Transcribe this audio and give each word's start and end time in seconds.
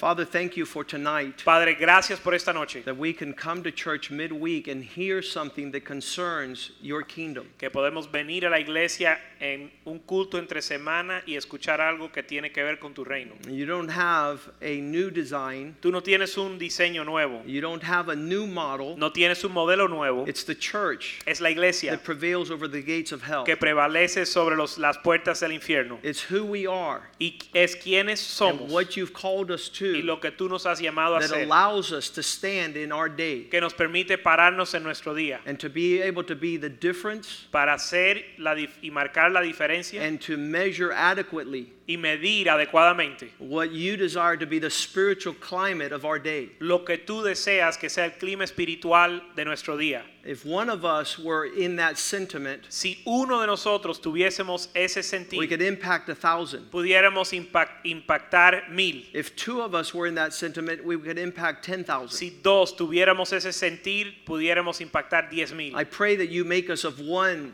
Father, 0.00 0.24
thank 0.24 0.56
you 0.56 0.64
for 0.64 0.82
tonight 0.82 1.42
Padre, 1.44 1.74
gracias 1.74 2.18
por 2.18 2.32
esta 2.32 2.54
noche. 2.54 2.82
that 2.86 2.96
we 2.96 3.12
can 3.12 3.34
come 3.34 3.62
to 3.62 3.70
church 3.70 4.10
midweek 4.10 4.66
and 4.66 4.82
hear 4.82 5.20
something 5.20 5.70
that 5.72 5.84
concerns 5.84 6.70
your 6.80 7.02
kingdom. 7.02 7.46
Que 7.58 7.68
podemos 7.68 8.10
venir 8.10 8.46
a 8.46 8.48
la 8.50 8.56
iglesia 8.60 9.18
en 9.42 9.70
un 9.84 9.98
culto 9.98 10.38
entre 10.38 10.62
semana 10.62 11.20
y 11.26 11.34
escuchar 11.36 11.82
algo 11.82 12.10
que 12.10 12.22
tiene 12.22 12.50
que 12.50 12.62
ver 12.62 12.78
con 12.78 12.94
tu 12.94 13.04
reino. 13.04 13.32
You 13.46 13.66
don't 13.66 13.90
have 13.90 14.40
a 14.62 14.80
new 14.80 15.10
design, 15.10 15.76
Tú 15.82 15.90
no 15.92 16.00
tienes 16.00 16.38
un 16.38 16.58
diseño 16.58 17.04
nuevo, 17.04 17.42
you 17.44 17.60
don't 17.60 17.82
have 17.82 18.08
a 18.08 18.16
new 18.16 18.46
model. 18.46 18.96
no 18.96 19.10
tienes 19.12 19.44
un 19.44 19.52
modelo 19.52 19.86
nuevo. 19.86 20.24
It's 20.26 20.44
the 20.44 20.54
church 20.54 21.20
Es 21.26 21.42
la 21.42 21.50
iglesia 21.50 21.90
that 21.90 22.04
prevails 22.04 22.50
over 22.50 22.66
the 22.68 22.80
gates 22.80 23.12
of 23.12 23.20
hell. 23.22 23.44
que 23.44 23.54
prevalece 23.58 24.26
sobre 24.26 24.56
los- 24.56 24.78
las 24.78 24.96
puertas 24.96 25.40
del 25.40 25.50
infierno. 25.52 25.98
It's 26.02 26.22
who 26.22 26.42
we 26.46 26.66
are 26.66 27.02
Y 27.20 27.38
es 27.52 27.74
quienes 27.76 28.40
and 28.40 28.70
what 28.70 28.96
you've 28.96 29.12
called 29.12 29.50
us 29.50 29.68
y 29.96 30.02
lo 30.02 30.18
que 30.20 30.30
tú 30.30 30.48
nos 30.48 30.64
has 30.66 30.80
llamado 30.80 31.16
a 31.16 31.20
that 31.20 31.30
hacer. 31.30 31.44
allows 31.44 31.92
us 31.92 32.10
to 32.10 32.22
stand 32.22 32.76
in 32.76 32.92
our 32.92 33.08
day 33.08 33.48
Que 33.50 33.60
nos 33.60 33.72
permite 33.74 34.18
pararnos 34.18 34.74
en 34.74 34.82
nuestro 34.82 35.14
día 35.14 35.40
and 35.46 35.58
to 35.58 35.68
be 35.68 36.00
able 36.02 36.22
to 36.24 36.34
be 36.34 36.56
the 36.56 36.68
difference 36.68 37.46
para 37.50 37.74
hacer 37.74 38.22
la 38.38 38.54
dif- 38.54 38.78
y 38.82 38.90
marcar 38.90 39.30
la 39.32 39.40
diferencia 39.42 40.02
and 40.02 40.20
to 40.20 40.36
measure 40.36 40.92
adequately 40.92 41.72
y 41.90 41.96
medir 41.96 42.48
adecuadamente 42.48 43.30
what 43.38 43.72
you 43.72 43.96
desire 43.96 44.36
to 44.36 44.46
be 44.46 44.58
the 44.60 44.70
spiritual 44.70 45.34
climate 45.40 45.92
of 45.92 46.04
our 46.04 46.18
day. 46.18 46.50
lo 46.60 46.84
que 46.84 46.96
tú 46.98 47.22
deseas 47.22 47.78
que 47.78 47.88
sea 47.88 48.04
el 48.04 48.12
clima 48.12 48.44
espiritual 48.44 49.22
de 49.34 49.44
nuestro 49.44 49.76
día. 49.76 50.02
If 50.22 50.44
one 50.44 50.68
of 50.68 50.84
us 50.84 51.18
were 51.18 51.46
in 51.46 51.76
that 51.76 51.96
sentiment, 51.96 52.64
Si 52.68 52.98
uno 53.06 53.40
de 53.40 53.46
nosotros 53.46 53.98
tuviésemos 54.00 54.68
ese 54.74 55.00
we 55.36 55.46
could 55.46 55.62
impact 55.62 56.08
a 56.10 56.14
thousand. 56.14 56.70
pudiéramos 56.70 57.32
impact- 57.32 57.84
impactar 57.86 58.68
mil. 58.70 59.02
If 59.14 59.34
two 59.34 59.62
of 59.62 59.74
us 59.74 59.94
were 59.94 60.06
in 60.06 60.14
that 60.16 60.34
sentiment, 60.34 60.84
we 60.84 60.98
could 60.98 61.18
impact 61.18 61.64
10,000. 61.64 62.10
Si 62.10 62.38
dos 62.42 62.74
tuviéramos 62.76 63.32
ese 63.32 63.52
sentir, 63.52 64.14
pudiéramos 64.26 64.80
impactar 64.80 65.30
diez 65.30 65.52
mil. 65.54 65.74
I 65.74 65.84
pray 65.84 66.16
that 66.16 66.28
you 66.28 66.44
make 66.44 66.68
us 66.68 66.84
of 66.84 67.00
one, 67.00 67.52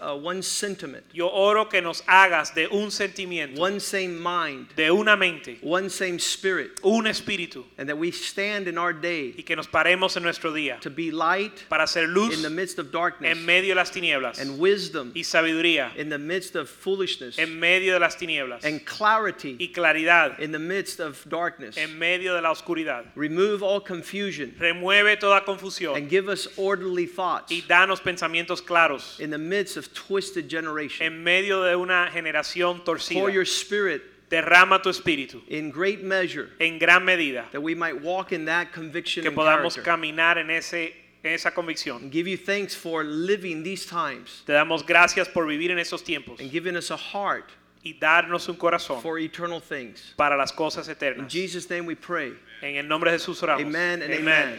uh, 0.00 0.16
one 0.16 0.42
sentiment, 0.42 1.04
Yo 1.12 1.28
oro 1.28 1.66
que 1.66 1.80
nos 1.80 2.02
hagas 2.02 2.54
de 2.54 2.66
un 2.68 2.90
sentimiento, 2.90 3.58
one 3.58 3.80
same 3.80 4.22
mind, 4.22 4.68
de 4.76 4.90
una 4.90 5.16
mente, 5.16 5.58
one 5.62 5.88
same 5.88 6.18
spirit, 6.18 6.80
un 6.84 7.04
espíritu, 7.04 7.64
and 7.78 7.88
that 7.88 7.96
we 7.96 8.10
stand 8.10 8.68
in 8.68 8.78
our 8.78 8.92
day 8.92 9.34
y 9.36 9.42
que 9.42 9.56
nos 9.56 9.66
paremos 9.66 10.16
en 10.16 10.22
nuestro 10.22 10.52
día 10.52 10.80
to 10.80 10.90
be 10.90 11.10
light 11.10 11.64
para 11.68 11.84
hacer 11.84 12.06
luz 12.06 12.34
in 12.34 12.42
the 12.42 12.50
midst 12.50 12.78
of 12.78 12.92
darkness 12.92 13.36
en 13.36 13.44
medio 13.44 13.74
de 13.74 13.74
las 13.74 13.90
tinieblas 13.90 14.40
and 14.40 14.58
wisdom 14.58 15.12
y 15.14 15.22
sabiduría 15.22 15.94
in 15.96 16.08
the 16.08 16.18
midst 16.18 16.56
of 16.56 16.68
foolishness 16.68 17.38
en 17.38 17.58
medio 17.58 17.94
de 17.94 18.00
las 18.00 18.16
tinieblas 18.16 18.64
and 18.64 18.84
clarity 18.84 19.56
y 19.58 19.72
claridad 19.72 20.38
in 20.38 20.52
the 20.52 20.58
midst 20.58 21.00
of 21.00 21.22
darkness. 21.28 21.76
en 21.76 21.98
medio 21.98 22.34
de 22.34 22.40
la 22.40 22.50
oscuridad. 22.50 23.04
Remove 23.14 23.62
all 23.62 23.80
confusion 23.80 24.54
Remueve 24.58 25.18
toda 25.18 25.40
confusión 25.40 25.96
and 25.96 26.08
give 26.08 26.28
us 26.28 26.46
orderly 26.56 27.06
thoughts 27.06 27.50
y 27.50 27.62
danos 27.62 28.00
pensamientos 28.00 28.60
claros 28.60 29.18
in 29.20 29.30
the 29.30 29.38
midst 29.38 29.61
of 29.76 29.92
twisted 29.94 30.48
generation. 30.48 31.06
en 31.06 31.22
medio 31.24 31.62
de 31.62 31.76
una 31.76 32.10
generación 32.12 32.84
torcida. 32.84 33.20
Pour 33.20 33.30
your 33.30 33.44
spirit 33.44 34.02
Derrama 34.32 34.82
tu 34.82 34.88
espíritu 34.88 35.42
in 35.48 35.70
great 35.70 36.02
measure 36.02 36.48
en 36.58 36.78
gran 36.78 37.04
medida 37.04 37.44
that 37.52 37.62
we 37.62 37.74
might 37.74 38.00
walk 38.00 38.32
in 38.32 38.46
that 38.46 38.72
conviction 38.72 39.22
que 39.22 39.30
podamos 39.30 39.74
character. 39.74 39.82
caminar 39.82 40.38
en, 40.38 40.48
ese, 40.48 40.94
en 41.22 41.34
esa 41.34 41.50
convicción. 41.50 41.96
And 41.96 42.10
give 42.10 42.26
you 42.26 42.38
thanks 42.38 42.74
for 42.74 43.04
living 43.04 43.62
these 43.62 43.84
times 43.84 44.42
Te 44.46 44.54
damos 44.54 44.86
gracias 44.86 45.28
por 45.28 45.44
vivir 45.44 45.70
en 45.70 45.78
esos 45.78 46.02
tiempos 46.02 46.40
and 46.40 46.50
giving 46.50 46.76
us 46.76 46.90
a 46.90 46.96
heart 46.96 47.50
y 47.84 47.98
darnos 48.00 48.48
un 48.48 48.56
corazón 48.56 49.02
for 49.02 49.18
eternal 49.18 49.60
things. 49.60 50.14
para 50.16 50.34
las 50.34 50.50
cosas 50.50 50.88
eternas. 50.88 51.24
In. 51.24 51.28
Jesus' 51.28 51.68
name 51.68 51.84
we 51.84 51.94
pray. 51.94 52.32
En 52.62 52.76
el 52.76 52.88
nombre 52.88 53.10
de 53.10 53.18
Jesús 53.18 53.42
oramos. 53.42 53.60
Amen 53.60 54.00
and 54.00 54.14
amen. 54.14 54.58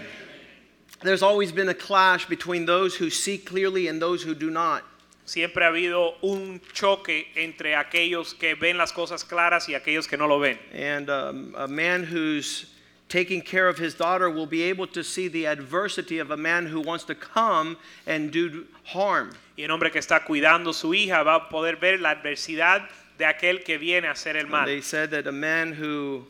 There's 1.02 1.24
always 1.24 1.52
been 1.52 1.69
a 1.69 1.74
clash 1.74 2.28
between 2.28 2.68
those 2.68 2.96
who 2.96 3.09
see 3.09 3.40
clearly 3.40 3.88
and 3.88 4.00
those 4.00 4.22
who 4.22 4.36
do 4.36 4.52
not. 4.52 4.84
Siempre 5.26 5.64
ha 5.64 5.70
habido 5.70 6.16
un 6.22 6.60
choque 6.74 7.32
entre 7.36 7.76
aquellos 7.76 8.34
que 8.34 8.56
ven 8.56 8.78
las 8.78 8.92
cosas 8.92 9.24
claras 9.24 9.70
y 9.70 9.76
aquellos 9.76 10.08
que 10.08 10.18
no 10.18 10.28
lo 10.28 10.40
ven. 10.40 10.60
And 10.74 11.10
um, 11.10 11.56
a 11.56 11.68
man 11.68 12.04
who's 12.04 12.66
taking 13.08 13.42
care 13.42 13.70
of 13.70 13.78
his 13.78 13.96
daughter 13.96 14.30
will 14.30 14.48
be 14.48 14.64
able 14.64 14.88
to 14.88 15.04
see 15.04 15.28
the 15.30 15.46
adversity 15.46 16.20
of 16.20 16.32
a 16.32 16.38
man 16.38 16.66
who 16.66 16.82
wants 16.82 17.06
to 17.06 17.16
come 17.16 17.78
and 18.06 18.32
do 18.32 18.66
harm. 18.84 19.32
Y 19.58 19.64
un 19.64 19.72
hombre 19.72 19.92
que 19.92 20.02
está 20.02 20.26
cuidando 20.26 20.74
su 20.74 20.94
hija 20.94 21.24
va 21.24 21.36
a 21.36 21.50
poder 21.50 21.78
ver 21.78 22.00
la 22.00 22.16
adversidad 22.16 22.90
de 23.18 23.26
aquel 23.26 23.64
que 23.64 23.78
viene 23.78 24.08
a 24.08 24.12
hacer 24.12 24.36
el 24.36 24.48
mal. 24.48 24.66
They 24.66 24.82
said 24.82 25.12
that 25.12 25.28
a 25.28 25.32
man 25.32 25.74
who 25.74 26.26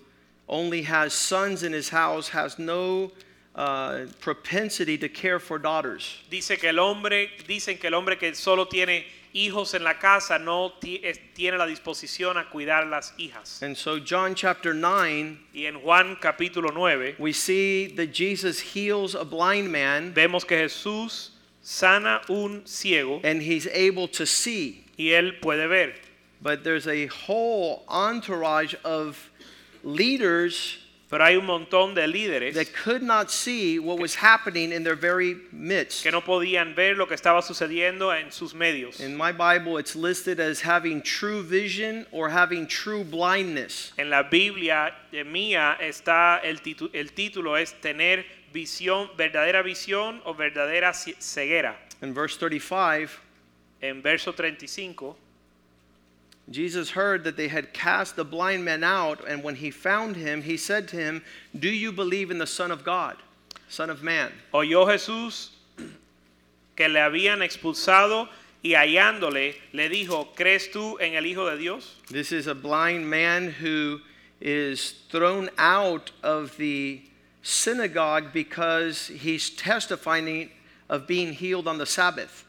only 0.48 0.84
has 0.84 1.14
sons 1.14 1.64
in 1.64 1.74
his 1.74 1.90
house 1.90 2.30
has 2.30 2.60
no 2.60 3.12
uh, 3.56 4.06
propensity 4.20 4.98
to 4.98 5.10
care 5.10 5.40
for 5.40 5.60
daughters. 5.60 6.18
Dice 6.30 6.58
que 6.60 6.70
el 6.70 6.80
hombre, 6.80 7.30
dicen 7.48 7.80
que 7.80 7.88
el 7.88 7.94
hombre 7.94 8.18
que 8.18 8.34
solo 8.34 8.66
tiene 8.66 9.06
hijos 9.34 9.74
en 9.74 9.84
la 9.84 9.96
casa 9.96 10.38
no 10.40 10.74
tiene 10.80 11.58
la 11.58 11.66
disposición 11.66 12.38
a 12.38 12.50
cuidar 12.50 12.88
las 12.88 13.14
hijas. 13.18 13.62
And 13.62 13.76
so, 13.76 14.00
John 14.00 14.36
chapter 14.36 14.74
9, 14.74 15.38
Y 15.54 15.66
en 15.66 15.80
Juan 15.82 16.18
capítulo 16.22 16.72
9 16.74 17.16
we 17.20 17.34
see 17.34 17.88
that 17.88 18.14
Jesus 18.14 18.60
heals 18.60 19.16
a 19.16 19.26
blind 19.26 19.72
man 19.72 20.14
vemos 20.14 20.46
que 20.46 20.58
Jesús 20.58 21.30
sana 21.62 22.22
un 22.30 22.64
ciego 22.66 23.22
and 23.24 23.42
he's 23.42 23.68
able 23.68 24.08
to 24.08 24.26
see. 24.26 24.84
y 24.98 25.06
él 25.12 25.40
puede 25.42 25.68
ver. 25.68 25.94
But 26.42 26.64
there's 26.64 26.88
a 26.88 27.08
whole 27.08 27.84
entourage 27.88 28.76
of 28.84 29.32
leaders 29.84 30.78
Pero 31.14 31.26
hay 31.26 31.36
un 31.36 31.46
montón 31.46 31.94
de 31.94 32.08
líderes 32.08 32.56
that 32.56 32.74
could 32.74 33.04
not 33.04 33.30
see 33.30 33.78
what 33.78 34.00
was 34.00 34.16
happening 34.16 34.72
in 34.72 34.84
their 34.84 34.96
very 34.96 35.38
midst. 35.52 36.02
que 36.02 36.12
no 36.12 36.22
podían 36.22 36.74
ver 36.74 36.98
lo 36.98 37.08
que 37.08 37.14
estaba 37.14 37.44
sucediendo 37.44 38.12
en 38.12 38.32
sus 38.32 38.56
medios. 38.56 39.00
In 39.00 39.16
my 39.16 39.32
Bible, 39.32 39.78
it's 39.78 39.96
listed 39.96 40.40
as 40.40 40.60
having 40.66 41.04
true 41.04 41.44
vision 41.44 42.08
or 42.12 42.30
having 42.30 42.66
true 42.66 43.04
blindness. 43.04 43.94
En 44.00 44.10
la 44.10 44.24
Biblia 44.24 44.92
eh, 45.12 45.24
mía 45.24 45.78
está 45.80 46.40
el, 46.44 46.60
el 46.94 47.14
título 47.14 47.58
es 47.58 47.80
tener 47.80 48.26
visión, 48.52 49.12
verdadera 49.16 49.62
visión 49.62 50.20
o 50.26 50.34
verdadera 50.34 50.96
ceguera. 50.96 51.76
In 52.02 52.16
verse 52.16 52.40
35, 52.40 53.20
En 53.82 54.02
verso 54.02 54.34
35 54.34 55.16
Jesus 56.50 56.92
heard 56.92 57.24
that 57.24 57.38
they 57.38 57.48
had 57.48 57.74
cast 57.74 58.16
the 58.16 58.26
blind 58.26 58.66
man 58.66 58.84
out, 58.84 59.26
and 59.26 59.44
when 59.44 59.56
he 59.56 59.72
found 59.72 60.16
him, 60.16 60.42
he 60.42 60.58
said 60.58 60.88
to 60.90 60.98
him, 60.98 61.24
Do 61.58 61.70
you 61.70 61.92
believe 61.92 62.32
in 62.32 62.38
the 62.38 62.48
Son 62.48 62.70
of 62.70 62.84
God, 62.84 63.18
Son 63.70 63.90
of 63.90 64.04
Man? 64.04 64.32
oyó 64.54 64.86
Jesús 64.86 65.50
que 66.76 66.88
le 66.88 67.00
habían 67.00 67.42
expulsado 67.42 68.28
y 68.64 68.72
hallándole 68.72 69.56
le 69.74 69.90
dijo, 69.90 70.36
¿crees 70.36 70.72
tú 70.72 70.98
en 71.00 71.16
el 71.16 71.26
Hijo 71.26 71.50
de 71.50 71.58
Dios? 71.58 71.96
This 72.10 72.32
is 72.32 72.48
a 72.48 72.56
blind 72.56 73.10
man 73.10 73.50
who 73.50 74.02
is 74.42 74.96
thrown 75.10 75.50
out 75.58 76.12
of 76.24 76.58
the 76.58 77.02
synagogue 77.42 78.34
because 78.34 79.08
he's 79.08 79.50
testifying 79.50 80.50
of 80.90 81.08
being 81.08 81.34
healed 81.34 81.68
on 81.68 81.78
the 81.78 81.86
Sabbath. 81.86 82.46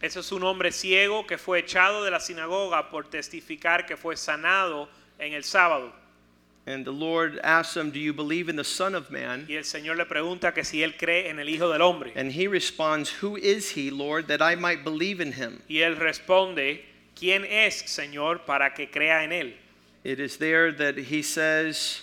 Ese 0.00 0.20
es 0.20 0.30
un 0.32 0.42
hombre 0.42 0.72
ciego 0.72 1.26
que 1.26 1.38
fue 1.38 1.60
echado 1.60 2.04
de 2.04 2.10
la 2.10 2.20
sinagoga 2.20 2.90
por 2.90 3.08
testificar 3.08 3.86
que 3.86 3.96
fue 3.96 4.16
sanado 4.16 4.88
en 5.18 5.32
el 5.32 5.42
sábado. 5.42 5.92
And 6.68 6.84
the 6.84 6.92
Lord 6.92 7.38
asks 7.44 7.76
him, 7.76 7.92
Do 7.92 8.00
you 8.00 8.12
believe 8.12 8.48
in 8.48 8.56
the 8.56 8.64
Son 8.64 8.96
of 8.96 9.08
Man? 9.10 9.46
Y 9.48 9.54
el 9.54 9.64
Señor 9.64 9.96
le 9.96 10.04
pregunta 10.04 10.52
que 10.52 10.64
si 10.64 10.82
él 10.82 10.96
cree 10.96 11.30
en 11.30 11.38
el 11.38 11.48
Hijo 11.48 11.70
del 11.70 11.80
Hombre. 11.80 12.12
And 12.16 12.32
he 12.32 12.48
responds, 12.48 13.22
Who 13.22 13.36
is 13.36 13.70
he, 13.70 13.90
Lord, 13.90 14.26
that 14.26 14.42
I 14.42 14.56
might 14.56 14.82
believe 14.82 15.20
in 15.20 15.32
him? 15.32 15.62
Y 15.68 15.76
él 15.76 15.96
responde, 15.96 16.84
¿quién 17.14 17.44
es, 17.44 17.84
Señor, 17.86 18.44
para 18.44 18.74
que 18.74 18.90
crea 18.90 19.22
en 19.22 19.30
él? 19.30 19.54
It 20.02 20.18
is 20.18 20.38
there 20.38 20.72
that 20.72 20.98
he 20.98 21.22
says, 21.22 22.02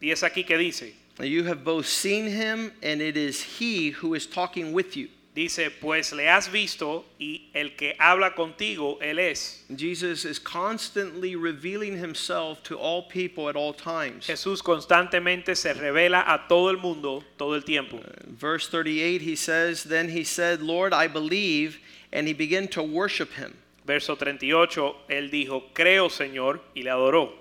Y 0.00 0.10
es 0.10 0.22
aquí 0.22 0.44
que 0.44 0.58
dice, 0.58 0.92
You 1.20 1.44
have 1.44 1.64
both 1.64 1.86
seen 1.86 2.26
him, 2.26 2.72
and 2.82 3.00
it 3.00 3.16
is 3.16 3.60
he 3.60 3.90
who 3.90 4.14
is 4.14 4.26
talking 4.26 4.72
with 4.72 4.96
you. 4.96 5.08
Dice, 5.36 5.70
pues 5.70 6.14
le 6.14 6.30
has 6.30 6.50
visto 6.50 7.04
y 7.20 7.50
el 7.52 7.76
que 7.76 7.94
habla 8.00 8.34
contigo, 8.34 8.98
él 9.02 9.18
es. 9.18 9.66
Jesus 9.68 10.24
is 10.24 10.38
constantly 10.38 11.36
revealing 11.36 11.98
himself 11.98 12.62
to 12.62 12.78
all 12.78 13.02
people 13.02 13.50
at 13.50 13.54
all 13.54 13.74
times. 13.74 14.26
Jesús 14.26 14.62
constantemente 14.62 15.54
se 15.54 15.74
revela 15.74 16.24
a 16.26 16.48
todo 16.48 16.70
el 16.70 16.78
mundo 16.78 17.22
todo 17.36 17.52
el 17.52 17.60
tiempo. 17.60 17.98
Uh, 17.98 18.30
verse 18.30 18.66
38, 18.68 19.20
he 19.20 19.36
says, 19.36 19.84
Then 19.84 20.08
he 20.08 20.24
said, 20.24 20.62
Lord, 20.62 20.94
I 20.94 21.06
believe, 21.06 21.80
and 22.14 22.26
he 22.26 22.32
began 22.32 22.66
to 22.68 22.82
worship 22.82 23.34
him. 23.34 23.58
Verso 23.84 24.16
38, 24.16 24.96
él 25.10 25.30
dijo, 25.30 25.64
creo 25.74 26.08
Señor, 26.08 26.60
y 26.74 26.82
le 26.82 26.90
adoró. 26.92 27.32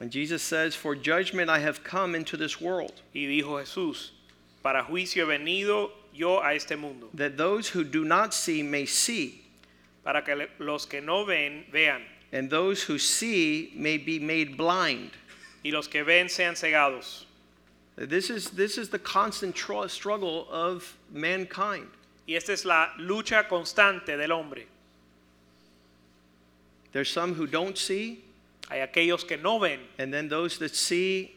And 0.00 0.10
Jesus 0.10 0.42
says, 0.42 0.74
For 0.74 0.96
judgment 0.96 1.48
I 1.48 1.60
have 1.60 1.84
come 1.84 2.16
into 2.16 2.36
this 2.36 2.60
world, 2.60 3.02
Y 3.14 3.26
dijo 3.26 3.60
Jesús, 3.62 4.10
para 4.64 4.82
juicio 4.82 5.26
he 5.30 5.38
venido 5.38 5.92
yo 6.14 6.40
a 6.40 6.54
este 6.54 6.76
mundo, 6.76 7.08
that 7.14 7.36
those 7.36 7.68
who 7.68 7.84
do 7.84 8.04
not 8.04 8.32
see 8.32 8.62
may 8.62 8.86
see, 8.86 9.42
para 10.04 10.22
que 10.22 10.46
los 10.58 10.86
que 10.86 11.00
no 11.00 11.24
ven 11.24 11.64
vean, 11.72 12.02
and 12.32 12.50
those 12.50 12.82
who 12.82 12.98
see 12.98 13.72
may 13.74 13.96
be 13.98 14.18
made 14.18 14.56
blind. 14.56 15.10
y 15.64 15.70
los 15.70 15.88
que 15.88 16.04
ven 16.04 16.28
sean 16.28 16.54
cegados. 16.54 17.24
This 17.96 18.28
is, 18.28 18.50
this 18.50 18.76
is 18.76 18.88
the 18.88 18.98
constant 18.98 19.54
tr- 19.54 19.86
struggle 19.86 20.46
of 20.50 20.96
mankind. 21.12 21.86
Y 22.26 22.34
esta 22.34 22.52
es 22.52 22.64
la 22.64 22.88
lucha 22.98 23.48
constante 23.48 24.16
del 24.16 24.30
hombre. 24.30 24.64
There's 26.92 27.10
some 27.10 27.34
who 27.34 27.46
don't 27.46 27.76
see, 27.78 28.24
Hay 28.70 28.80
aquellos 28.80 29.26
que 29.26 29.36
no 29.36 29.58
ven, 29.58 29.80
and 29.98 30.12
then 30.12 30.28
those 30.28 30.58
that 30.58 30.74
see, 30.74 31.32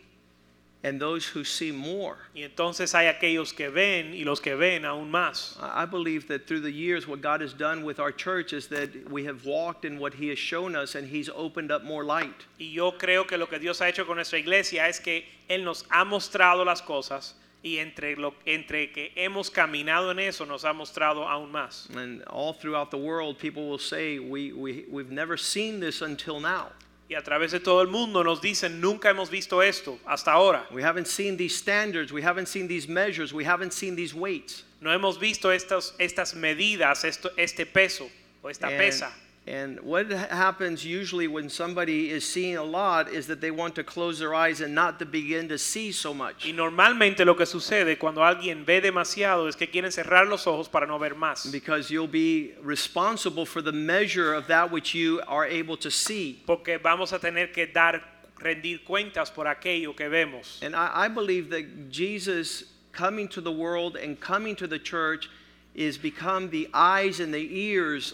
and 0.84 1.00
those 1.02 1.26
who 1.26 1.44
see 1.44 1.72
more. 1.72 2.18
y 2.36 2.44
entonces 2.44 2.94
hay 2.94 3.08
aquellos 3.08 3.56
que 3.56 3.70
ven 3.70 4.14
y 4.14 4.24
los 4.24 4.40
que 4.40 4.56
ven 4.56 4.84
aún 4.84 5.10
más. 5.10 5.58
I 5.60 5.86
believe 5.86 6.28
that 6.28 6.48
through 6.48 6.62
the 6.62 6.72
years, 6.72 7.08
what 7.08 7.22
God 7.22 7.42
has 7.42 7.54
done 7.54 7.84
with 7.84 8.00
our 8.00 8.12
church 8.12 8.54
is 8.54 8.68
that 8.68 8.90
we 9.10 9.26
have 9.26 9.46
walked 9.46 9.86
in 9.86 10.00
what 10.00 10.14
He 10.14 10.30
has 10.30 10.40
shown 10.40 10.76
us, 10.76 10.96
and 10.96 11.08
He's 11.08 11.30
opened 11.30 11.72
up 11.72 11.84
more 11.84 12.04
light. 12.04 12.46
Y 12.60 12.72
yo 12.74 12.92
creo 12.92 13.28
que 13.28 13.38
lo 13.38 13.48
que 13.48 13.60
Dios 13.60 13.80
ha 13.82 13.86
hecho 13.88 14.06
con 14.06 14.16
nuestra 14.16 14.40
iglesia 14.40 14.88
es 14.88 15.00
que 15.00 15.26
Él 15.50 15.64
nos 15.64 15.84
ha 15.90 16.06
mostrado 16.06 16.64
las 16.66 16.82
cosas 16.82 17.34
y 17.64 17.80
entre, 17.80 18.16
lo, 18.16 18.34
entre 18.46 18.92
que 18.92 19.12
hemos 19.16 19.50
caminado 19.50 20.12
en 20.12 20.20
eso 20.20 20.46
nos 20.46 20.64
ha 20.64 20.74
mostrado 20.74 21.28
aún 21.28 21.52
más. 21.52 21.90
And 21.96 22.24
all 22.28 22.54
throughout 22.54 22.92
the 22.92 22.98
world, 22.98 23.38
people 23.40 23.68
will 23.68 23.80
say, 23.80 24.20
we, 24.20 24.54
we, 24.54 24.86
We've 24.90 25.12
never 25.12 25.38
seen 25.38 25.80
this 25.80 26.02
until 26.02 26.40
now. 26.40 26.68
Y 27.10 27.16
a 27.16 27.22
través 27.22 27.52
de 27.52 27.60
todo 27.60 27.82
el 27.82 27.88
mundo 27.88 28.24
nos 28.24 28.42
dicen, 28.42 28.82
nunca 28.82 29.10
hemos 29.10 29.30
visto 29.30 29.62
esto 29.62 29.98
hasta 30.06 30.34
ahora. 30.34 30.68
We 30.72 30.84
haven't 30.84 31.08
seen 31.08 31.38
these 31.38 31.56
standards, 31.56 32.12
we 32.12 32.22
haven't 32.22 32.48
seen 32.48 32.68
these 32.68 32.88
measures, 32.88 33.32
we 33.34 33.46
haven't 33.46 33.72
seen 33.72 33.96
these 33.96 34.14
weights. 34.14 34.66
No 34.82 34.92
hemos 34.92 35.18
visto 35.18 35.52
estos, 35.52 35.94
estas 36.00 36.36
medidas, 36.36 37.06
esto, 37.06 37.32
este 37.38 37.66
peso 37.66 38.10
o 38.44 38.50
esta 38.50 38.68
And, 38.68 38.78
pesa. 38.78 39.12
And 39.48 39.80
what 39.80 40.10
happens 40.12 40.86
usually 40.86 41.28
when 41.30 41.50
somebody 41.50 42.12
is 42.12 42.30
seeing 42.30 42.58
a 42.58 42.64
lot 42.64 43.10
is 43.10 43.28
that 43.28 43.40
they 43.40 43.50
want 43.50 43.76
to 43.76 43.84
close 43.84 44.20
their 44.20 44.36
eyes 44.36 44.60
and 44.60 44.76
not 44.76 45.00
to 45.00 45.06
begin 45.06 45.48
to 45.48 45.58
see 45.58 45.94
so 45.94 46.14
much. 46.14 46.46
Y 46.46 46.52
normalmente 46.52 47.26
lo 47.26 47.34
que 47.34 47.46
sucede 47.46 47.98
cuando 47.98 48.22
alguien 48.22 48.66
ve 48.66 48.82
demasiado 48.82 49.48
es 49.48 49.56
que 49.56 49.68
quieren 49.68 49.92
cerrar 49.92 50.28
los 50.28 50.46
ojos 50.48 50.68
para 50.68 50.86
no 50.86 51.00
ver 51.00 51.16
más. 51.16 51.50
Because 51.50 51.90
you'll 51.90 52.08
be 52.08 52.56
responsible 52.62 53.46
for 53.46 53.62
the 53.62 53.72
measure 53.72 54.34
of 54.34 54.48
that 54.48 54.70
which 54.70 54.94
you 54.94 55.22
are 55.28 55.46
able 55.46 55.78
to 55.78 55.90
see. 55.90 56.44
Porque 56.46 56.78
vamos 56.84 57.14
a 57.14 57.20
tener 57.20 57.54
que 57.54 57.68
dar, 57.68 58.02
rendir 58.42 58.84
cuentas 58.84 59.34
por 59.34 59.46
aquello 59.46 59.96
que 59.96 60.10
vemos. 60.10 60.62
And 60.62 60.76
I, 60.76 61.06
I 61.06 61.08
believe 61.08 61.50
that 61.52 61.90
Jesus 61.90 62.66
coming 62.92 63.30
to 63.30 63.40
the 63.40 63.52
world 63.52 63.96
and 63.96 64.20
coming 64.20 64.58
to 64.58 64.68
the 64.68 64.80
church 64.80 65.30
is 65.74 65.98
become 65.98 66.50
the 66.50 66.68
eyes 66.74 67.22
and 67.22 67.34
the 67.34 67.48
ears 67.50 68.14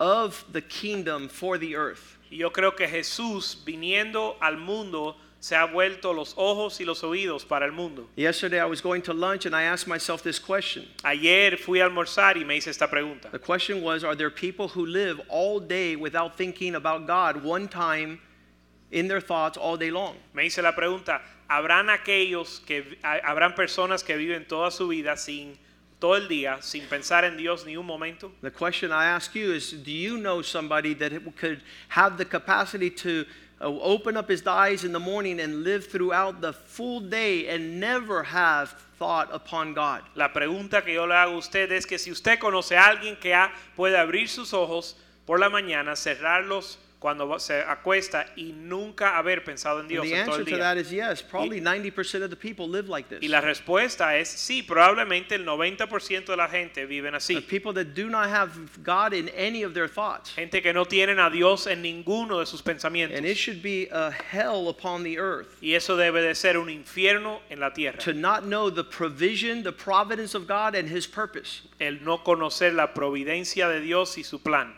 of 0.00 0.44
the 0.50 0.62
kingdom 0.62 1.28
for 1.28 1.58
the 1.58 1.76
earth. 1.76 2.16
Y 2.30 2.38
yo 2.38 2.50
creo 2.50 2.74
que 2.76 2.88
Jesús 2.88 3.56
viniendo 3.64 4.36
al 4.40 4.56
mundo 4.56 5.14
se 5.40 5.54
ha 5.56 5.66
vuelto 5.66 6.12
los 6.14 6.34
ojos 6.36 6.80
y 6.80 6.84
los 6.84 7.02
oídos 7.02 7.46
para 7.46 7.64
el 7.66 7.72
mundo. 7.72 8.08
Yesterday 8.16 8.60
I 8.60 8.64
was 8.66 8.80
going 8.80 9.02
to 9.02 9.12
lunch 9.12 9.46
and 9.46 9.54
I 9.54 9.62
asked 9.64 9.86
myself 9.86 10.22
this 10.22 10.38
question. 10.38 10.86
Ayer 11.04 11.56
fui 11.56 11.80
a 11.80 11.84
almorzar 11.88 12.36
y 12.36 12.44
me 12.44 12.56
hice 12.56 12.68
esta 12.68 12.88
pregunta. 12.88 13.30
The 13.30 13.38
question 13.38 13.82
was 13.82 14.02
Are 14.04 14.14
there 14.14 14.30
people 14.30 14.68
who 14.68 14.86
live 14.86 15.20
all 15.28 15.60
day 15.60 15.96
without 15.96 16.36
thinking 16.36 16.74
about 16.74 17.06
God 17.06 17.42
one 17.42 17.68
time 17.68 18.20
in 18.90 19.08
their 19.08 19.20
thoughts 19.20 19.56
all 19.58 19.76
day 19.76 19.90
long? 19.90 20.16
Me 20.34 20.44
hice 20.46 20.62
la 20.62 20.72
pregunta, 20.72 21.20
¿habrán 21.48 21.88
aquellos 21.90 22.60
que 22.64 22.96
ha- 23.02 23.20
habrán 23.24 23.54
personas 23.54 24.04
que 24.04 24.16
viven 24.16 24.46
toda 24.46 24.70
su 24.70 24.88
vida 24.88 25.16
sin 25.16 25.58
todo 26.00 26.14
el 26.16 26.26
día 26.28 26.62
sin 26.62 26.84
pensar 26.86 27.24
en 27.24 27.36
Dios 27.36 27.64
ni 27.66 27.76
un 27.76 27.86
momento? 27.86 28.32
The 28.42 28.50
question 28.50 28.90
I 28.90 29.04
ask 29.06 29.34
you 29.34 29.52
is 29.52 29.70
Do 29.72 29.90
you 29.92 30.16
know 30.18 30.42
somebody 30.42 30.94
that 30.94 31.12
could 31.36 31.60
have 31.88 32.16
the 32.16 32.24
capacity 32.24 32.90
to 32.90 33.24
uh, 33.60 33.66
open 33.66 34.16
up 34.16 34.28
his 34.30 34.46
eyes 34.46 34.84
in 34.84 34.92
the 34.92 34.98
morning 34.98 35.38
and 35.40 35.62
live 35.62 35.86
throughout 35.86 36.40
the 36.40 36.52
full 36.52 37.00
day 37.00 37.48
and 37.48 37.78
never 37.78 38.22
have 38.22 38.70
thought 38.98 39.28
upon 39.32 39.74
God? 39.74 40.02
La 40.14 40.28
pregunta 40.32 40.82
que 40.84 40.94
yo 40.94 41.04
le 41.06 41.14
hago 41.14 41.34
a 41.34 41.38
usted 41.38 41.70
es 41.72 41.84
que 41.86 41.98
si 41.98 42.10
usted 42.10 42.38
conoce 42.38 42.76
a 42.76 42.86
alguien 42.86 43.16
que 43.20 43.34
ha- 43.34 43.52
puede 43.76 43.96
abrir 43.98 44.28
sus 44.28 44.52
ojos 44.54 44.96
por 45.26 45.38
la 45.38 45.48
mañana, 45.50 45.94
cerrarlos 45.96 46.78
cuando 47.00 47.38
se 47.38 47.62
acuesta 47.62 48.26
y 48.36 48.52
nunca 48.52 49.16
haber 49.16 49.42
pensado 49.42 49.80
en 49.80 49.88
Dios 49.88 50.04
en 50.06 50.26
todo 50.26 50.34
answer 50.36 50.40
el 50.40 50.44
to 50.44 50.58
that 50.58 50.74
día. 50.76 50.80
is 50.82 50.90
yes. 50.90 51.22
Probably 51.22 51.58
90% 51.58 52.22
of 52.22 52.28
the 52.28 52.36
people 52.36 52.68
live 52.68 52.90
like 52.90 53.08
this. 53.08 53.20
Y 53.22 53.28
la 53.28 53.40
respuesta 53.40 54.18
es 54.18 54.28
sí, 54.28 54.62
probablemente 54.62 55.34
el 55.34 55.46
90% 55.46 56.26
de 56.26 56.36
la 56.36 56.46
gente 56.48 56.84
viven 56.84 57.12
The 57.12 57.16
así. 57.16 57.40
people 57.48 57.72
that 57.72 57.94
do 57.94 58.10
not 58.10 58.28
have 58.28 58.50
God 58.84 59.14
in 59.14 59.30
any 59.30 59.62
of 59.64 59.72
their 59.72 59.88
thoughts. 59.88 60.34
Gente 60.34 60.60
que 60.60 60.74
no 60.74 60.84
tienen 60.84 61.18
a 61.18 61.30
Dios 61.30 61.66
en 61.66 61.80
ninguno 61.80 62.38
de 62.38 62.44
sus 62.44 62.60
pensamientos. 62.60 63.16
And 63.16 63.24
it 63.26 63.38
should 63.38 63.62
be 63.62 63.88
a 63.90 64.10
hell 64.10 64.68
upon 64.68 65.02
the 65.02 65.18
earth 65.18 65.56
Y 65.62 65.72
eso 65.74 65.96
debe 65.96 66.20
de 66.20 66.34
ser 66.34 66.58
un 66.58 66.68
infierno 66.68 67.40
en 67.48 67.60
la 67.60 67.70
tierra. 67.72 67.96
to 67.98 68.12
not 68.12 68.44
know 68.44 68.68
the 68.68 68.84
provision, 68.84 69.62
the 69.62 69.72
providence 69.72 70.34
of 70.34 70.46
God, 70.46 70.74
and 70.74 70.86
His 70.86 71.06
purpose. 71.06 71.62
El 71.80 72.00
no 72.04 72.18
conocer 72.18 72.74
la 72.74 72.92
providencia 72.92 73.70
de 73.70 73.80
Dios 73.80 74.18
y 74.18 74.22
su 74.22 74.38
plan. 74.40 74.74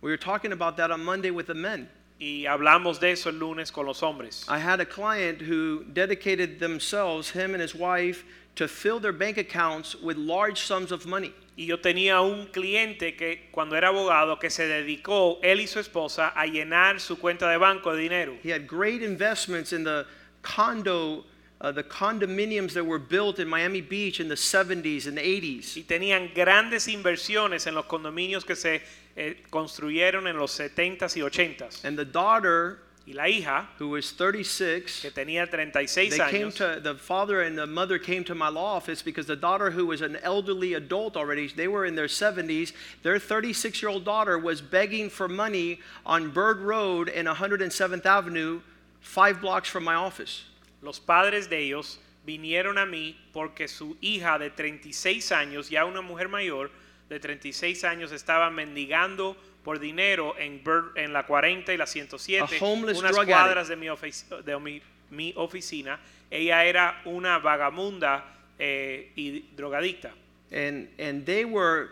We 0.00 0.10
were 0.10 0.16
talking 0.16 0.52
about 0.52 0.76
that 0.76 0.90
on 0.90 1.04
Monday 1.04 1.30
with 1.30 1.46
the 1.46 1.54
men. 1.54 1.88
Y 2.20 2.46
hablamos 2.48 2.98
de 3.00 3.12
eso 3.12 3.30
el 3.30 3.36
lunes 3.36 3.70
con 3.70 3.86
los 3.86 4.00
hombres. 4.00 4.44
I 4.48 4.58
had 4.58 4.80
a 4.80 4.86
client 4.86 5.40
who 5.40 5.84
dedicated 5.92 6.58
themselves, 6.58 7.30
him 7.30 7.54
and 7.54 7.62
his 7.62 7.74
wife, 7.74 8.24
to 8.56 8.66
fill 8.66 8.98
their 8.98 9.12
bank 9.12 9.38
accounts 9.38 9.94
with 9.94 10.16
large 10.16 10.62
sums 10.62 10.90
of 10.90 11.06
money. 11.06 11.32
Y 11.56 11.66
yo 11.66 11.76
tenía 11.78 12.20
un 12.20 12.46
cliente 12.46 13.16
que 13.16 13.48
cuando 13.52 13.76
era 13.76 13.88
abogado 13.88 14.38
que 14.38 14.50
se 14.50 14.66
dedicó, 14.66 15.38
él 15.42 15.60
y 15.60 15.66
su 15.66 15.80
esposa, 15.80 16.32
a 16.34 16.46
llenar 16.46 17.00
su 17.00 17.16
cuenta 17.16 17.48
de 17.48 17.56
banco 17.56 17.92
de 17.92 18.02
dinero. 18.02 18.36
He 18.42 18.50
had 18.50 18.66
great 18.66 19.02
investments 19.02 19.72
in 19.72 19.84
the 19.84 20.04
condo, 20.42 21.24
uh, 21.60 21.72
the 21.72 21.84
condominiums 21.84 22.72
that 22.74 22.84
were 22.84 23.00
built 23.00 23.38
in 23.38 23.48
Miami 23.48 23.80
Beach 23.80 24.20
in 24.20 24.28
the 24.28 24.36
70s 24.36 25.06
and 25.06 25.18
80s. 25.18 25.76
Y 25.76 25.82
tenían 25.82 26.32
grandes 26.32 26.86
inversiones 26.88 27.66
en 27.66 27.74
los 27.74 27.86
condominios 27.86 28.44
que 28.44 28.54
se 28.54 28.82
eh, 29.18 29.42
construyeron 29.50 30.26
en 30.26 30.36
los 30.36 30.58
70s 30.58 31.16
y 31.16 31.22
80s. 31.22 31.84
And 31.84 31.98
the 31.98 32.04
daughter, 32.04 32.78
Y 33.06 33.14
la 33.14 33.26
hija, 33.26 33.68
who 33.78 33.88
was 33.88 34.12
36, 34.12 35.00
que 35.00 35.10
tenía 35.10 35.50
36 35.50 36.10
they 36.10 36.30
came 36.30 36.52
to 36.52 36.78
the 36.78 36.94
father 36.94 37.40
and 37.40 37.56
the 37.56 37.66
mother 37.66 37.98
came 37.98 38.22
to 38.22 38.34
my 38.34 38.48
law 38.48 38.76
office 38.76 39.00
because 39.00 39.26
the 39.26 39.34
daughter 39.34 39.70
who 39.70 39.86
was 39.86 40.02
an 40.02 40.16
elderly 40.16 40.74
adult 40.74 41.16
already 41.16 41.48
they 41.48 41.68
were 41.68 41.86
in 41.86 41.94
their 41.94 42.06
70s 42.06 42.74
their 43.02 43.18
36 43.18 43.80
year 43.80 43.88
old 43.88 44.04
daughter 44.04 44.38
was 44.38 44.60
begging 44.60 45.08
for 45.08 45.26
money 45.26 45.80
on 46.04 46.30
bird 46.30 46.58
road 46.58 47.08
and 47.08 47.26
107th 47.26 48.04
avenue 48.04 48.60
five 49.00 49.40
blocks 49.40 49.70
from 49.70 49.84
my 49.84 49.94
office 49.94 50.44
los 50.82 50.98
padres 50.98 51.48
de 51.48 51.56
ellos 51.56 51.96
vinieron 52.28 52.76
a 52.76 52.84
mí 52.84 53.16
porque 53.32 53.68
su 53.68 53.96
hija 54.02 54.38
de 54.38 54.50
36 54.50 55.32
años, 55.32 55.70
ya 55.70 55.86
una 55.86 56.02
mujer 56.02 56.28
mayor 56.28 56.70
de 57.08 57.20
36 57.20 57.84
años, 57.84 58.12
estaba 58.12 58.50
mendigando 58.50 59.36
por 59.64 59.78
dinero 59.80 60.34
en, 60.38 60.62
en 60.94 61.12
la 61.12 61.26
40 61.26 61.72
y 61.72 61.76
la 61.76 61.86
107, 61.86 62.58
A 62.58 62.64
homeless 62.64 62.98
unas 62.98 63.16
cuadras 63.16 63.68
de, 63.68 63.76
mi, 63.76 63.86
ofici- 63.86 64.42
de 64.42 64.58
mi, 64.58 64.80
mi 65.10 65.32
oficina. 65.36 65.98
Ella 66.30 66.64
era 66.64 67.00
una 67.04 67.38
vagamunda 67.38 68.24
eh, 68.58 69.12
y 69.16 69.40
drogadicta. 69.56 70.12
and 70.50 70.88
and 70.98 71.26
they 71.26 71.44
were 71.44 71.90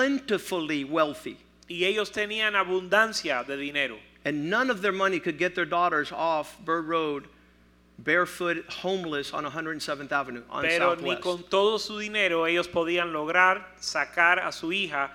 plentifully 0.00 0.84
wealthy 0.84 1.36
Y 1.68 1.84
ellos 1.84 2.12
tenían 2.12 2.54
abundancia 2.54 3.42
de 3.44 3.56
dinero. 3.56 3.98
and 4.24 4.48
none 4.48 4.70
of 4.70 4.80
their 4.82 4.92
money 4.92 5.18
could 5.20 5.38
get 5.38 5.54
their 5.54 5.66
daughters 5.66 6.12
off 6.12 6.56
bird 6.64 6.86
road 6.86 7.24
barefoot 7.98 8.64
homeless 8.68 9.32
on 9.32 9.44
107th 9.44 10.12
avenue 10.12 10.42
on 10.50 10.62
Pero 10.62 10.94
ni 10.94 11.00
southwest 11.00 11.22
con 11.22 11.44
todo 11.48 11.78
su 11.78 11.98
dinero 11.98 12.46
ellos 12.46 12.68
podían 12.68 13.12
lograr 13.12 13.64
sacar 13.80 14.38
a 14.38 14.52
su 14.52 14.72
hija 14.72 15.10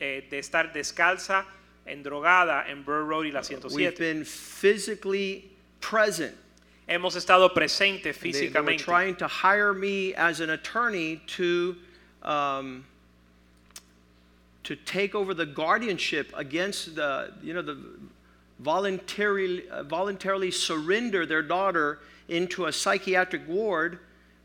eh, 0.00 0.26
de 0.30 0.38
estar 0.38 0.72
descalza, 0.72 1.44
endrogada 1.86 2.68
en 2.68 2.84
Bird 2.84 3.06
Road 3.06 3.26
y 3.26 3.30
la 3.30 3.40
we've 3.40 3.94
107. 3.94 3.98
been 3.98 4.24
physically 4.24 5.50
present 5.80 6.34
Hemos 6.88 7.14
estado 7.14 7.48
presentes 7.54 8.18
They, 8.18 8.32
they 8.32 8.48
were 8.48 8.62
físicamente. 8.62 8.78
trying 8.78 9.16
to 9.16 9.28
hire 9.28 9.72
me 9.72 10.12
as 10.14 10.40
an 10.40 10.50
attorney 10.50 11.20
to 11.36 11.76
um, 12.22 12.84
to 14.64 14.76
take 14.76 15.14
over 15.14 15.32
the 15.34 15.46
guardianship 15.46 16.32
against 16.36 16.94
the, 16.94 17.32
you 17.42 17.54
know, 17.54 17.62
the 17.62 17.78
voluntarily, 18.58 19.68
uh, 19.70 19.82
voluntarily 19.84 20.50
surrender 20.50 21.24
their 21.26 21.42
daughter 21.42 21.98
into 22.30 22.66
a 22.66 22.72
psychiatric 22.72 23.42
ward. 23.46 23.98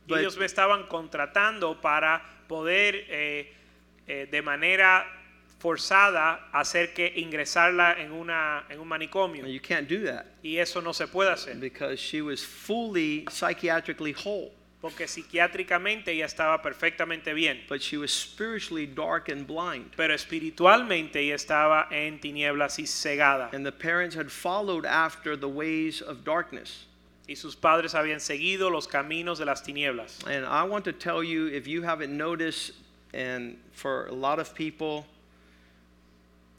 Y 0.07 0.13
ellos 0.19 0.37
me 0.37 0.45
estaban 0.45 0.87
contratando 0.87 1.79
para 1.81 2.21
poder 2.47 3.05
eh, 3.09 3.53
eh, 4.07 4.27
de 4.29 4.41
manera 4.41 5.05
forzada 5.59 6.47
hacer 6.51 6.93
que 6.93 7.11
ingresarla 7.15 7.93
en, 7.99 8.11
una, 8.11 8.65
en 8.69 8.79
un 8.79 8.87
manicomio. 8.87 9.47
you 9.47 9.59
can't 9.59 9.87
do 9.89 10.03
that 10.05 10.25
Y 10.43 10.57
eso 10.57 10.79
no 10.81 10.91
se 10.93 11.07
puede 11.07 11.31
hacer. 11.31 11.55
because 11.59 11.99
she 11.99 12.21
was 12.21 12.43
fully 12.43 13.25
psychiatrically 13.31 14.13
whole, 14.13 14.51
Porque 14.79 15.07
psiquiátricamente 15.07 16.09
ella 16.11 16.25
estaba 16.27 16.61
perfectamente 16.61 17.33
bien. 17.33 17.61
but 17.67 17.81
she 17.81 17.97
was 17.97 18.11
spiritually 18.13 18.85
dark 18.85 19.29
and 19.29 19.47
blind. 19.47 19.91
Pero 19.97 20.13
espiritualmente 20.13 21.15
ella 21.21 21.35
estaba 21.35 21.87
en 21.89 22.19
tinieblas 22.19 22.77
y 22.77 22.85
cegada. 22.85 23.49
And 23.53 23.65
the 23.65 23.71
parents 23.71 24.15
had 24.15 24.29
followed 24.29 24.85
after 24.85 25.35
the 25.35 25.47
ways 25.49 26.01
of 26.01 26.23
darkness. 26.23 26.85
Y 27.27 27.35
sus 27.35 27.55
padres 27.55 27.95
habían 27.95 28.19
seguido 28.19 28.69
los 28.69 28.87
caminos 28.87 29.39
de 29.39 29.45
las 29.45 29.63
tinieblas. 29.63 30.23
And 30.27 30.45
I 30.45 30.63
want 30.63 30.85
to 30.85 30.93
tell 30.93 31.23
you, 31.23 31.47
if 31.47 31.67
you 31.67 31.81
haven't 31.81 32.15
noticed, 32.15 32.73
and 33.13 33.57
for 33.71 34.07
a 34.07 34.13
lot 34.13 34.39
of 34.39 34.53
people, 34.53 35.05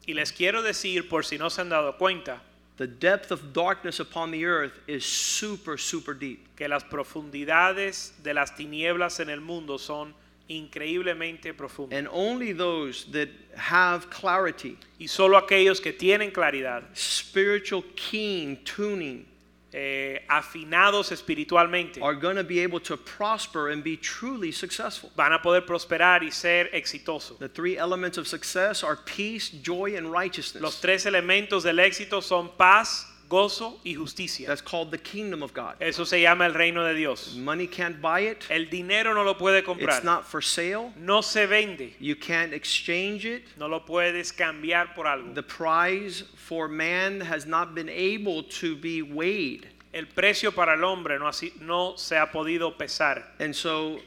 Y 0.07 0.13
les 0.13 0.31
quiero 0.31 0.61
decir, 0.61 1.09
por 1.09 1.23
si 1.23 1.37
no 1.37 1.49
se 1.49 1.61
han 1.61 1.69
dado 1.69 1.97
cuenta, 1.97 2.39
the 2.77 2.87
depth 2.87 3.31
of 3.31 3.53
darkness 3.53 3.99
upon 3.99 4.31
the 4.31 4.45
earth 4.45 4.79
is 4.87 5.03
super, 5.05 5.77
super 5.77 6.13
deep. 6.13 6.39
que 6.55 6.67
las 6.67 6.83
profundidades 6.83 8.11
de 8.23 8.33
las 8.33 8.55
tinieblas 8.55 9.19
en 9.19 9.29
el 9.29 9.41
mundo 9.41 9.77
son 9.77 10.13
increíblemente 10.49 11.53
profundas. 11.53 11.97
And 11.97 12.07
only 12.11 12.53
those 12.53 13.05
that 13.11 13.29
have 13.55 14.09
clarity, 14.09 14.77
Y 14.99 15.07
solo 15.07 15.37
aquellos 15.37 15.81
que 15.81 15.91
tienen 15.93 16.31
claridad, 16.31 16.83
spiritual 16.95 17.83
keen 17.95 18.57
tuning, 18.63 19.25
eh, 19.73 20.23
afinados 20.27 21.11
espiritualmente, 21.11 22.01
are 22.01 22.15
going 22.15 22.35
to 22.35 22.43
be 22.43 22.59
able 22.59 22.79
to 22.79 22.97
prosper 22.97 23.69
and 23.71 23.83
be 23.83 23.97
truly 23.97 24.51
successful. 24.51 25.09
van 25.15 25.33
a 25.33 25.41
poder 25.41 25.65
prosperar 25.65 26.23
y 26.23 26.31
ser 26.31 26.69
exitosos. 26.73 27.37
The 27.39 27.49
three 27.49 27.77
elements 27.77 28.17
of 28.17 28.27
success 28.27 28.83
are 28.83 28.95
peace, 28.95 29.49
joy, 29.49 29.97
and 29.97 30.07
Los 30.07 30.13
righteousness. 30.13 30.79
tres 30.81 31.05
elementos 31.05 31.63
del 31.63 31.79
éxito 31.79 32.21
son 32.21 32.49
paz, 32.57 33.06
gozo 33.29 33.79
y 33.85 33.93
justicia. 33.93 34.47
That's 34.47 34.61
called 34.61 34.91
the 34.91 34.97
kingdom 34.97 35.41
of 35.43 35.53
God. 35.53 35.75
Eso 35.81 36.03
se 36.05 36.21
llama 36.21 36.45
el 36.45 36.53
reino 36.53 36.83
de 36.85 36.93
Dios. 36.95 37.35
Money 37.35 37.67
can't 37.67 38.01
buy 38.01 38.21
it, 38.21 38.45
El 38.49 38.65
dinero 38.69 39.13
no 39.13 39.23
lo 39.23 39.33
puede 39.35 39.59
it's 39.59 39.67
comprar. 39.67 40.03
not 40.03 40.25
for 40.25 40.41
sale, 40.41 40.93
No 40.97 41.21
se 41.21 41.45
vende. 41.47 41.93
you 41.99 42.15
can't 42.15 42.53
exchange 42.53 43.25
it. 43.25 43.43
No 43.57 43.67
lo 43.67 43.81
puedes 43.81 44.31
cambiar 44.31 44.93
por 44.95 45.05
algo. 45.05 45.33
The 45.33 45.43
prize 45.43 46.23
for 46.35 46.67
man 46.67 47.19
has 47.21 47.45
not 47.45 47.75
been 47.75 47.89
able 47.89 48.43
to 48.43 48.75
be 48.75 49.01
weighed. 49.01 49.67
El 49.93 50.05
precio 50.05 50.51
para 50.51 50.73
el 50.75 50.83
hombre 50.83 51.17
no, 51.17 51.25
así- 51.25 51.59
no 51.61 51.95
se 51.95 52.15
ha 52.17 52.27
podido 52.27 52.77
pesar. 52.77 53.23
And 53.39 53.55
so 53.55 53.99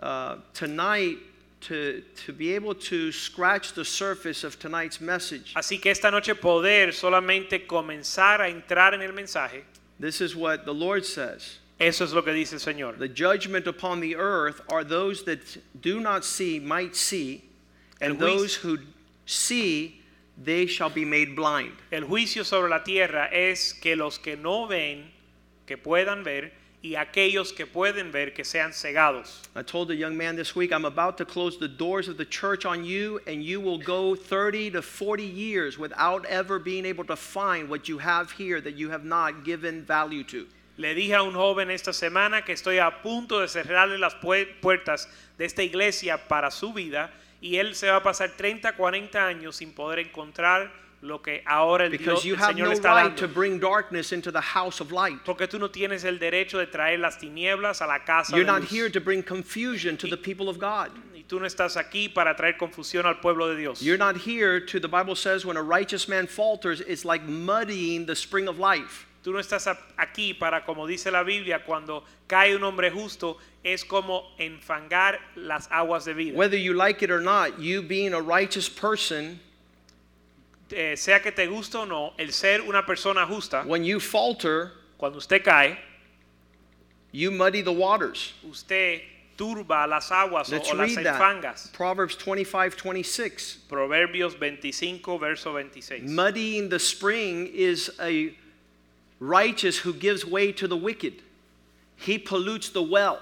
uh, 0.00 0.36
tonight, 0.52 1.18
to, 1.68 2.02
to 2.26 2.32
be 2.32 2.54
able 2.54 2.74
to 2.74 3.12
scratch 3.12 3.72
the 3.72 3.84
surface 3.84 4.44
of 4.44 4.58
tonight's 4.58 5.00
message, 5.00 5.54
Así 5.54 5.80
que 5.80 5.90
esta 5.90 6.10
noche 6.10 6.34
poder 6.34 6.92
solamente 6.92 7.66
comenzar 7.66 8.40
a 8.40 8.48
entrar 8.48 8.94
en 8.94 9.02
el 9.02 9.12
mensaje, 9.12 9.62
this 9.98 10.20
is 10.20 10.34
what 10.36 10.64
the 10.64 10.74
Lord 10.74 11.04
says. 11.04 11.58
eso 11.78 12.04
es 12.04 12.12
lo 12.12 12.22
que 12.22 12.32
dice 12.32 12.54
el 12.54 12.60
Señor. 12.60 12.98
The 12.98 13.08
judgment 13.08 13.66
upon 13.66 14.00
the 14.00 14.16
earth 14.16 14.60
are 14.68 14.84
those 14.84 15.24
that 15.24 15.40
do 15.80 16.00
not 16.00 16.24
see 16.24 16.58
might 16.60 16.94
see, 16.94 17.44
and 18.00 18.18
those 18.18 18.54
who 18.54 18.78
see, 19.26 20.00
they 20.36 20.66
shall 20.66 20.90
be 20.90 21.04
made 21.04 21.34
blind. 21.34 21.72
El 21.90 22.02
juicio 22.02 22.44
sobre 22.44 22.68
la 22.68 22.82
tierra 22.82 23.28
es 23.32 23.72
que 23.72 23.96
los 23.96 24.18
que 24.18 24.36
no 24.36 24.66
ven, 24.66 25.10
que 25.66 25.76
puedan 25.76 26.24
ver, 26.24 26.52
y 26.84 26.96
aquellos 26.96 27.50
que 27.56 27.64
pueden 27.64 28.12
ver, 28.12 28.34
que 28.34 28.44
sean 28.44 28.70
cegados. 28.74 29.40
I 29.56 29.62
told 29.62 29.90
a 29.90 29.94
young 29.96 30.14
man 30.18 30.36
this 30.36 30.54
week, 30.54 30.70
I'm 30.70 30.84
about 30.84 31.16
to 31.16 31.24
close 31.24 31.56
the 31.58 31.66
doors 31.66 32.08
of 32.08 32.18
the 32.18 32.26
church 32.26 32.66
on 32.66 32.84
you, 32.84 33.20
and 33.26 33.42
you 33.42 33.58
will 33.58 33.78
go 33.78 34.14
30 34.14 34.72
to 34.72 34.82
40 34.82 35.24
years 35.24 35.78
without 35.78 36.26
ever 36.26 36.58
being 36.58 36.84
able 36.84 37.04
to 37.06 37.16
find 37.16 37.70
what 37.70 37.88
you 37.88 37.96
have 37.96 38.32
here 38.32 38.60
that 38.60 38.76
you 38.76 38.90
have 38.90 39.02
not 39.02 39.44
given 39.44 39.82
value 39.82 40.22
to. 40.24 40.46
Le 40.76 40.94
dije 40.94 41.14
a 41.14 41.22
un 41.22 41.32
joven 41.32 41.70
esta 41.70 41.94
semana 41.94 42.44
que 42.44 42.52
estoy 42.52 42.78
a 42.78 42.90
punto 43.02 43.40
de 43.40 43.48
cerrarle 43.48 43.96
las 43.98 44.14
pue- 44.16 44.48
puertas 44.60 45.08
de 45.38 45.46
esta 45.46 45.62
iglesia 45.62 46.18
para 46.28 46.50
su 46.50 46.74
vida 46.74 47.10
y 47.40 47.56
él 47.56 47.74
se 47.74 47.88
va 47.88 47.96
a 47.96 48.02
pasar 48.02 48.32
30, 48.36 48.72
40 48.76 49.26
años 49.26 49.56
sin 49.56 49.72
poder 49.72 50.00
encontrar 50.00 50.70
lo 51.04 51.20
que 51.20 51.42
ahora 51.46 51.84
el, 51.84 51.90
Dios, 51.90 52.00
Because 52.00 52.24
you 52.24 52.34
el 52.34 52.40
have 52.40 52.54
Señor 52.54 52.68
no 52.68 52.72
está 52.72 52.94
right 52.94 53.16
to 53.16 53.26
dando. 53.26 53.34
bring 53.34 53.58
darkness 53.60 54.10
into 54.12 54.32
the 54.32 54.40
house 54.40 54.80
of 54.80 54.90
light. 54.90 55.18
Porque 55.24 55.46
tú 55.46 55.58
no 55.60 55.68
tienes 55.68 56.04
el 56.04 56.18
derecho 56.18 56.58
de 56.58 56.66
traer 56.66 56.98
las 56.98 57.18
tinieblas 57.18 57.80
a 57.82 57.86
la 57.86 57.98
casa 58.04 58.34
You're 58.34 58.44
de 58.44 58.50
not 58.52 58.60
luz. 58.62 58.70
here 58.70 58.88
to 58.88 59.00
bring 59.00 59.22
confusion 59.22 59.96
to 59.98 60.06
the 60.08 60.16
people 60.16 60.48
of 60.48 60.58
God. 60.58 60.90
Y 61.14 61.24
tú 61.28 61.38
no 61.38 61.46
estás 61.46 61.76
aquí 61.76 62.12
para 62.12 62.34
traer 62.34 62.56
confusión 62.56 63.04
al 63.04 63.20
pueblo 63.20 63.48
de 63.48 63.56
Dios. 63.56 63.82
You're 63.82 63.98
not 63.98 64.16
here 64.16 64.60
to, 64.60 64.80
the 64.80 64.88
Bible 64.88 65.14
says, 65.14 65.44
when 65.44 65.56
a 65.58 65.62
righteous 65.62 66.08
man 66.08 66.26
falters, 66.26 66.80
it's 66.80 67.04
like 67.04 67.22
muddying 67.24 68.06
the 68.06 68.16
spring 68.16 68.48
of 68.48 68.58
life. 68.58 69.06
Tú 69.22 69.32
no 69.32 69.38
estás 69.38 69.66
aquí 69.98 70.38
para, 70.38 70.64
como 70.66 70.86
dice 70.86 71.10
la 71.10 71.22
Biblia, 71.22 71.60
cuando 71.64 72.04
cae 72.28 72.54
un 72.54 72.62
hombre 72.62 72.90
justo, 72.90 73.38
es 73.64 73.82
como 73.82 74.22
enfangar 74.38 75.18
las 75.36 75.66
aguas 75.70 76.04
de 76.04 76.12
vida. 76.14 76.36
Whether 76.36 76.58
you 76.58 76.74
like 76.74 77.02
it 77.02 77.10
or 77.10 77.20
not, 77.22 77.58
you 77.58 77.80
being 77.82 78.12
a 78.12 78.20
righteous 78.20 78.68
person, 78.68 79.40
Eh, 80.74 80.96
sea 80.96 81.20
que 81.20 81.30
te 81.30 81.46
guste 81.46 81.76
o 81.76 81.84
no, 81.84 82.14
el 82.18 82.32
ser 82.32 82.60
una 82.60 82.84
persona 82.84 83.24
justa, 83.26 83.64
when 83.64 83.84
you 83.84 84.00
falter, 84.00 84.72
cuando 84.98 85.18
usted 85.18 85.44
cae, 85.44 85.78
you 87.12 87.30
muddy 87.30 87.62
the 87.62 87.72
waters. 87.72 88.32
usted 88.42 89.00
turba 89.36 89.86
las 89.86 90.10
aguas 90.10 90.48
o, 90.48 90.56
Let's 90.56 90.70
o 90.70 90.74
las 90.74 90.96
enfangas. 90.96 91.72
Proverbs 91.72 92.16
25, 92.16 92.76
26. 92.76 93.58
Proverbios 93.68 94.38
25, 94.38 95.18
verso 95.18 95.52
26. 95.52 96.10
Muddying 96.10 96.68
the 96.68 96.78
spring 96.78 97.46
is 97.52 97.90
a 98.00 98.34
righteous 99.20 99.78
who 99.78 99.92
gives 99.92 100.24
way 100.24 100.52
to 100.52 100.66
the 100.66 100.76
wicked. 100.76 101.22
He 101.96 102.18
pollutes 102.18 102.70
the 102.70 102.82
well. 102.82 103.20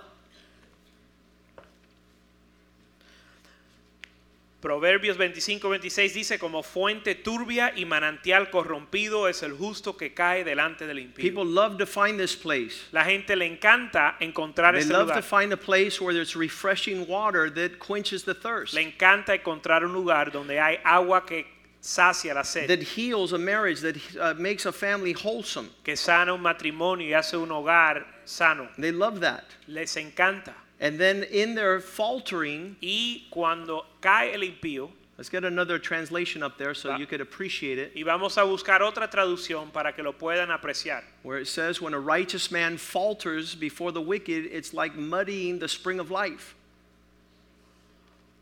Proverbios 4.62 5.16
25, 5.18 5.68
26 5.68 6.14
dice, 6.14 6.38
como 6.38 6.62
fuente 6.62 7.16
turbia 7.16 7.72
y 7.74 7.84
manantial 7.84 8.48
corrompido 8.48 9.26
es 9.28 9.42
el 9.42 9.52
justo 9.54 9.96
que 9.96 10.14
cae 10.14 10.44
delante 10.44 10.86
del 10.86 11.00
impío. 11.00 11.20
People 11.20 11.44
love 11.44 11.76
to 11.78 11.84
find 11.84 12.16
this 12.16 12.36
place. 12.36 12.76
La 12.92 13.04
gente 13.04 13.34
le 13.34 13.44
encanta 13.44 14.16
encontrar 14.20 14.74
They 14.74 14.82
este 14.82 14.92
love 14.92 15.08
to 15.08 15.14
lugar. 15.16 15.22
find 15.24 15.52
a 15.52 15.56
place 15.56 16.00
where 16.00 16.14
there's 16.14 16.36
refreshing 16.36 17.04
water 17.08 17.50
that 17.52 17.80
quenches 17.80 18.22
the 18.22 18.34
thirst, 18.34 18.72
Le 18.72 18.82
encanta 18.82 19.34
encontrar 19.34 19.84
un 19.84 19.92
lugar 19.92 20.30
donde 20.30 20.60
hay 20.60 20.78
agua 20.84 21.26
que 21.26 21.44
sacia 21.80 22.32
la 22.32 22.44
sed, 22.44 22.68
that 22.68 22.96
heals 22.96 23.32
a 23.32 23.38
marriage, 23.38 23.80
that 23.80 23.96
uh, 24.16 24.32
makes 24.40 24.64
a 24.64 24.72
family 24.72 25.12
wholesome. 25.12 25.68
que 25.82 25.96
sana 25.96 26.32
un 26.32 26.40
matrimonio 26.40 27.08
y 27.08 27.14
hace 27.14 27.36
un 27.36 27.50
hogar 27.50 28.06
sano. 28.24 28.68
They 28.78 28.92
love 28.92 29.18
that. 29.22 29.42
Les 29.66 29.96
encanta. 29.96 30.54
And 30.82 30.98
then 30.98 31.22
in 31.30 31.54
their 31.54 31.78
faltering, 31.80 32.76
Y 32.82 33.22
cuando 33.30 33.86
cae 34.02 34.32
el 34.34 34.40
impío, 34.40 34.90
let's 35.16 35.28
get 35.30 35.44
another 35.44 35.78
translation 35.78 36.42
up 36.42 36.58
there 36.58 36.74
so 36.74 36.88
Va. 36.90 36.98
you 36.98 37.06
could 37.06 37.20
appreciate 37.20 37.78
it, 37.78 37.92
y 37.94 38.02
vamos 38.02 38.36
a 38.36 38.40
buscar 38.44 38.80
otra 38.80 39.08
traducción 39.08 39.72
para 39.72 39.92
que 39.92 40.02
lo 40.02 40.12
puedan 40.12 40.48
apreciar. 40.50 41.02
where 41.22 41.38
it 41.38 41.46
says, 41.46 41.80
When 41.80 41.94
a 41.94 42.00
righteous 42.00 42.50
man 42.50 42.76
falters 42.78 43.54
before 43.54 43.92
the 43.92 44.00
wicked, 44.00 44.46
it's 44.50 44.74
like 44.74 44.96
muddying 44.96 45.60
the 45.60 45.68
spring 45.68 46.00
of 46.00 46.10
life. 46.10 46.56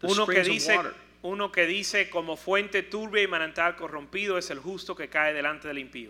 The 0.00 0.09
Uno 0.09 0.25
que, 0.25 0.40
of 0.40 0.47
dice, 0.47 0.75
water. 0.75 0.94
uno 1.23 1.49
que 1.49 1.66
dice, 1.66 2.09
como 2.11 2.37
fuente 2.37 2.80
turbia 2.90 3.26
y 3.26 3.26
manantial 3.26 3.76
corrompido 3.76 4.38
es 4.38 4.50
el 4.50 4.61
justo 4.61 4.94
que 4.94 5.09
cae 5.09 5.35
delante 5.35 5.64
del 5.68 5.76
impío. 5.76 6.09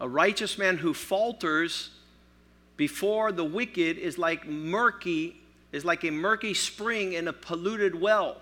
A 0.00 0.06
righteous 0.06 0.56
man 0.58 0.78
who 0.78 0.94
falters 0.94 1.90
before 2.76 3.32
the 3.32 3.44
wicked 3.44 3.98
is 3.98 4.18
like 4.18 4.46
murky, 4.46 5.36
is 5.72 5.84
like 5.84 6.04
a 6.04 6.10
murky 6.10 6.54
spring 6.54 7.12
in 7.14 7.28
a 7.28 7.32
polluted 7.32 8.00
well. 8.00 8.36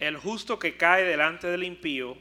El 0.00 0.14
justo 0.14 0.56
que 0.56 0.72
cae 0.72 1.04
delante 1.04 1.42
del 1.42 1.60
impío 1.60 2.16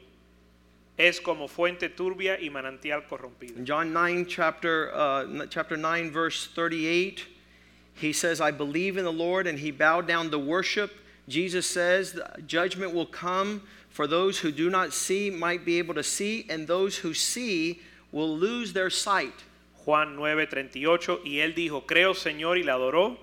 es 0.98 1.20
como 1.20 1.48
fuente 1.48 1.90
turbia 1.90 2.38
y 2.42 2.50
manantial 2.50 3.04
corrompido. 3.08 3.58
In 3.58 3.66
John 3.66 3.92
9, 3.92 4.26
chapter, 4.28 4.92
uh, 4.94 5.46
chapter 5.48 5.76
9, 5.76 6.10
verse 6.10 6.48
38, 6.48 7.26
he 7.96 8.14
says, 8.14 8.40
I 8.40 8.52
believe 8.52 8.98
in 8.98 9.04
the 9.04 9.12
Lord, 9.12 9.48
and 9.48 9.60
he 9.60 9.72
bowed 9.72 10.08
down 10.08 10.32
to 10.32 10.40
worship. 10.40 10.92
Jesus 11.28 11.66
says, 11.66 12.14
"The 12.14 12.42
Judgment 12.46 12.94
will 12.94 13.06
come 13.06 13.64
for 13.90 14.08
those 14.08 14.40
who 14.40 14.52
do 14.52 14.70
not 14.70 14.94
see 14.94 15.30
might 15.30 15.66
be 15.66 15.80
able 15.80 15.94
to 15.96 16.04
see, 16.04 16.46
and 16.50 16.68
those 16.68 16.98
who 16.98 17.14
see 17.14 17.82
will 18.12 18.38
lose 18.38 18.74
their 18.74 18.90
sight. 18.90 19.44
Juan 19.86 20.18
9:38 20.18 21.22
y 21.24 21.40
él 21.40 21.54
dijo, 21.54 21.86
creo 21.86 22.14
Señor 22.14 22.58
y 22.58 22.64
le 22.64 22.72
adoró. 22.72 23.18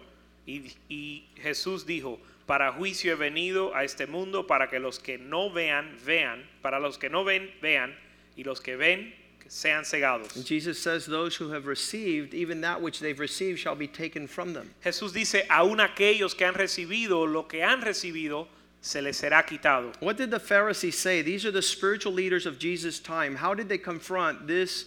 Y, 0.46 0.72
y 0.88 1.28
Jesús 1.36 1.86
dijo, 1.86 2.18
Para 2.46 2.72
juicio 2.72 3.12
he 3.12 3.16
venido 3.16 3.74
a 3.74 3.84
este 3.84 4.06
mundo 4.06 4.46
para 4.46 4.68
que 4.68 4.80
los 4.80 4.98
que 4.98 5.18
no 5.18 5.50
vean, 5.50 5.96
vean, 6.04 6.44
para 6.60 6.80
los 6.80 6.98
que 6.98 7.08
no 7.08 7.24
ven, 7.24 7.50
vean, 7.60 7.94
y 8.36 8.44
los 8.44 8.60
que 8.60 8.76
ven, 8.76 9.14
sean 9.48 9.84
cegados. 9.84 10.34
And 10.34 10.44
Jesus 10.44 10.78
says, 10.80 11.06
Those 11.06 11.36
who 11.36 11.50
have 11.50 11.66
received, 11.66 12.34
even 12.34 12.60
that 12.62 12.80
which 12.80 13.00
they've 13.00 13.18
received, 13.18 13.58
shall 13.58 13.76
be 13.76 13.86
taken 13.86 14.26
from 14.26 14.54
them. 14.54 14.74
Jesús 14.82 15.12
dice, 15.12 15.46
aún 15.48 15.78
aquellos 15.78 16.34
que 16.36 16.46
han 16.46 16.54
recibido 16.54 17.30
lo 17.30 17.44
que 17.44 17.62
han 17.62 17.80
recibido, 17.82 18.48
se 18.80 19.00
les 19.00 19.20
será 19.20 19.46
quitado. 19.46 19.92
What 20.00 20.16
did 20.16 20.30
the 20.30 20.40
Pharisees 20.40 20.98
say? 20.98 21.22
These 21.22 21.46
are 21.46 21.52
the 21.52 21.62
spiritual 21.62 22.12
leaders 22.12 22.46
of 22.46 22.58
Jesus' 22.58 22.98
time. 22.98 23.36
How 23.36 23.54
did 23.54 23.68
they 23.68 23.78
confront 23.78 24.46
this 24.46 24.86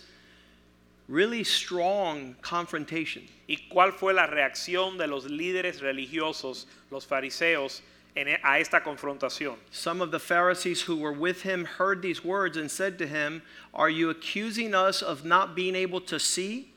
really 1.07 1.43
strong 1.43 2.35
confrontation? 2.41 3.23
¿Y 3.47 3.57
cuál 3.69 3.93
fue 3.93 4.13
la 4.13 4.25
reacción 4.27 4.97
de 4.97 5.07
los 5.07 5.25
líderes 5.29 5.81
religiosos, 5.81 6.65
los 6.91 7.05
fariseos, 7.05 7.81
en- 8.15 8.39
a 8.43 8.59
esta 8.59 8.81
confrontación? 8.83 9.55
Some 9.71 10.01
of 10.01 10.11
the 10.11 10.19
Pharisees 10.19 10.81
who 10.81 10.95
were 10.95 11.11
with 11.13 11.43
him 11.43 11.65
heard 11.65 12.01
these 12.01 12.23
words 12.23 12.57
and 12.57 12.69
said 12.71 12.97
to 12.99 13.05
him, 13.07 13.41
Are 13.73 13.89
you 13.89 14.09
accusing 14.09 14.73
us 14.73 15.01
of 15.03 15.23
not 15.25 15.53
being 15.55 15.75
able 15.75 16.01
to 16.01 16.19
see? 16.19 16.69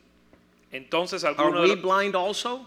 Entonces 0.72 1.24
Are 1.24 1.34
algunos 1.34 1.62
we 1.62 1.68
de, 1.68 1.74
los, 1.76 1.82
blind 1.82 2.14
also? 2.14 2.66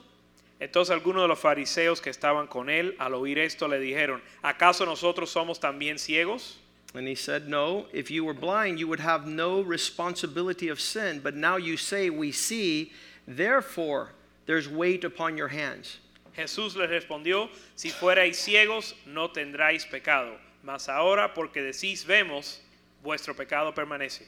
entonces 0.59 0.89
algunos 0.91 1.23
de 1.23 1.27
los 1.27 1.39
fariseos 1.39 2.01
que 2.01 2.09
estaban 2.11 2.47
con 2.47 2.69
él, 2.69 2.95
al 2.99 3.13
oír 3.13 3.37
esto, 3.39 3.67
le 3.67 3.79
dijeron, 3.79 4.21
¿acaso 4.43 4.85
nosotros 4.85 5.29
somos 5.31 5.59
también 5.59 5.97
ciegos? 5.99 6.57
And 6.93 7.07
he 7.07 7.15
said, 7.15 7.47
No, 7.47 7.85
if 7.93 8.11
you 8.11 8.25
were 8.25 8.33
blind, 8.33 8.79
you 8.79 8.87
would 8.87 8.99
have 8.99 9.25
no 9.25 9.61
responsibility 9.61 10.67
of 10.67 10.79
sin. 10.79 11.19
But 11.23 11.35
now 11.35 11.55
you 11.55 11.77
say, 11.77 12.09
We 12.09 12.31
see, 12.31 12.91
therefore 13.27 14.09
there's 14.45 14.67
weight 14.67 15.03
upon 15.03 15.37
your 15.37 15.47
hands. 15.47 15.99
Jesús 16.37 16.75
les 16.75 16.89
respondió, 16.89 17.49
si 17.75 17.89
fuerais 17.89 18.35
ciegos 18.35 18.93
no 19.05 19.27
tendráis 19.27 19.89
pecado, 19.89 20.37
mas 20.63 20.87
ahora 20.87 21.31
porque 21.33 21.61
decís 21.61 22.03
vemos, 22.05 22.59
vuestro 23.03 23.33
pecado 23.33 23.73
permanece. 23.73 24.23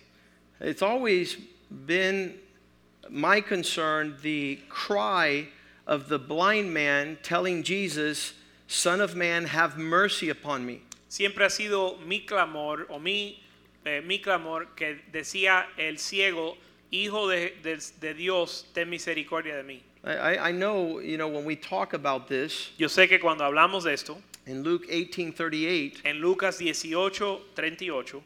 It's 0.60 0.82
always 0.82 1.38
been 1.86 2.36
my 3.10 3.42
concern 3.42 4.18
the 4.22 4.60
cry 4.70 5.48
of 5.88 6.08
the 6.08 6.20
blind 6.20 6.74
man 6.74 7.18
telling 7.24 7.64
Jesus, 7.64 8.34
Son 8.68 9.02
of 9.02 9.16
Man, 9.16 9.46
have 9.46 9.78
mercy 9.78 10.30
upon 10.30 10.66
me. 10.66 10.82
Siempre 11.14 11.46
ha 11.46 11.50
sido 11.52 11.96
mi 12.08 12.26
clamor 12.26 12.88
o 12.90 12.98
mi, 12.98 13.40
eh, 13.86 14.02
mi 14.04 14.20
clamor 14.20 14.70
que 14.76 15.00
decía 15.12 15.68
el 15.78 16.00
ciego, 16.00 16.58
hijo 16.90 17.28
de, 17.28 17.56
de- 17.62 17.78
de 18.00 18.14
Dios, 18.16 18.66
ten 18.74 18.90
misericordia 18.90 19.56
de 19.56 19.62
mí. 19.62 19.84
I, 20.04 20.50
I- 20.50 20.52
know, 20.52 21.00
you 21.02 21.18
know, 21.18 21.28
when 21.28 21.46
we 21.46 21.56
talk 21.56 21.94
about 21.94 22.28
this 22.28 22.72
Yo 22.80 22.88
sé 22.90 23.08
que 23.08 23.20
cuando 23.20 23.44
hablamos 23.46 23.84
de 23.84 23.94
esto, 23.94 24.20
in 24.48 24.64
Luke 24.64 24.88
18:38, 24.90 26.02
en 26.04 26.20
Lucas 26.20 26.58
18, 26.58 27.42
38, 27.54 28.24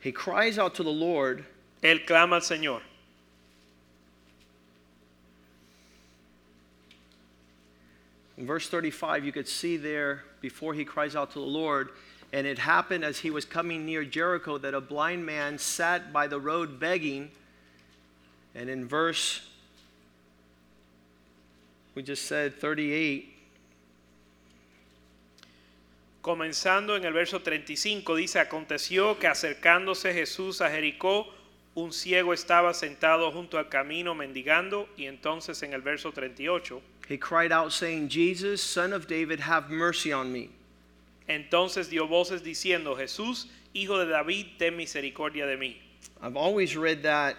he 0.00 0.10
cries 0.10 0.58
out 0.58 0.74
to 0.74 0.82
the 0.82 0.90
Lord, 0.92 1.44
él 1.80 2.04
clama 2.04 2.34
al 2.36 2.42
Señor. 2.42 2.80
In 8.36 8.46
verse 8.46 8.68
35, 8.68 9.24
you 9.24 9.32
could 9.32 9.46
see 9.46 9.76
there 9.76 10.24
before 10.40 10.74
he 10.74 10.84
cries 10.84 11.14
out 11.14 11.32
to 11.32 11.38
the 11.38 11.44
Lord, 11.44 11.90
and 12.32 12.46
it 12.46 12.58
happened 12.58 13.04
as 13.04 13.18
he 13.18 13.30
was 13.30 13.44
coming 13.44 13.86
near 13.86 14.04
Jericho 14.04 14.58
that 14.58 14.74
a 14.74 14.80
blind 14.80 15.24
man 15.24 15.58
sat 15.58 16.12
by 16.12 16.26
the 16.26 16.40
road 16.40 16.80
begging. 16.80 17.30
And 18.54 18.68
in 18.68 18.86
verse, 18.86 19.48
we 21.94 22.02
just 22.02 22.26
said 22.26 22.54
38, 22.60 23.34
Comenzando 26.24 26.96
en 26.96 27.04
el 27.04 27.12
verso 27.12 27.40
35 27.40 28.16
dice, 28.16 28.40
aconteció 28.40 29.18
que 29.18 29.28
acercándose 29.28 30.14
Jesús 30.14 30.62
a 30.62 30.70
Jericó, 30.70 31.26
un 31.74 31.92
ciego 31.92 32.32
estaba 32.32 32.72
sentado 32.72 33.30
junto 33.30 33.58
al 33.58 33.68
camino 33.68 34.14
mendigando, 34.14 34.88
y 34.96 35.04
entonces 35.04 35.62
en 35.62 35.74
el 35.74 35.82
verso 35.82 36.12
38, 36.12 36.80
he 37.08 37.16
cried 37.16 37.52
out, 37.52 37.72
saying, 37.72 38.08
Jesus, 38.08 38.62
son 38.62 38.92
of 38.92 39.06
David, 39.06 39.40
have 39.40 39.70
mercy 39.70 40.12
on 40.12 40.32
me. 40.32 40.50
entonces 41.28 41.88
dio 41.88 42.06
voces 42.06 42.42
diciendo, 42.42 42.96
Jesús, 42.96 43.46
hijo 43.74 43.98
de 43.98 44.06
David, 44.06 44.46
ten 44.58 44.76
misericordia 44.76 45.46
de 45.46 45.56
mí. 45.56 45.76
I've 46.22 46.36
always 46.36 46.76
read 46.76 47.02
that 47.02 47.36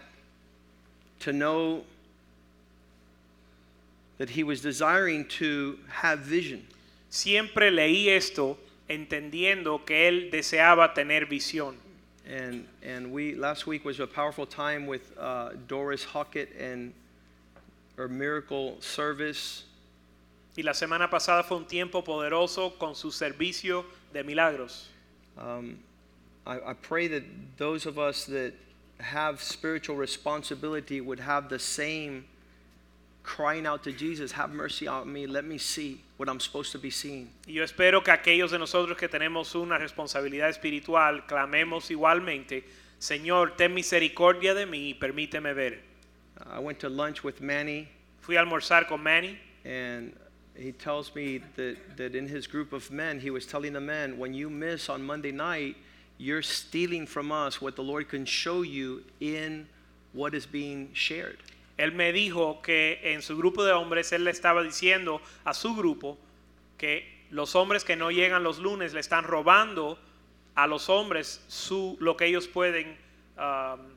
to 1.20 1.32
know 1.34 1.84
that 4.18 4.30
he 4.30 4.44
was 4.44 4.62
desiring 4.62 5.26
to 5.26 5.80
have 5.88 6.20
vision. 6.20 6.66
Siempre 7.10 7.72
leí 7.72 8.08
esto 8.08 8.58
entendiendo 8.90 9.86
que 9.86 10.08
él 10.08 10.32
deseaba 10.32 10.94
tener 10.94 11.26
visión. 11.26 11.76
And 12.28 12.68
and 12.84 13.12
we 13.12 13.36
last 13.36 13.68
week 13.68 13.86
was 13.86 14.00
a 14.00 14.08
powerful 14.08 14.46
time 14.48 14.88
with 14.88 15.14
uh, 15.20 15.52
Doris 15.68 16.04
Hockett 16.04 16.56
and 16.60 16.92
her 17.98 18.08
miracle 18.08 18.78
service. 18.82 19.64
Y 20.58 20.64
la 20.64 20.74
semana 20.74 21.10
pasada 21.10 21.44
fue 21.44 21.58
un 21.58 21.66
tiempo 21.66 22.02
poderoso 22.04 22.78
con 22.78 22.96
su 22.96 23.12
servicio 23.12 23.86
de 24.14 24.24
milagros. 24.24 24.90
Um, 25.38 25.80
I, 26.46 26.72
I 26.72 26.74
pray 26.74 27.08
that 27.08 27.24
those 27.58 27.86
of 27.86 28.00
us 28.00 28.26
that 28.26 28.54
have 29.00 29.42
spiritual 29.42 29.98
responsibility 29.98 31.02
would 31.02 31.20
have 31.20 31.50
the 31.50 31.60
same 31.60 32.26
crying 33.24 33.66
out 33.66 33.84
to 33.84 33.92
Jesus, 33.92 34.32
"Have 34.32 34.54
mercy 34.54 34.88
on 34.88 35.12
me. 35.12 35.28
Let 35.28 35.44
me 35.44 35.58
see 35.58 36.02
what 36.18 36.30
I'm 36.30 36.40
supposed 36.40 36.72
to 36.72 36.80
be 36.80 36.92
seeing." 36.92 37.30
Yo 37.48 37.64
espero 37.64 38.04
que 38.04 38.14
aquellos 38.14 38.52
de 38.52 38.60
nosotros 38.60 38.98
que 38.98 39.10
tenemos 39.10 39.56
una 39.56 39.78
responsabilidad 39.78 40.50
espiritual 40.50 41.26
clamemos 41.26 41.90
igualmente, 41.92 42.64
Señor, 43.00 43.58
ten 43.58 43.74
misericordia 43.74 44.54
de 44.54 44.66
mí 44.66 44.90
y 44.90 44.94
permíteme 44.94 45.54
ver. 45.54 45.95
I 46.50 46.60
went 46.60 46.80
to 46.80 46.90
lunch 46.90 47.24
with 47.24 47.42
Manny, 47.42 47.88
Fui 48.20 48.38
a 48.38 48.44
almorzar 48.44 48.88
con 48.88 49.04
Manny 49.04 49.38
and 49.64 50.14
he 50.56 50.72
tells 50.72 51.14
me 51.14 51.42
that, 51.56 51.78
that 51.98 52.16
in 52.16 52.28
his 52.28 52.48
group 52.48 52.74
of 52.74 52.90
men, 52.90 53.20
he 53.20 53.30
was 53.30 53.46
telling 53.46 53.74
the 53.74 53.82
men, 53.82 54.18
when 54.18 54.34
you 54.34 54.50
miss 54.50 54.90
on 54.90 55.04
Monday 55.04 55.32
night, 55.32 55.76
you're 56.18 56.42
stealing 56.42 57.06
from 57.06 57.32
us 57.32 57.62
what 57.62 57.76
the 57.76 57.84
Lord 57.84 58.10
can 58.10 58.26
show 58.26 58.62
you 58.62 59.04
in 59.20 59.68
what 60.14 60.34
is 60.34 60.46
being 60.46 60.90
shared. 60.94 61.38
Él 61.78 61.94
me 61.94 62.14
dijo 62.14 62.64
que 62.64 62.98
en 63.04 63.22
su 63.22 63.38
grupo 63.38 63.66
de 63.66 63.74
hombres 63.74 64.14
él 64.14 64.24
le 64.24 64.32
estaba 64.32 64.64
diciendo 64.64 65.20
a 65.46 65.54
su 65.54 65.76
grupo 65.76 66.18
que 66.78 67.04
los 67.32 67.54
hombres 67.54 67.84
que 67.84 67.98
no 67.98 68.12
llegan 68.12 68.44
los 68.44 68.60
lunes 68.60 68.94
le 68.94 69.02
están 69.02 69.26
robando 69.26 69.98
a 70.56 70.68
los 70.68 70.90
hombres 70.90 71.42
su, 71.50 71.98
lo 72.00 72.16
que 72.16 72.28
ellos 72.28 72.48
pueden 72.48 72.98
um, 73.38 73.95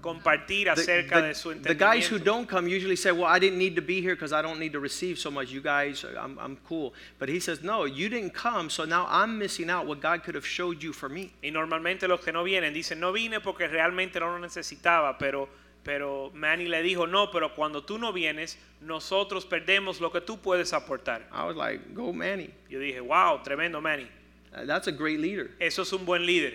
compartir 0.00 0.64
The, 0.64 0.70
acerca 0.72 1.20
the- 1.20 1.28
de 1.28 1.34
su 1.34 1.54
the 1.54 1.74
guys 1.74 2.06
who 2.06 2.16
entendimiento. 2.18 2.24
don't 2.24 2.48
come 2.48 2.68
usually 2.68 2.96
say, 2.96 3.10
Well, 3.12 3.24
I 3.26 3.38
didn't 3.38 3.58
need 3.58 3.74
to 3.76 3.82
be 3.82 4.00
here 4.00 4.14
because 4.14 4.32
I 4.32 4.42
don't 4.42 4.58
need 4.58 4.72
to 4.72 4.80
receive 4.80 5.18
so 5.18 5.30
much. 5.30 5.50
You 5.50 5.60
guys, 5.60 6.04
I'm, 6.04 6.38
I'm 6.38 6.56
cool. 6.68 6.92
But 7.18 7.28
he 7.28 7.40
says, 7.40 7.62
No, 7.62 7.84
you 7.84 8.08
didn't 8.08 8.34
come, 8.34 8.70
so 8.70 8.84
now 8.84 9.06
I'm 9.08 9.38
missing 9.38 9.70
out 9.70 9.86
what 9.86 10.00
God 10.00 10.22
could 10.24 10.34
have 10.34 10.46
showed 10.46 10.82
you 10.82 10.92
for 10.92 11.08
me. 11.08 11.32
Y 11.42 11.50
normalmente 11.50 12.08
los 12.08 12.20
que 12.20 12.32
no 12.32 12.44
vienen 12.44 12.72
dicen, 12.74 12.98
no 13.00 13.12
vine 13.12 13.40
porque 13.40 13.68
realmente 13.68 14.18
no 14.20 14.26
lo 14.26 14.38
necesitaba, 14.38 15.16
pero, 15.18 15.48
pero 15.84 16.30
Manny 16.34 16.66
le 16.68 16.82
dijo, 16.82 17.06
no, 17.08 17.30
pero 17.30 17.54
cuando 17.54 17.82
tú 17.82 17.98
no 17.98 18.12
vienes, 18.12 18.56
nosotros 18.80 19.44
perdemos 19.46 20.00
lo 20.00 20.10
que 20.12 20.20
tú 20.20 20.38
puedes 20.40 20.72
aportar. 20.72 21.22
I 21.32 21.44
was 21.44 21.56
like, 21.56 21.94
Go, 21.94 22.12
Manny. 22.12 22.50
Yo 22.68 22.78
dije, 22.78 23.00
wow, 23.00 23.40
tremendo 23.42 23.80
Manny. 23.82 24.08
Uh, 24.54 24.64
That's 24.64 24.86
a 24.88 24.92
great 24.92 25.18
leader. 25.20 25.50
Eso 25.60 25.82
es 25.82 25.92
un 25.92 26.04
buen 26.06 26.24
líder. 26.24 26.54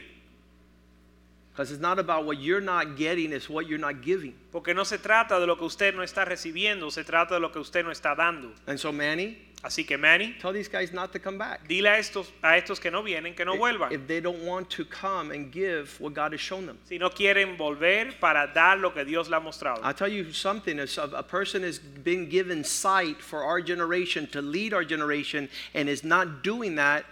Because 1.54 1.72
it's 1.72 1.82
not 1.82 2.00
about 2.00 2.26
what 2.26 2.40
you're 2.40 2.62
not 2.62 2.98
getting, 2.98 3.32
it's 3.32 3.48
what 3.48 3.68
you're 3.68 3.78
not 3.78 4.02
giving. 4.02 4.34
Porque 4.52 4.74
no 4.74 4.84
se 4.84 4.98
trata 4.98 5.40
de 5.40 5.46
lo 5.46 5.56
que 5.56 5.66
usted 5.66 5.94
no 5.94 6.02
está 6.02 6.26
recibiendo, 6.26 6.92
se 6.92 7.04
trata 7.04 7.36
de 7.36 7.40
lo 7.40 7.52
que 7.52 7.62
usted 7.62 7.86
no 7.86 7.92
está 7.92 8.16
dando. 8.16 8.52
And 8.66 8.80
so, 8.80 8.92
Manny, 8.92 9.38
Así 9.64 9.88
que 9.88 9.98
Manny, 9.98 10.36
tell 10.42 10.52
these 10.52 10.68
guys 10.68 10.92
not 10.92 11.14
to 11.14 11.20
come 11.20 11.38
back. 11.38 11.66
dile 11.70 11.88
a 11.88 11.98
estos, 11.98 12.28
a 12.44 12.58
estos 12.58 12.82
que 12.82 12.92
no 12.92 13.02
vienen 13.02 13.34
que 13.34 13.46
no 13.46 13.56
vuelvan. 13.56 13.94
If 13.94 14.08
they 14.08 14.20
don't 14.20 14.44
want 14.46 14.70
to 14.72 14.84
come 14.84 15.32
and 15.32 15.54
give 15.54 15.96
what 16.02 16.14
God 16.14 16.34
has 16.34 16.42
shown 16.42 16.66
them. 16.66 16.78
Si 16.84 16.98
no 16.98 17.10
quieren 17.10 17.58
volver 17.58 18.20
para 18.20 18.52
dar 18.54 18.78
lo 18.78 18.92
que 18.92 19.06
Dios 19.06 19.30
le 19.30 19.38
ha 19.38 19.40
mostrado. 19.40 19.80
I'll 19.82 19.94
tell 19.94 20.12
you 20.12 20.34
something. 20.34 20.80
If 20.80 20.98
a 20.98 21.24
person 21.24 21.64
has 21.64 21.80
been 21.80 22.28
given 22.28 22.66
sight 22.66 23.22
for 23.22 23.44
our 23.44 23.62
generation 23.62 24.28
to 24.32 24.42
lead 24.42 24.74
our 24.74 24.84
generation 24.84 25.48
and 25.74 25.88
is 25.88 26.04
not 26.04 26.44
doing 26.44 26.76
that, 26.76 27.06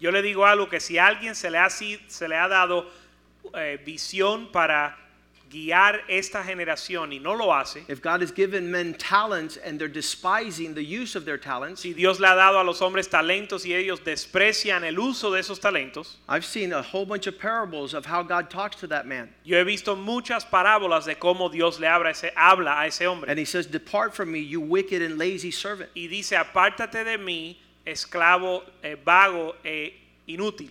Yo 0.00 0.10
le 0.10 0.22
digo 0.22 0.46
algo 0.46 0.68
que 0.68 0.80
si 0.80 0.96
a 0.98 1.06
alguien 1.06 1.34
se 1.34 1.50
le 1.50 1.58
ha, 1.58 1.68
se 1.70 2.28
le 2.28 2.36
ha 2.36 2.48
dado 2.48 2.86
eh, 3.54 3.80
visión 3.84 4.52
para 4.52 4.96
guiar 5.50 6.04
esta 6.08 6.44
generación 6.44 7.12
y 7.12 7.18
no 7.18 7.34
lo 7.34 7.54
hace, 7.54 7.82
if 7.88 8.02
God 8.02 8.20
has 8.20 8.30
given 8.30 8.70
men 8.70 8.94
talents 8.94 9.56
and 9.56 9.78
they're 9.78 9.88
despising 9.88 10.74
the 10.74 10.84
use 10.84 11.16
of 11.16 11.24
their 11.24 11.38
talents, 11.38 11.80
si 11.80 11.94
Dios 11.94 12.20
le 12.20 12.28
ha 12.28 12.34
dado 12.34 12.60
a 12.60 12.64
los 12.64 12.80
hombres 12.80 13.08
talentos 13.08 13.64
y 13.64 13.72
ellos 13.72 14.00
desprecian 14.04 14.84
el 14.84 14.98
uso 14.98 15.30
de 15.30 15.40
esos 15.40 15.58
talentos, 15.58 16.16
I've 16.28 16.44
seen 16.44 16.72
a 16.72 16.82
whole 16.82 17.06
bunch 17.06 17.26
of 17.26 17.38
parables 17.38 17.94
of 17.94 18.04
how 18.04 18.22
God 18.22 18.50
talks 18.50 18.76
to 18.76 18.86
that 18.88 19.06
man. 19.06 19.30
yo 19.42 19.58
he 19.58 19.64
visto 19.64 19.96
muchas 19.96 20.44
parábolas 20.44 21.06
de 21.06 21.14
cómo 21.14 21.50
Dios 21.50 21.80
le 21.80 21.88
habla, 21.88 22.10
a 22.10 22.12
ese, 22.12 22.30
habla 22.36 22.82
a 22.82 22.86
ese 22.86 23.06
hombre. 23.06 23.30
And 23.30 23.38
he 23.38 23.44
says, 23.44 23.66
Depart 23.66 24.14
from 24.14 24.30
me, 24.30 24.40
you 24.40 24.60
wicked 24.60 25.02
and 25.02 25.18
lazy 25.18 25.50
servant. 25.50 25.90
y 25.96 26.08
dice, 26.08 26.36
apártate 26.36 27.04
de 27.04 27.16
mí, 27.16 27.56
esclavo, 27.88 28.62
eh, 28.82 28.96
vago 29.04 29.54
e 29.64 29.92
inútil. 30.28 30.70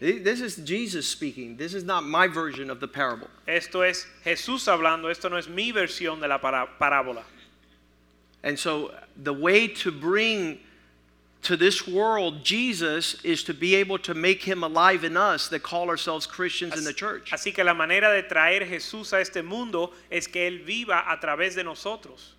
This 0.00 0.40
is 0.40 0.56
Jesus 0.56 1.08
speaking. 1.08 1.56
This 1.56 1.74
is 1.74 1.82
not 1.82 2.04
my 2.04 2.28
version 2.28 2.70
of 2.70 2.78
the 2.78 2.86
parable. 2.86 3.28
Esto 3.48 3.82
es 3.82 4.06
Jesús 4.24 4.68
hablando, 4.68 5.10
esto 5.10 5.28
no 5.28 5.36
es 5.36 5.48
mi 5.48 5.72
versión 5.72 6.20
de 6.20 6.28
la 6.28 6.38
pará- 6.38 6.68
parábola. 6.80 7.24
And 8.44 8.56
so 8.56 8.94
the 9.16 9.32
way 9.32 9.66
to 9.66 9.90
bring 9.90 10.60
to 11.42 11.56
this 11.56 11.86
world 11.86 12.44
Jesus 12.44 13.16
is 13.24 13.42
to 13.44 13.54
be 13.54 13.74
able 13.74 13.98
to 13.98 14.14
make 14.14 14.42
him 14.42 14.62
alive 14.62 15.02
in 15.02 15.16
us 15.16 15.48
that 15.48 15.64
call 15.64 15.88
ourselves 15.88 16.26
Christians 16.26 16.78
in 16.78 16.84
the 16.84 16.92
church. 16.92 17.32
Así 17.32 17.52
que 17.52 17.64
la 17.64 17.74
manera 17.74 18.12
de 18.14 18.22
traer 18.28 18.68
Jesús 18.68 19.12
a 19.12 19.20
este 19.20 19.42
mundo 19.42 19.92
es 20.10 20.28
que 20.28 20.48
Él 20.48 20.64
viva 20.64 21.04
a 21.08 21.18
través 21.18 21.56
de 21.56 21.64
nosotros. 21.64 22.34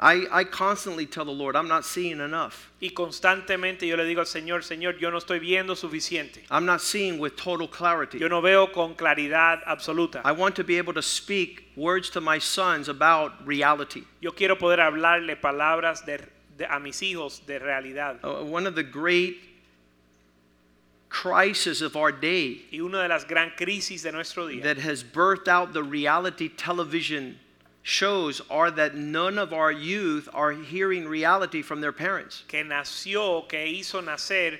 I, 0.00 0.26
I 0.30 0.44
constantly 0.44 1.06
tell 1.06 1.24
the 1.24 1.32
Lord, 1.32 1.56
I'm 1.56 1.66
not 1.66 1.84
seeing 1.84 2.20
enough. 2.20 2.70
Y 2.80 2.90
constantemente 2.90 3.82
yo 3.82 3.96
le 3.96 4.04
digo 4.04 4.20
al 4.20 4.26
Señor, 4.26 4.62
Señor, 4.62 5.00
yo 5.00 5.10
no 5.10 5.18
estoy 5.18 5.40
viendo 5.40 5.74
suficiente. 5.74 6.38
I'm 6.50 6.64
not 6.64 6.80
seeing 6.80 7.18
with 7.18 7.36
total 7.36 7.66
clarity. 7.66 8.18
Yo 8.18 8.28
no 8.28 8.40
veo 8.40 8.68
con 8.68 8.94
claridad 8.94 9.60
absoluta. 9.66 10.20
I 10.24 10.30
want 10.30 10.54
to 10.54 10.62
be 10.62 10.78
able 10.78 10.94
to 10.94 11.02
speak 11.02 11.64
words 11.74 12.10
to 12.10 12.20
my 12.20 12.38
sons 12.38 12.88
about 12.88 13.44
reality. 13.44 14.04
Yo 14.20 14.30
quiero 14.30 14.54
poder 14.54 14.78
hablarle 14.78 15.34
palabras 15.40 16.06
de, 16.06 16.20
de- 16.56 16.72
a 16.72 16.78
mis 16.78 17.00
hijos 17.00 17.44
de 17.44 17.58
realidad. 17.58 18.20
Uh, 18.22 18.44
one 18.44 18.68
of 18.68 18.76
the 18.76 18.84
great 18.84 19.38
crises 21.08 21.82
of 21.82 21.96
our 21.96 22.12
day 22.12 22.60
Y 22.70 22.78
una 22.80 23.02
de 23.02 23.08
las 23.08 23.24
gran 23.24 23.50
crisis 23.56 24.02
de 24.02 24.12
nuestro 24.12 24.46
día 24.46 24.62
that 24.62 24.78
has 24.78 25.02
birthed 25.02 25.48
out 25.48 25.72
the 25.72 25.82
reality 25.82 26.48
television 26.48 27.38
shows 27.88 28.42
are 28.50 28.70
that 28.70 28.94
none 28.94 29.38
of 29.38 29.54
our 29.54 29.72
youth 29.72 30.28
are 30.34 30.52
hearing 30.52 31.08
reality 31.08 31.62
from 31.62 31.80
their 31.80 31.92
parents. 31.92 32.44
que 32.46 32.62
nació, 32.62 33.48
que 33.48 33.66
hizo 33.66 34.02
nacer 34.02 34.58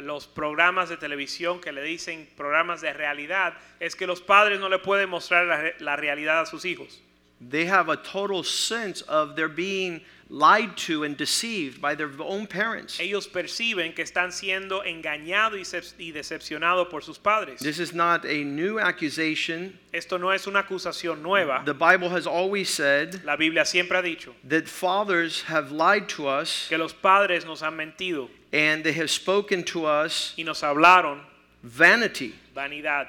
los 0.00 0.26
programas 0.26 0.88
de 0.88 0.96
televisión 0.96 1.60
que 1.60 1.72
le 1.72 1.82
dicen 1.82 2.26
programas 2.36 2.80
de 2.80 2.92
realidad, 2.94 3.52
es 3.80 3.94
que 3.94 4.06
los 4.06 4.22
padres 4.22 4.58
no 4.58 4.68
le 4.68 4.78
pueden 4.78 5.10
mostrar 5.10 5.46
la, 5.46 5.72
la 5.78 5.96
realidad 5.96 6.40
a 6.40 6.46
sus 6.46 6.64
hijos. 6.64 7.00
They 7.40 7.66
have 7.66 7.90
a 7.90 7.96
total 7.96 8.42
sense 8.44 9.02
of 9.02 9.36
their 9.36 9.48
being 9.48 10.00
lied 10.30 10.76
to 10.76 11.02
and 11.02 11.16
deceived 11.16 11.80
by 11.80 11.94
their 11.94 12.10
own 12.20 12.46
parents. 12.46 12.98
Ellos 13.00 13.26
perciben 13.26 13.94
que 13.94 14.04
están 14.04 14.32
siendo 14.32 14.82
engañados 14.84 15.74
y, 15.98 16.12
decepcionados 16.12 16.88
por 16.88 17.02
sus 17.02 17.18
padres. 17.18 17.58
This 17.58 17.80
is 17.80 17.92
not 17.92 18.24
a 18.24 18.44
new 18.44 18.78
accusation. 18.78 19.78
Esto 19.92 20.16
no 20.18 20.30
es 20.30 20.46
una 20.46 20.62
acusación 20.62 21.20
nueva. 21.20 21.62
The 21.64 21.74
Bible 21.74 22.08
has 22.10 22.26
always 22.26 22.70
said 22.70 23.22
La 23.24 23.36
Biblia 23.36 23.64
siempre 23.64 23.96
ha 23.98 24.02
dicho 24.02 24.32
that 24.48 24.68
fathers 24.68 25.42
have 25.42 25.72
lied 25.72 26.08
to 26.08 26.28
us 26.28 26.68
que 26.68 26.78
los 26.78 26.92
padres 26.92 27.44
nos 27.44 27.60
han 27.60 27.76
mentido 27.76 28.28
and 28.52 28.84
they 28.84 28.92
have 28.92 29.10
spoken 29.10 29.64
to 29.64 29.84
us 29.84 30.32
y 30.38 30.44
nos 30.44 30.62
hablaron 30.62 31.20
vanity. 31.64 32.34
vanidad. 32.54 33.08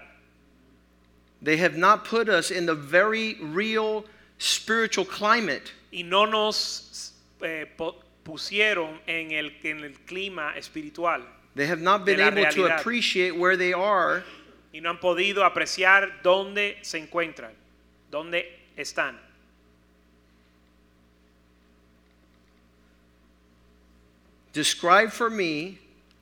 They 1.43 1.57
have 1.57 1.77
not 1.77 2.05
put 2.05 2.29
us 2.29 2.49
in 2.51 2.65
the 2.65 2.75
very 2.75 3.35
real 3.41 4.05
spiritual 4.39 5.05
climate 5.05 5.71
y 5.91 6.01
no 6.03 6.25
nos 6.25 7.10
eh, 7.41 7.67
pusieron 8.23 8.99
en 9.07 9.31
el, 9.31 9.57
en 9.63 9.79
el 9.83 9.93
clima 10.01 10.55
espiritual 10.57 11.27
They 11.55 11.67
have 11.67 11.81
not 11.81 12.05
been 12.05 12.21
able 12.21 12.45
to 12.45 12.65
appreciate 12.67 13.35
where 13.35 13.57
they 13.57 13.73
are 13.73 14.23
y 14.73 14.79
no 14.79 14.89
han 14.89 14.99
podido 14.99 15.43
apreciar 15.43 16.21
dónde 16.23 16.77
se 16.81 16.97
encuentran, 16.97 17.51
dónde 18.09 18.45
están. 18.77 19.19
Describe 24.53 25.11
for 25.11 25.29
me 25.29 25.77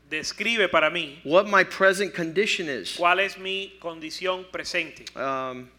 Describe 0.09 0.67
para 0.69 0.89
mí 0.89 1.19
what 1.23 1.47
my 1.47 1.63
present 1.63 2.13
condition 2.15 2.67
is. 2.67 2.95
cuál 2.95 3.19
es 3.19 3.37
mi 3.37 3.77
condición 3.79 4.45
presente. 4.51 5.05
Um, 5.15 5.69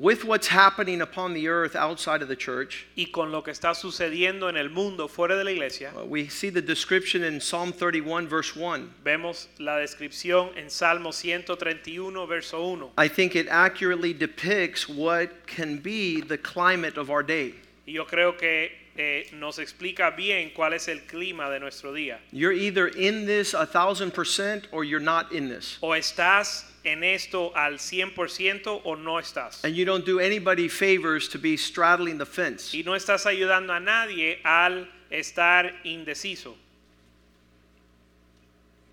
with 0.00 0.24
what's 0.24 0.48
happening 0.48 1.02
upon 1.02 1.34
the 1.34 1.46
earth 1.46 1.76
outside 1.76 2.22
of 2.22 2.28
the 2.28 2.36
church, 2.36 2.86
Y 2.96 3.06
con 3.12 3.30
lo 3.30 3.42
que 3.42 3.52
está 3.52 3.74
sucediendo 3.74 4.48
en 4.48 4.56
el 4.56 4.70
mundo 4.70 5.08
fuera 5.08 5.36
de 5.36 5.44
la 5.44 5.50
iglesia, 5.50 5.92
uh, 5.94 6.04
we 6.04 6.26
see 6.26 6.48
the 6.48 6.62
description 6.62 7.22
in 7.22 7.40
Psalm 7.40 7.72
31, 7.72 8.26
verse 8.26 8.56
1. 8.56 8.94
vemos 9.04 9.48
la 9.58 9.76
descripción 9.76 10.56
en 10.56 10.70
Salmo 10.70 11.10
131, 11.10 12.26
verso 12.26 12.70
1. 12.72 12.90
I 12.96 13.08
think 13.08 13.36
it 13.36 13.46
accurately 13.48 14.14
depicts 14.14 14.88
what 14.88 15.46
can 15.46 15.78
be 15.78 16.22
the 16.22 16.38
climate 16.38 16.96
of 16.96 17.10
our 17.10 17.22
day. 17.22 17.54
Y 17.86 17.94
yo 17.94 18.04
creo 18.06 18.38
que 18.38 18.70
eh, 18.96 19.28
nos 19.34 19.58
explica 19.58 20.16
bien 20.16 20.50
cuál 20.54 20.72
es 20.72 20.88
el 20.88 21.00
clima 21.00 21.50
de 21.50 21.60
nuestro 21.60 21.92
día. 21.92 22.18
You're 22.32 22.52
either 22.52 22.88
in 22.88 23.26
this 23.26 23.52
a 23.52 23.66
thousand 23.66 24.12
percent 24.12 24.66
or 24.72 24.82
you're 24.84 25.00
not 25.00 25.32
in 25.32 25.48
this. 25.48 25.78
O 25.82 25.90
estás 25.90 26.64
en 26.84 27.02
esto 27.04 27.52
al 27.54 27.74
100% 27.78 28.80
o 28.84 28.94
no 28.96 29.14
estás. 29.18 29.64
And 29.64 29.74
you 29.76 29.84
don't 29.84 30.04
do 30.04 30.18
anybody 30.20 30.68
favors 30.68 31.28
to 31.28 31.38
be 31.38 31.56
straddling 31.56 32.18
the 32.18 32.26
fence. 32.26 32.72
Y 32.74 32.82
no 32.84 32.92
estás 32.92 33.26
ayudando 33.26 33.72
a 33.74 33.80
nadie 33.80 34.38
al 34.44 34.86
estar 35.10 35.72
indeciso. 35.84 36.54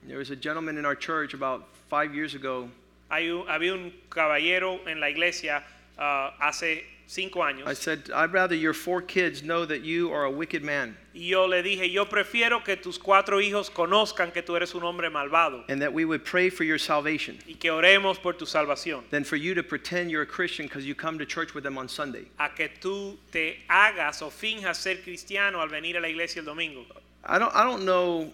There 0.08 0.18
was 0.18 0.30
a 0.30 0.36
gentleman 0.36 0.78
in 0.78 0.86
our 0.86 0.96
church 0.96 1.34
about 1.34 1.66
five 1.90 2.14
years 2.16 2.34
ago. 2.34 2.70
Hay 3.10 3.30
un- 3.30 3.46
había 3.48 3.74
un 3.74 3.94
caballero 4.10 4.80
en 4.88 5.00
la 5.00 5.08
iglesia 5.10 5.64
ah, 5.98 6.34
hace 6.42 6.84
cinco 7.08 7.42
I 7.42 7.74
said, 7.74 8.12
I'd 8.14 8.34
rather 8.34 8.54
your 8.54 8.74
four 8.74 9.02
kids 9.02 9.42
know 9.42 9.66
that 9.66 9.82
you 9.82 10.12
are 10.12 10.26
a 10.26 10.32
wicked 10.32 10.62
man 10.64 10.98
y 11.14 11.30
yo 11.30 11.46
le 11.46 11.64
dije, 11.64 11.92
yo 11.92 12.06
prefiero 12.06 12.64
que 12.64 12.76
tus 12.76 12.98
cuatro 12.98 13.40
hijos 13.40 13.70
conozcan 13.70 14.32
que 14.34 14.42
tú 14.42 14.56
eres 14.56 14.76
un 14.76 14.84
hombre 14.84 15.10
malvado 15.10 15.64
and 15.70 15.82
that 15.82 15.92
we 15.92 16.04
would 16.06 16.24
pray 16.26 16.50
for 16.50 16.66
your 16.66 16.78
salvation 16.78 17.38
y 17.48 17.56
que 17.58 17.72
oremos 17.72 18.22
por 18.22 18.34
tu 18.34 18.46
salvación. 18.46 19.04
than 19.10 19.24
for 19.24 19.38
you 19.38 19.54
to 19.54 19.64
pretend 19.64 20.12
you're 20.12 20.22
a 20.22 20.26
Christian 20.26 20.68
because 20.68 20.86
you 20.86 20.94
come 20.94 21.18
to 21.18 21.26
church 21.26 21.54
with 21.54 21.64
them 21.64 21.78
on 21.78 21.88
Sunday. 21.88 22.26
A 22.40 22.50
que 22.50 22.70
tú 22.82 23.18
te 23.32 23.60
hagas 23.70 24.22
o 24.22 24.30
finjas 24.30 24.76
ser 24.76 24.98
cristiano 24.98 25.62
al 25.62 25.70
venir 25.70 25.96
a 25.96 26.02
la 26.02 26.10
iglesia 26.10 26.42
el 26.42 26.46
domingo. 26.46 26.86
I 27.26 27.40
don't, 27.40 27.54
I 27.56 27.64
don't 27.64 27.86
know 27.86 28.32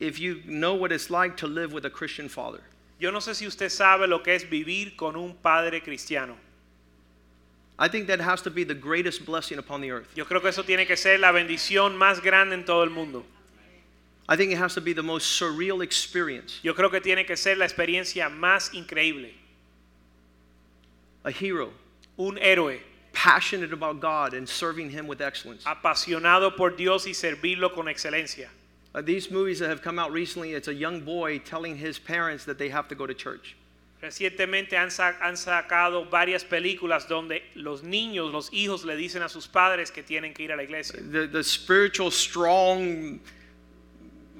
if 0.00 0.18
you 0.18 0.42
know 0.46 0.74
what 0.74 0.92
it's 0.92 1.10
like 1.10 1.36
to 1.36 1.46
live 1.46 1.72
with 1.72 1.84
a 1.84 1.90
Christian 1.90 2.28
father. 2.28 2.60
Yo 2.98 3.10
no 3.10 3.18
sé 3.18 3.34
si 3.34 3.46
usted 3.46 3.68
sabe 3.68 4.08
lo 4.08 4.20
que 4.20 4.32
es 4.32 4.44
vivir 4.44 4.96
con 4.96 5.14
un 5.14 5.34
padre 5.34 5.80
cristiano. 5.80 6.36
I 7.78 7.88
think 7.88 8.06
that 8.08 8.20
has 8.20 8.42
to 8.42 8.50
be 8.50 8.64
the 8.64 8.74
greatest 8.74 9.24
blessing 9.24 9.58
upon 9.58 9.80
the 9.80 9.90
earth. 9.90 10.08
Yo 10.14 10.24
creo 10.24 10.40
que 10.40 10.48
eso 10.48 10.62
tiene 10.62 10.86
que 10.86 10.96
ser 10.96 11.18
la 11.18 11.32
bendición 11.32 11.96
más 11.96 12.22
grande 12.22 12.52
en 12.54 12.64
todo 12.64 12.82
el 12.82 12.90
mundo. 12.90 13.24
I 14.28 14.36
think 14.36 14.52
it 14.52 14.58
has 14.58 14.74
to 14.74 14.80
be 14.80 14.92
the 14.92 15.02
most 15.02 15.40
surreal 15.40 15.82
experience. 15.82 16.60
Yo 16.62 16.74
creo 16.74 16.90
que 16.90 17.00
tiene 17.00 17.24
que 17.26 17.36
ser 17.36 17.56
la 17.56 17.66
experiencia 17.66 18.30
más 18.30 18.72
increíble. 18.72 19.30
A 21.24 21.30
hero, 21.30 21.70
Un 22.18 22.36
héroe 22.38 22.78
passionate 23.12 23.72
about 23.72 24.00
God 24.00 24.34
and 24.34 24.48
serving 24.48 24.90
Him 24.90 25.06
with 25.06 25.20
excellence. 25.20 25.64
apasionado 25.64 26.56
por 26.56 26.70
Dios 26.70 27.06
y 27.06 27.12
servirlo 27.12 27.74
con 27.74 27.86
excelencia. 27.86 28.48
Uh, 28.94 29.00
these 29.00 29.30
movies 29.30 29.58
that 29.58 29.70
have 29.70 29.80
come 29.82 29.98
out 29.98 30.12
recently, 30.12 30.52
it's 30.52 30.68
a 30.68 30.74
young 30.74 31.00
boy 31.00 31.38
telling 31.38 31.76
his 31.76 31.98
parents 31.98 32.44
that 32.44 32.58
they 32.58 32.68
have 32.68 32.88
to 32.88 32.94
go 32.94 33.06
to 33.06 33.14
church. 33.14 33.56
Recientemente 34.02 34.76
han, 34.76 34.90
sa- 34.90 35.16
han 35.20 35.36
sacado 35.36 36.04
varias 36.06 36.44
películas 36.44 37.06
donde 37.08 37.44
los 37.54 37.84
niños, 37.84 38.32
los 38.32 38.52
hijos 38.52 38.84
le 38.84 38.96
dicen 38.96 39.22
a 39.22 39.28
sus 39.28 39.46
padres 39.46 39.92
que 39.92 40.02
tienen 40.02 40.34
que 40.34 40.42
ir 40.42 40.50
a 40.52 40.56
la 40.56 40.64
iglesia. 40.64 40.98
The, 41.12 41.28
the 41.28 41.44
spiritual, 41.44 42.10
strong 42.10 43.20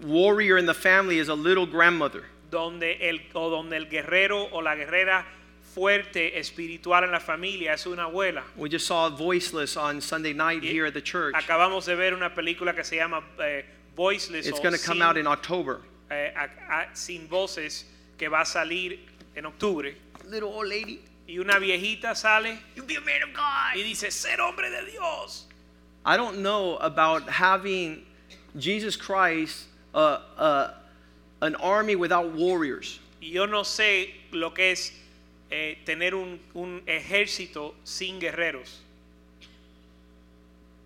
warrior 0.03 0.59
in 0.59 0.67
the 0.67 0.75
family 0.75 1.19
is 1.21 1.29
a 1.29 1.35
little 1.35 1.65
grandmother. 1.67 2.25
Donde 2.51 2.99
el, 3.09 3.21
o 3.35 3.51
donde 3.51 3.77
el 3.77 3.87
guerrero 3.89 4.49
o 4.53 4.61
la 4.61 4.75
guerrera 4.75 5.25
fuerte 5.75 6.37
espiritual 6.39 7.05
en 7.05 7.13
la 7.13 7.21
familia 7.21 7.73
es 7.75 7.87
una 7.87 8.05
abuela. 8.07 8.43
We 8.57 8.69
just 8.69 8.87
saw 8.89 9.09
Voiceless 9.11 9.77
on 9.77 10.01
Sunday 10.01 10.33
night 10.35 10.63
Y 10.65 10.67
here 10.73 10.87
at 10.87 10.93
the 10.93 11.01
church. 11.01 11.35
Acabamos 11.37 11.87
de 11.87 11.95
ver 11.95 12.15
una 12.15 12.35
película 12.35 12.75
que 12.75 12.83
se 12.85 12.97
llama 12.97 13.23
eh, 13.39 13.65
Voiceless 13.95 14.47
It's 14.49 14.59
going 14.61 14.75
to 14.75 14.85
come 14.85 15.01
out 15.03 15.17
in 15.17 15.27
October. 15.29 15.81
eh, 16.11 16.35
a- 16.37 16.81
a- 16.83 16.95
sin 16.97 17.29
voces 17.29 17.87
que 18.19 18.29
va 18.29 18.43
a 18.43 18.45
salir 18.45 18.99
en 19.37 19.47
octubre 19.47 19.95
Little 20.29 20.49
old 20.49 20.69
lady. 20.69 21.01
y 21.27 21.39
una 21.39 21.59
viejita 21.59 22.15
sale 22.15 22.59
"You 22.77 22.85
be 22.85 22.97
a 22.97 23.01
man 23.01 23.23
of 23.23 23.33
God", 23.35 23.77
y 23.77 23.83
dice 23.83 24.11
ser 24.11 24.41
hombre 24.41 24.71
de 24.71 24.91
Dios. 24.91 25.47
I 26.05 26.17
don't 26.17 26.39
know 26.43 26.77
about 26.79 27.29
having 27.29 28.05
Jesus 28.59 28.97
Christ 28.97 29.67
uh, 29.95 30.19
uh, 30.37 30.71
an 31.41 31.55
army 31.57 31.95
without 31.97 32.33
warriors. 32.33 32.99
Y 33.21 33.29
yo 33.33 33.47
no 33.47 33.63
sé 33.63 34.11
lo 34.33 34.51
que 34.51 34.73
es 34.73 34.93
eh, 35.51 35.79
tener 35.87 36.15
un, 36.15 36.41
un 36.55 36.83
ejército 36.87 37.75
sin 37.85 38.19
guerreros, 38.19 38.81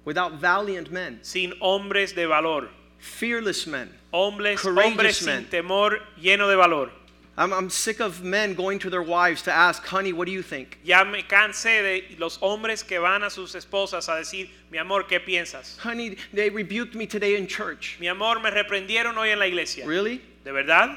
without 0.04 0.35
valiant 0.40 0.90
men, 0.90 1.18
sin 1.22 1.52
hombres 1.61 2.12
de 2.14 2.26
valor, 2.26 2.68
fearless 2.98 3.66
men. 3.66 3.90
hombres, 4.12 4.61
Courageous 4.61 4.90
hombres 4.92 5.16
sin 5.18 5.26
men. 5.26 5.44
temor, 5.46 5.98
lleno 6.20 6.48
de 6.48 6.56
valor. 6.56 6.90
I'm, 7.38 7.53
I'm 7.53 7.68
sick 7.68 8.01
of 8.01 8.22
men 8.25 8.55
going 8.55 8.79
to 8.79 8.88
their 8.88 9.03
wives 9.03 9.42
to 9.42 9.53
ask, 9.53 9.85
honey, 9.85 10.12
what 10.14 10.25
do 10.25 10.33
you 10.33 10.42
think? 10.42 10.79
Ya 10.83 11.05
me 11.05 11.22
cansé 11.22 11.83
de 11.83 12.16
los 12.18 12.38
hombres 12.38 12.83
que 12.83 12.99
van 12.99 13.22
a 13.22 13.31
sus 13.31 13.55
esposas 13.55 14.09
a 14.09 14.12
decir, 14.12 14.49
mi 14.70 14.79
amor, 14.79 15.05
¿qué 15.05 15.20
piensas? 15.20 15.77
Honey, 15.79 16.16
they 16.33 16.49
rebuked 16.49 16.94
me 16.94 17.07
today 17.07 17.37
in 17.37 17.46
church. 17.46 17.99
Mi 18.01 18.09
amor, 18.09 18.40
me 18.40 18.51
reprendieron 18.51 19.16
hoy 19.18 19.29
en 19.31 19.38
la 19.38 19.46
iglesia. 19.46 19.87
Really? 19.87 20.22
¿De 20.44 20.53
verdad? 20.53 20.96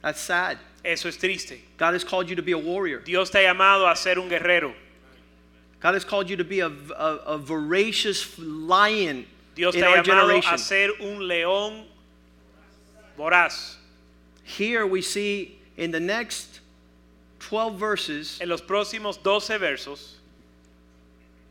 That's 0.00 0.20
sad. 0.20 0.58
Eso 0.82 1.08
es 1.08 1.16
triste. 1.18 1.58
God 1.76 1.92
has 1.92 2.04
called 2.04 2.30
you 2.30 2.36
to 2.36 2.42
be 2.42 2.52
a 2.52 2.58
warrior. 2.58 3.00
Dios 3.00 3.28
te 3.30 3.38
ha 3.38 3.52
llamado 3.52 3.90
a 3.90 3.96
ser 3.96 4.18
un 4.18 4.28
guerrero. 4.30 4.72
God 5.80 5.94
has 5.94 6.04
called 6.04 6.30
you 6.30 6.36
to 6.36 6.44
be 6.44 6.60
a, 6.60 6.68
a, 6.68 7.16
a 7.26 7.38
voracious 7.38 8.38
lion 8.38 9.26
Dios 9.54 9.74
in 9.74 9.82
te 9.82 9.86
ha 9.86 9.98
our 9.98 10.02
llamado 10.02 10.28
generation. 10.28 10.54
a 10.54 10.58
ser 10.58 10.88
un 11.00 11.28
león 11.28 11.84
voraz. 13.18 13.76
Here 14.44 14.86
we 14.86 15.02
see 15.02 15.58
in 15.76 15.90
the 15.90 16.00
next 16.00 16.60
12 17.40 17.78
verses 17.78 18.38
En 18.40 18.48
los 18.48 18.60
próximos 18.60 19.22
12 19.22 19.58
versos, 19.60 20.14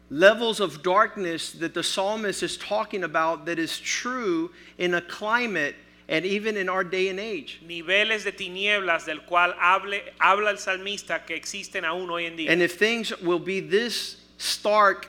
levels 0.10 0.60
of 0.60 0.84
darkness 0.84 1.52
that 1.54 1.74
the 1.74 1.84
psalmist 1.84 2.44
is 2.44 2.58
talking 2.58 3.04
about 3.04 3.46
that 3.46 3.60
is 3.60 3.80
true 3.80 4.52
in 4.78 4.94
a 4.94 5.02
climate 5.02 5.76
and 6.08 6.26
even 6.26 6.58
in 6.58 6.70
our 6.70 6.84
day 6.84 7.10
and 7.10 7.20
age. 7.20 7.62
niveles 7.68 8.24
de 8.24 8.32
tinieblas 8.32 9.06
del 9.06 9.20
cual 9.20 9.54
hable, 9.60 10.00
habla 10.20 10.52
el 10.52 10.58
salmista 10.58 11.26
que 11.26 11.36
existen 11.36 11.84
aún 11.84 12.10
hoy 12.10 12.26
en 12.26 12.38
día. 12.38 12.50
And 12.50 12.62
if 12.62 12.78
things 12.78 13.18
will 13.22 13.40
be 13.40 13.60
this 13.60 14.18
stark 14.38 15.08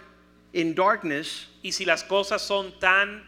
in 0.53 0.75
darkness 0.75 1.47
y 1.63 1.71
si 1.71 1.85
las 1.85 2.03
cosas 2.03 2.41
son 2.41 2.73
tan 2.81 3.23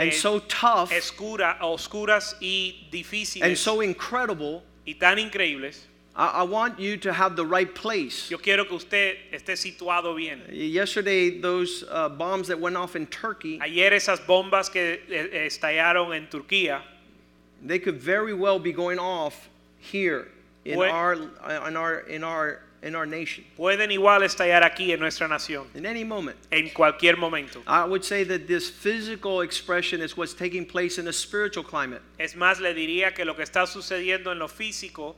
and 0.00 0.10
eh, 0.10 0.14
so 0.14 0.38
tough 0.40 0.90
escura- 0.90 1.58
oscuras 1.60 2.34
y 2.40 2.74
and 2.84 2.92
difíciles 2.92 3.56
so 3.58 3.80
incredible, 3.80 4.62
y 4.86 4.94
tan 4.98 5.18
increíbles, 5.18 5.86
I, 6.16 6.26
I 6.26 6.42
want 6.42 6.78
you 6.80 6.96
to 6.98 7.12
have 7.12 7.36
the 7.36 7.46
right 7.46 7.72
place. 7.74 8.30
yo 8.30 8.38
quiero 8.38 8.64
que 8.64 8.76
usted 8.76 9.16
esté 9.32 9.56
situado 9.56 10.16
bien. 10.16 10.42
Yesterday, 10.50 11.38
those 11.40 11.84
uh, 11.90 12.08
bombs 12.08 12.48
that 12.48 12.58
went 12.58 12.76
off 12.76 12.96
in 12.96 13.06
Turkey, 13.06 13.60
Ayer 13.60 13.92
esas 13.92 14.20
bombas 14.26 14.70
que 14.70 14.98
eh, 15.08 15.46
estallaron 15.46 16.16
en 16.16 16.26
Turquía 16.26 16.82
they 17.62 17.78
could 17.78 18.00
very 18.00 18.34
well 18.34 18.58
be 18.58 18.72
going 18.72 18.98
off 18.98 19.48
here 19.78 20.28
in 20.64 20.80
our 20.80 21.14
in 21.14 21.76
our 21.76 22.00
in 22.00 22.24
our 22.24 22.60
in 22.82 22.94
our 22.94 23.06
nation 23.06 23.44
pueden 23.56 23.90
igual 23.90 24.22
estallar 24.22 24.62
aquí 24.62 24.92
en 24.92 25.00
nuestra 25.00 25.28
nación 25.28 25.66
in 25.74 25.84
any 25.86 26.04
moment. 26.04 26.36
en 26.50 26.68
cualquier 26.70 27.16
momento. 27.16 27.62
I 27.66 27.84
would 27.84 28.04
say 28.04 28.24
that 28.24 28.46
this 28.46 28.70
physical 28.70 29.42
expression 29.42 30.00
is 30.00 30.16
what's 30.16 30.34
taking 30.34 30.64
place 30.64 30.98
in 30.98 31.06
a 31.08 31.12
spiritual 31.12 31.64
climate. 31.64 32.00
Es 32.18 32.34
más, 32.34 32.58
le 32.60 32.72
diría 32.74 33.14
que 33.14 33.24
lo 33.24 33.34
que 33.34 33.42
está 33.44 33.66
sucediendo 33.66 34.32
en 34.32 34.38
lo 34.38 34.48
físico 34.48 35.14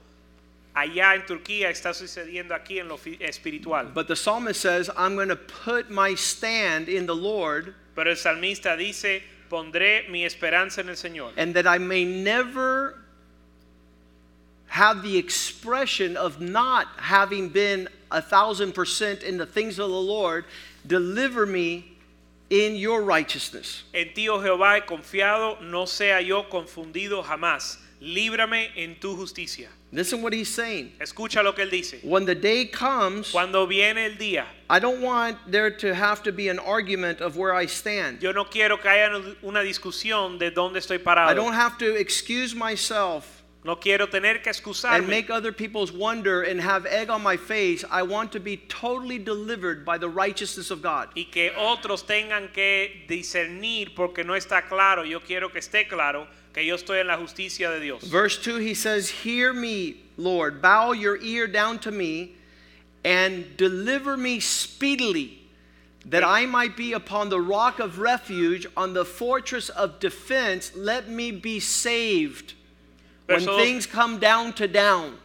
allá 0.74 1.14
en 1.14 1.22
Turquía 1.26 1.68
está 1.70 1.92
sucediendo 1.94 2.54
aquí 2.54 2.78
en 2.80 2.88
lo 2.88 2.98
espiritual. 3.20 3.92
But 3.92 4.08
the 4.08 4.16
psalmist 4.16 4.60
says, 4.60 4.90
I'm 4.96 5.14
going 5.14 5.28
to 5.28 5.36
put 5.36 5.90
my 5.90 6.14
stand 6.14 6.88
in 6.88 7.06
the 7.06 7.14
Lord, 7.14 7.74
Pero 7.94 8.10
el 8.10 8.16
salmista 8.16 8.74
dice, 8.76 9.22
pondré 9.50 10.08
mi 10.08 10.24
esperanza 10.24 10.80
en 10.80 10.88
el 10.88 10.96
Señor. 10.96 11.32
and 11.36 11.54
that 11.54 11.66
I 11.66 11.76
may 11.78 12.04
never 12.06 13.01
have 14.72 15.02
the 15.02 15.18
expression 15.18 16.16
of 16.16 16.40
not 16.40 16.86
having 16.96 17.50
been 17.50 17.86
a 18.10 18.22
thousand 18.22 18.72
percent 18.72 19.22
in 19.22 19.36
the 19.36 19.44
things 19.44 19.78
of 19.78 19.90
the 19.90 20.00
Lord. 20.00 20.46
Deliver 20.86 21.44
me 21.44 21.98
in 22.48 22.76
your 22.76 23.02
righteousness. 23.02 23.82
En 23.92 24.14
ti, 24.14 24.30
oh 24.30 24.38
Jehová, 24.38 24.76
he 24.76 24.80
confiado, 24.80 25.60
no 25.60 25.84
sea 25.84 26.20
yo 26.20 26.44
confundido 26.44 27.22
jamás. 27.22 27.76
Líbrame 28.00 28.70
en 28.74 28.96
tu 28.98 29.14
justicia. 29.14 29.68
Listen 29.92 30.22
what 30.22 30.32
he's 30.32 30.48
saying. 30.48 30.90
Escucha 30.98 31.44
lo 31.44 31.52
que 31.52 31.66
él 31.66 31.70
dice. 31.70 32.02
When 32.02 32.24
the 32.24 32.34
day 32.34 32.64
comes, 32.64 33.30
Cuando 33.30 33.66
viene 33.66 33.98
el 33.98 34.16
día, 34.16 34.46
I 34.70 34.78
don't 34.78 35.02
want 35.02 35.36
there 35.46 35.70
to 35.70 35.94
have 35.94 36.22
to 36.22 36.32
be 36.32 36.48
an 36.48 36.58
argument 36.58 37.20
of 37.20 37.36
where 37.36 37.52
I 37.52 37.66
stand. 37.66 38.22
yo 38.22 38.32
no 38.32 38.44
quiero 38.44 38.78
que 38.78 38.88
haya 38.88 39.36
una 39.42 39.60
discusión 39.60 40.38
de 40.38 40.50
dónde 40.50 40.76
estoy 40.76 40.98
parado. 40.98 41.28
I 41.28 41.34
don't 41.34 41.52
have 41.52 41.76
to 41.76 41.94
excuse 41.94 42.54
myself 42.54 43.41
No 43.64 43.76
quiero 43.76 44.08
tener 44.08 44.42
que 44.42 44.50
and 44.50 44.56
excusarme 44.56 45.08
make 45.08 45.30
other 45.30 45.52
people's 45.52 45.92
wonder 45.92 46.42
and 46.42 46.60
have 46.60 46.84
egg 46.84 47.10
on 47.10 47.22
my 47.22 47.36
face. 47.36 47.84
I 47.88 48.02
want 48.02 48.32
to 48.32 48.40
be 48.40 48.56
totally 48.56 49.20
delivered 49.20 49.84
by 49.84 49.98
the 49.98 50.08
righteousness 50.08 50.72
of 50.72 50.82
God. 50.82 51.10
y 51.14 51.28
que 51.30 51.52
otros 51.56 52.02
tengan 52.04 52.52
que 52.52 53.04
discernir 53.08 53.94
porque 53.94 54.24
no 54.24 54.32
está 54.34 54.68
claro. 54.68 55.04
Yo 55.04 55.20
quiero 55.20 55.48
que 55.48 55.60
esté 55.60 55.88
claro 55.88 56.26
que 56.52 56.64
yo 56.64 56.74
estoy 56.74 57.00
en 57.00 57.06
la 57.06 57.16
justicia 57.16 57.70
de 57.70 57.78
Dios. 57.78 58.02
Verse 58.02 58.36
2, 58.38 58.58
he 58.58 58.74
says, 58.74 59.08
Hear 59.10 59.52
me, 59.52 60.02
Lord, 60.16 60.60
bow 60.60 60.90
your 60.90 61.16
ear 61.22 61.46
down 61.46 61.78
to 61.80 61.92
me, 61.92 62.34
and 63.04 63.56
deliver 63.56 64.16
me 64.16 64.40
speedily, 64.40 65.38
that 66.06 66.24
I 66.24 66.46
might 66.46 66.76
be 66.76 66.92
upon 66.92 67.28
the 67.28 67.40
rock 67.40 67.78
of 67.78 68.00
refuge, 68.00 68.66
on 68.76 68.92
the 68.92 69.04
fortress 69.04 69.68
of 69.68 70.00
defense. 70.00 70.72
Let 70.74 71.08
me 71.08 71.30
be 71.30 71.60
saved. 71.60 72.54
When 73.26 73.38
Verso 73.38 73.56
things 73.56 73.86
come 73.86 74.18
down 74.18 74.52
to 74.54 74.66
down. 74.66 75.18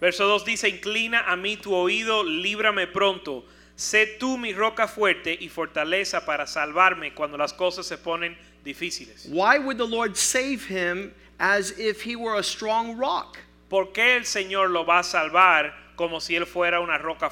Verso 0.00 0.38
2 0.38 0.44
dice, 0.44 0.68
inclina 0.68 1.24
a 1.26 1.36
mí 1.36 1.60
tu 1.60 1.70
oído, 1.72 2.22
líbrame 2.24 2.90
pronto. 2.90 3.44
Sé 3.76 4.18
tú 4.18 4.38
mi 4.38 4.52
roca 4.52 4.88
fuerte 4.88 5.36
y 5.38 5.48
fortaleza 5.48 6.24
para 6.24 6.46
salvarme 6.46 7.14
cuando 7.14 7.36
las 7.36 7.52
cosas 7.52 7.86
se 7.86 7.98
ponen 7.98 8.36
difíciles. 8.64 9.26
Why 9.30 9.58
would 9.58 9.78
the 9.78 9.86
Lord 9.86 10.16
save 10.16 10.64
him 10.64 11.12
as 11.38 11.78
if 11.78 12.02
he 12.02 12.16
were 12.16 12.36
a 12.36 12.42
strong 12.42 12.96
rock? 12.96 13.38
¿Por 13.68 13.92
qué 13.92 14.16
el 14.16 14.24
Señor 14.24 14.70
lo 14.70 14.84
va 14.84 15.00
a 15.00 15.04
salvar 15.04 15.72
como 15.96 16.20
si 16.20 16.34
él 16.34 16.46
fuera 16.46 16.80
una 16.80 16.98
roca 16.98 17.30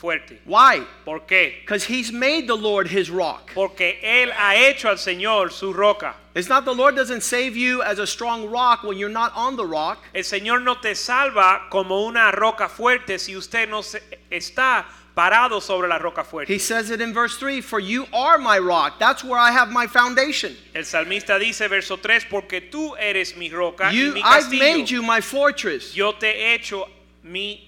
fuerte? 0.00 0.38
Why? 0.46 0.82
¿Por 1.04 1.20
qué? 1.26 1.60
Because 1.60 1.84
he's 1.84 2.10
made 2.12 2.46
the 2.46 2.56
Lord 2.56 2.86
his 2.88 3.10
rock. 3.10 3.52
Porque 3.54 3.98
él 4.02 4.30
ha 4.32 4.54
hecho 4.56 4.88
al 4.88 4.96
Señor 4.98 5.52
su 5.52 5.72
roca. 5.72 6.14
It's 6.34 6.48
not 6.48 6.64
the 6.64 6.72
Lord 6.74 6.94
doesn't 6.94 7.22
save 7.22 7.56
you 7.56 7.82
as 7.82 7.98
a 7.98 8.06
strong 8.06 8.48
rock 8.50 8.82
when 8.84 8.96
you're 8.96 9.08
not 9.12 9.32
on 9.34 9.56
the 9.56 9.66
rock. 9.66 9.98
El 10.14 10.22
Señor 10.22 10.62
no 10.62 10.76
te 10.76 10.94
salva 10.94 11.68
como 11.70 12.06
una 12.06 12.30
roca 12.32 12.68
fuerte 12.68 13.18
si 13.18 13.34
usted 13.36 13.68
no 13.68 13.82
se- 13.82 14.00
está 14.30 14.84
parado 15.12 15.60
sobre 15.60 15.88
la 15.88 15.98
roca 15.98 16.22
fuerte. 16.24 16.48
He 16.48 16.58
says 16.60 16.90
it 16.90 17.00
in 17.00 17.12
verse 17.12 17.36
3 17.36 17.60
For 17.60 17.80
you 17.80 18.06
are 18.12 18.38
my 18.38 18.58
rock. 18.58 18.98
That's 19.00 19.24
where 19.24 19.38
I 19.40 19.50
have 19.50 19.70
my 19.72 19.88
foundation. 19.88 20.56
El 20.72 20.84
salmista 20.84 21.38
dice, 21.38 21.68
verso 21.68 21.96
3, 21.96 22.26
porque 22.30 22.70
tú 22.70 22.94
eres 22.96 23.36
mi 23.36 23.50
roca 23.50 23.90
y 23.92 23.96
You, 23.96 24.12
mi 24.14 24.22
I've 24.22 24.52
made 24.52 24.88
you 24.88 25.02
my 25.02 25.20
fortress. 25.20 25.92
Yo 25.94 26.12
te 26.12 26.28
he 26.28 26.54
hecho 26.54 26.86
mi 27.24 27.66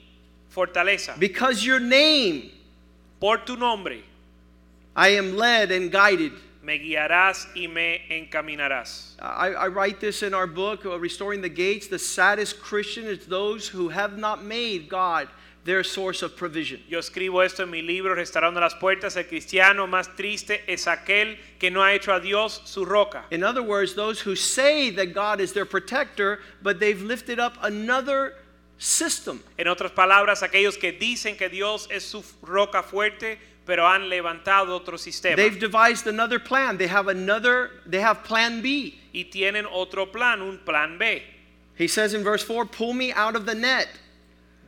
fortaleza. 0.54 1.18
Because 1.18 1.64
your 1.64 1.80
name 1.80 2.50
Por 3.20 3.38
tu 3.38 3.56
nombre 3.56 4.02
I 4.94 5.08
am 5.10 5.36
led 5.36 5.70
and 5.72 5.90
guided. 5.90 6.32
me 6.62 6.78
guiarás 6.78 7.46
y 7.56 7.66
me 7.66 8.02
encaminarás. 8.10 9.16
I, 9.20 9.48
I 9.48 9.66
write 9.68 10.00
this 10.00 10.22
in 10.22 10.34
our 10.34 10.46
book, 10.46 10.84
uh, 10.86 10.98
Restoring 10.98 11.40
the 11.40 11.48
Gates. 11.48 11.88
The 11.88 11.98
saddest 11.98 12.60
Christian 12.60 13.04
is 13.04 13.26
those 13.26 13.66
who 13.68 13.88
have 13.88 14.16
not 14.18 14.44
made 14.44 14.88
God 14.88 15.28
their 15.64 15.84
source 15.84 16.22
of 16.22 16.36
provision. 16.36 16.80
Yo 16.88 16.98
escribo 16.98 17.44
esto 17.44 17.62
en 17.62 17.70
mi 17.70 17.82
libro, 17.82 18.14
Restaurando 18.14 18.60
las 18.60 18.74
Puertas. 18.74 19.16
El 19.16 19.24
cristiano 19.24 19.86
más 19.86 20.08
triste 20.16 20.60
es 20.66 20.86
aquel 20.86 21.36
que 21.58 21.70
no 21.70 21.80
ha 21.80 21.92
hecho 21.92 22.12
a 22.12 22.20
Dios 22.20 22.60
su 22.64 22.84
roca. 22.84 23.24
In 23.30 23.42
other 23.44 23.62
words, 23.62 23.94
those 23.94 24.20
who 24.20 24.34
say 24.34 24.90
that 24.90 25.14
God 25.14 25.40
is 25.40 25.52
their 25.52 25.64
protector, 25.66 26.40
but 26.62 26.80
they've 26.80 27.00
lifted 27.00 27.38
up 27.38 27.56
another 27.62 28.34
system. 28.82 29.40
En 29.56 29.68
otras 29.68 29.92
palabras, 29.92 30.42
aquellos 30.42 30.76
que 30.76 30.92
dicen 30.92 31.36
que 31.36 31.48
Dios 31.48 31.86
es 31.90 32.04
su 32.04 32.24
roca 32.42 32.82
fuerte, 32.82 33.38
pero 33.64 33.86
han 33.86 34.08
levantado 34.08 34.74
otro 34.74 34.98
sistema. 34.98 35.36
They've 35.36 35.58
devised 35.58 36.06
another 36.06 36.40
plan. 36.40 36.78
They 36.78 36.88
have 36.88 37.08
another, 37.08 37.70
they 37.86 38.00
have 38.00 38.24
plan 38.24 38.60
B. 38.60 38.98
y 39.12 39.24
tienen 39.30 39.66
otro 39.70 40.06
plan, 40.06 40.42
un 40.42 40.58
plan 40.64 40.98
B. 40.98 41.22
He 41.76 41.86
says 41.86 42.12
in 42.12 42.24
verse 42.24 42.42
4 42.42 42.66
Pull 42.66 42.94
me 42.94 43.12
out 43.12 43.36
of 43.36 43.46
the 43.46 43.54
net 43.54 43.88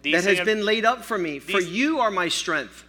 that 0.04 0.24
has 0.24 0.40
been 0.40 0.64
laid 0.64 0.84
up 0.84 1.04
for 1.04 1.18
me, 1.18 1.38
for 1.38 1.60
you 1.60 1.98
are 1.98 2.10
my 2.10 2.28
strength. 2.28 2.84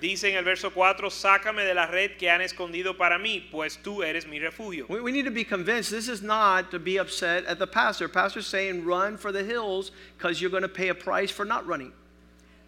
Dice 0.00 0.30
en 0.30 0.36
el 0.36 0.44
verso 0.44 0.70
4, 0.70 1.10
sácame 1.10 1.64
de 1.64 1.74
la 1.74 1.86
red 1.86 2.16
que 2.16 2.30
han 2.30 2.40
escondido 2.40 2.96
para 2.96 3.18
mí, 3.18 3.48
pues 3.50 3.78
tú 3.82 4.02
eres 4.02 4.26
mi 4.26 4.38
refugio. 4.38 4.86
We, 4.88 5.00
we 5.00 5.12
need 5.12 5.24
to 5.26 5.30
be 5.30 5.44
convinced 5.44 5.90
this 5.90 6.08
is 6.08 6.22
not 6.22 6.70
to 6.70 6.78
be 6.78 6.98
upset 6.98 7.44
at 7.46 7.58
the 7.58 7.66
pastor. 7.66 8.08
Pastor's 8.08 8.46
saying 8.46 8.84
run 8.84 9.16
for 9.16 9.32
the 9.32 9.44
hills 9.44 9.92
because 10.16 10.40
you're 10.40 10.50
going 10.50 10.62
to 10.62 10.68
pay 10.68 10.88
a 10.88 10.94
price 10.94 11.30
for 11.30 11.44
not 11.44 11.66
running. 11.66 11.92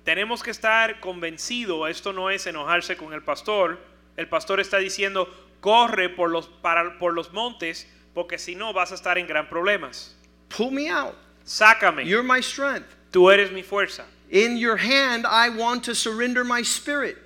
Tenemos 0.05 0.43
que 0.43 0.53
estar 0.53 1.01
convencidos, 1.01 1.89
esto 1.89 2.13
no 2.13 2.29
es 2.29 2.47
enojarse 2.47 2.97
con 2.97 3.13
el 3.13 3.21
pastor. 3.21 3.79
El 4.17 4.27
pastor 4.27 4.59
está 4.59 4.79
diciendo, 4.79 5.29
corre 5.61 6.09
por 6.09 6.29
los, 6.29 6.49
para, 6.61 6.99
por 6.99 7.15
los 7.15 7.33
montes, 7.33 7.87
porque 8.15 8.39
si 8.39 8.55
no 8.55 8.73
vas 8.73 8.91
a 8.93 8.97
estar 8.97 9.17
en 9.17 9.27
gran 9.27 9.49
problemas. 9.49 10.15
Pull 10.49 10.71
me 10.73 10.89
out. 10.89 11.15
Sácame, 11.47 12.05
You're 12.05 12.23
my 12.23 12.41
strength. 12.41 12.87
tú 13.13 13.31
eres 13.33 13.51
mi 13.53 13.63
fuerza. 13.63 14.05
In 14.31 14.57
your 14.57 14.77
hand, 14.77 15.27
I 15.27 15.51
want 15.51 15.85
to 15.85 15.95
surrender 15.95 16.43
my 16.43 16.63
spirit. 16.63 17.17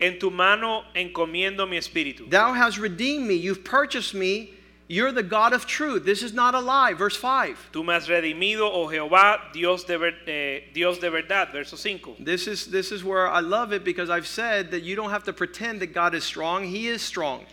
En 0.00 0.18
tu 0.18 0.30
mano 0.30 0.84
encomiendo 0.94 1.68
mi 1.68 1.78
espíritu. 1.78 2.28
Thou 2.28 2.52
hast 2.52 2.78
redeemed 2.78 3.26
me. 3.26 3.34
You've 3.34 3.64
purchased 3.64 4.14
me. 4.14 4.52
You're 4.88 5.10
the 5.10 5.22
God 5.22 5.52
of 5.52 5.66
truth. 5.66 6.04
This 6.04 6.22
is 6.22 6.32
not 6.32 6.54
a 6.54 6.60
lie. 6.60 6.92
Verse 6.94 7.16
5. 7.16 7.70
Tú 7.72 7.84
me 7.84 7.92
has 7.92 8.06
redimido, 8.06 8.70
oh 8.72 8.86
Jehová, 8.86 9.52
Dios 9.52 9.82
de, 9.84 9.98
ver- 9.98 10.14
eh, 10.28 10.60
Dios 10.72 10.98
de 10.98 11.10
verdad. 11.10 11.50
Verso 11.50 11.76
5. 11.76 12.24
This 12.24 12.46
is, 12.46 12.66
this 12.66 12.92
is 12.92 13.02
where 13.02 13.28
I 13.28 13.40
love 13.40 13.72
it 13.72 13.82
because 13.84 14.10
I've 14.10 14.28
said 14.28 14.70
that 14.70 14.84
you 14.84 14.94
don't 14.94 15.10
have 15.10 15.24
to 15.24 15.32
pretend 15.32 15.80
that 15.80 15.92
God 15.92 16.14
is 16.14 16.22
strong. 16.22 16.64
He 16.64 16.86
is 16.86 17.02
strong. 17.02 17.46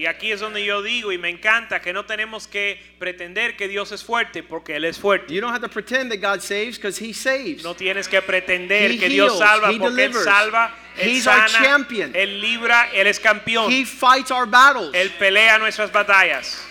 Y 0.00 0.06
aquí 0.06 0.32
es 0.32 0.40
donde 0.40 0.64
yo 0.64 0.82
digo, 0.82 1.12
y 1.12 1.18
me 1.18 1.28
encanta, 1.28 1.82
que 1.82 1.92
no 1.92 2.06
tenemos 2.06 2.46
que 2.48 2.80
pretender 2.98 3.54
que 3.54 3.68
Dios 3.68 3.92
es 3.92 4.02
fuerte, 4.02 4.42
porque 4.42 4.76
Él 4.76 4.86
es 4.86 4.98
fuerte. 4.98 5.34
You 5.34 5.42
don't 5.42 5.52
have 5.52 5.60
to 5.60 5.68
pretend 5.68 6.10
that 6.10 6.22
God 6.22 6.40
saves 6.40 6.78
because 6.78 6.98
He 6.98 7.12
saves. 7.12 7.62
No 7.62 7.74
tienes 7.74 8.08
que 8.08 8.22
pretender 8.22 8.92
He 8.92 8.98
que 8.98 9.10
Dios 9.10 9.32
heals, 9.32 9.38
salva, 9.38 9.70
he 9.70 9.78
porque 9.78 9.90
Él 9.90 10.12
delivers. 10.12 10.24
salva, 10.24 10.74
Él 10.96 11.06
He's 11.06 11.26
our 11.26 11.46
sana, 11.46 11.66
champion. 11.66 12.14
Él 12.14 12.40
libra, 12.40 12.88
Él 12.94 13.08
es 13.08 13.20
campeón. 13.20 13.70
He 13.70 13.84
fights 13.84 14.30
our 14.30 14.46
battles. 14.46 14.94
Él 14.94 15.10
pelea 15.18 15.58
nuestras 15.58 15.92
batallas. 15.92 16.64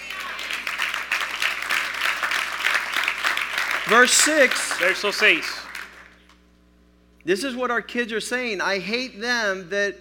Verse 3.87 4.11
6. 4.11 4.79
Verso 4.79 5.11
6. 5.11 5.45
This 7.25 7.43
is 7.43 7.55
what 7.55 7.69
our 7.69 7.83
kids 7.83 8.11
are 8.11 8.19
saying. 8.19 8.59
I 8.59 8.79
hate 8.79 9.21
them 9.21 9.69
that 9.69 9.93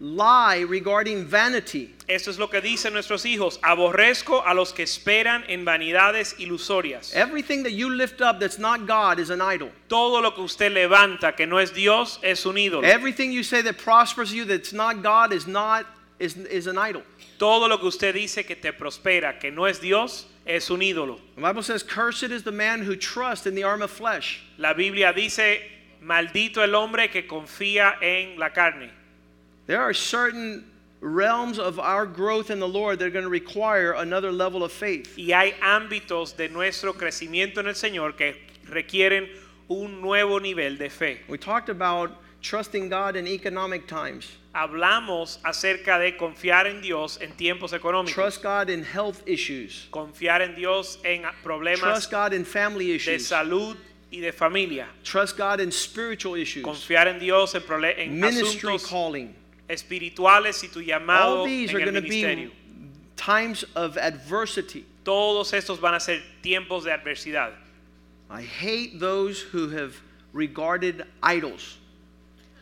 lie 0.00 0.64
regarding 0.68 1.24
vanity. 1.24 1.94
Esto 2.08 2.30
es 2.30 2.38
lo 2.38 2.48
que 2.48 2.60
dicen 2.60 2.92
nuestros 2.92 3.24
hijos. 3.26 3.58
Aborrezco 3.62 4.42
a 4.46 4.54
los 4.54 4.72
que 4.72 4.84
esperan 4.84 5.44
en 5.48 5.64
vanidades 5.64 6.34
ilusorias. 6.38 7.14
Everything 7.14 7.62
that 7.64 7.72
you 7.72 7.90
lift 7.90 8.20
up 8.20 8.40
that's 8.40 8.58
not 8.58 8.86
God 8.86 9.18
is 9.18 9.30
an 9.30 9.42
idol. 9.42 9.70
Todo 9.88 10.20
lo 10.22 10.30
que 10.30 10.42
usted 10.42 10.72
levanta 10.72 11.36
que 11.36 11.46
no 11.46 11.58
es 11.58 11.72
Dios 11.72 12.18
es 12.22 12.46
un 12.46 12.56
ídolo. 12.56 12.84
Everything 12.84 13.30
you 13.30 13.42
say 13.42 13.60
that 13.62 13.76
prospers 13.76 14.32
you 14.32 14.44
that's 14.44 14.72
not 14.72 15.02
God 15.02 15.32
is 15.32 15.46
not 15.46 15.84
is, 16.18 16.36
is 16.36 16.66
an 16.66 16.78
idol. 16.78 17.02
Todo 17.38 17.68
lo 17.68 17.78
que 17.78 17.88
usted 17.88 18.14
dice 18.14 18.46
que 18.46 18.56
te 18.56 18.72
prospera 18.72 19.38
que 19.38 19.50
no 19.50 19.66
es 19.66 19.78
Dios 19.78 20.26
es 20.46 20.70
un 20.70 20.80
ídolo. 20.80 21.20
The 21.36 21.42
Bible 21.42 21.62
says, 21.62 21.82
Cursed 21.82 22.32
is 22.32 22.42
the 22.42 22.52
man 22.52 22.82
who 22.82 22.96
trusts 22.96 23.46
in 23.46 23.54
the 23.54 23.64
arm 23.64 23.82
of 23.82 23.90
flesh. 23.90 24.40
La 24.56 24.72
Biblia 24.72 25.12
dice, 25.12 25.60
maldito 26.02 26.62
el 26.62 26.74
hombre 26.74 27.08
que 27.08 27.26
confía 27.26 28.02
en 28.02 28.38
la 28.38 28.48
carne. 28.48 28.90
There 29.68 29.80
are 29.82 29.92
certain 29.94 30.64
realms 31.00 31.58
of 31.58 31.78
our 31.78 32.06
growth 32.06 32.50
in 32.50 32.58
the 32.58 32.66
Lord 32.66 32.98
that 32.98 33.04
are 33.04 33.10
going 33.10 33.24
to 33.26 33.30
require 33.30 33.92
another 33.92 34.32
level 34.32 34.64
of 34.64 34.72
faith. 34.72 35.14
Y 35.16 35.32
hay 35.32 35.52
ámbitos 35.60 36.36
de 36.36 36.48
nuestro 36.48 36.94
crecimiento 36.94 37.58
en 37.58 37.68
el 37.68 37.74
Señor 37.74 38.16
que 38.16 38.34
requieren 38.66 39.28
un 39.68 40.00
nuevo 40.00 40.38
nivel 40.40 40.78
de 40.78 40.88
fe. 40.88 41.20
We 41.28 41.36
talked 41.36 41.68
about 41.68 42.10
trusting 42.40 42.88
God 42.88 43.14
in 43.16 43.26
economic 43.26 43.86
times, 43.86 44.26
Hablamos 44.54 45.38
acerca 45.44 45.98
de 45.98 46.16
confiar 46.16 46.66
en 46.66 46.80
Dios 46.80 47.18
en 47.20 47.32
tiempos 47.32 47.72
económicos. 47.72 48.14
trust 48.14 48.42
God 48.42 48.70
in 48.70 48.82
health 48.82 49.22
issues, 49.26 49.86
Confiar 49.92 50.40
en 50.40 50.54
Dios 50.54 50.98
en 51.04 51.24
problemas 51.44 51.80
trust 51.80 52.10
God 52.10 52.32
in 52.32 52.44
family 52.44 52.92
issues. 52.92 53.28
de 53.28 53.36
salud 53.36 53.76
y 54.10 54.20
de 54.20 54.32
familia. 54.32 54.86
trust 55.04 55.36
God 55.36 55.60
in 55.60 55.70
spiritual 55.70 56.36
issues, 56.36 56.64
Confiar 56.64 57.06
en 57.06 57.18
Dios 57.18 57.54
en, 57.54 57.62
en 57.62 58.18
ministry 58.18 58.70
asuntos 58.70 58.88
calling. 58.88 59.34
Espirituales 59.68 60.62
y 60.64 60.68
tu 60.68 60.80
llamado 60.80 61.40
All 61.40 61.46
these 61.46 61.74
are 61.74 61.80
en 61.80 61.88
el 61.88 61.94
going 61.94 62.04
to 62.04 62.08
be 62.08 62.50
times 63.16 63.64
of 63.74 63.96
adversity. 63.96 64.84
Todos 65.04 65.52
estos 65.52 65.80
van 65.80 65.94
a 65.94 66.00
ser 66.00 66.20
tiempos 66.42 66.84
de 66.84 66.90
adversidad. 66.90 67.52
I 68.30 68.42
hate 68.42 69.00
those 69.00 69.40
who 69.40 69.70
have 69.70 70.00
regarded 70.32 71.04
idols. 71.22 71.78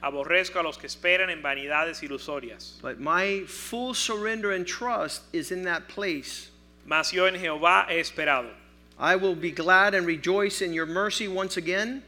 Aborrezco 0.03 0.61
a 0.61 0.63
los 0.63 0.77
que 0.77 0.89
esperan 0.89 1.31
en 1.31 1.43
vanidades 1.43 2.03
ilusorias. 2.03 2.81
But 2.81 3.01
my 3.01 3.43
full 3.47 3.95
surrender 3.95 4.53
and 4.53 4.67
trust 4.67 5.23
is 5.33 5.51
in 5.51 5.65
that 5.65 5.89
place. 5.89 6.51
Mas 6.85 7.13
yo 7.13 7.27
en 7.27 7.35
Jehová 7.35 7.87
he 7.89 8.01
esperado. 8.01 8.51
I 8.99 9.17
will 9.17 9.35
be 9.35 9.51
glad 9.51 9.95
and 9.95 10.07
rejoice 10.07 10.63
in 10.63 10.73
your 10.73 10.87
mercy 10.87 11.29
once 11.29 11.57
again, 11.57 12.03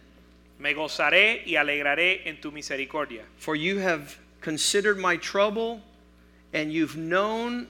Me 0.58 0.72
gozaré 0.74 1.42
y 1.46 1.54
alegraré 1.54 2.22
en 2.24 2.40
tu 2.40 2.50
misericordia. 2.50 3.22
for 3.36 3.54
you 3.56 3.78
have 3.78 4.16
considered 4.40 4.98
my 4.98 5.16
trouble 5.16 5.80
and 6.52 6.72
you've 6.72 6.96
known 6.96 7.66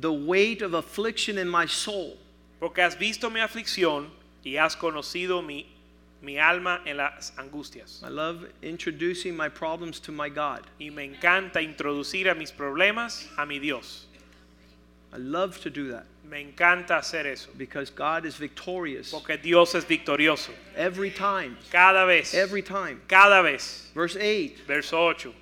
the 0.00 0.12
weight 0.12 0.62
of 0.62 0.74
affliction 0.74 1.38
in 1.38 1.48
my 1.48 1.66
soul. 1.66 2.16
Porque 2.60 2.78
has 2.78 2.94
visto 2.94 3.28
mi 3.28 3.40
aflicción 3.40 4.06
y 4.44 4.52
has 4.56 4.76
conocido 4.76 5.44
mi, 5.44 5.66
mi 6.22 6.38
alma 6.38 6.80
en 6.86 6.96
las 6.98 7.32
angustias. 7.36 8.02
I 8.04 8.08
love 8.08 8.46
introducing 8.62 9.36
my 9.36 9.48
problems 9.48 9.98
to 10.00 10.12
my 10.12 10.28
God. 10.28 10.62
Y 10.80 10.90
me 10.90 11.08
encanta 11.08 11.56
introducir 11.56 12.30
a 12.30 12.34
mis 12.34 12.52
problemas 12.52 13.26
a 13.36 13.44
mi 13.44 13.58
Dios. 13.58 14.06
I 15.14 15.18
love 15.18 15.60
to 15.60 15.68
do 15.68 15.90
that 15.90 16.06
Me 16.24 16.42
encanta 16.42 16.96
hacer 16.96 17.26
eso. 17.26 17.50
because 17.58 17.90
God 17.90 18.24
is 18.24 18.36
victorious 18.36 19.10
Porque 19.10 19.36
Dios 19.42 19.74
es 19.74 19.84
victorioso. 19.84 20.52
every 20.74 21.10
time. 21.10 21.58
Cada 21.70 22.06
vez. 22.06 22.32
Every 22.32 22.62
time. 22.62 23.02
Cada 23.08 23.42
vez. 23.42 23.90
Verse 23.94 24.16
8 24.16 24.62
Verso 24.66 24.96
8. 25.08 25.34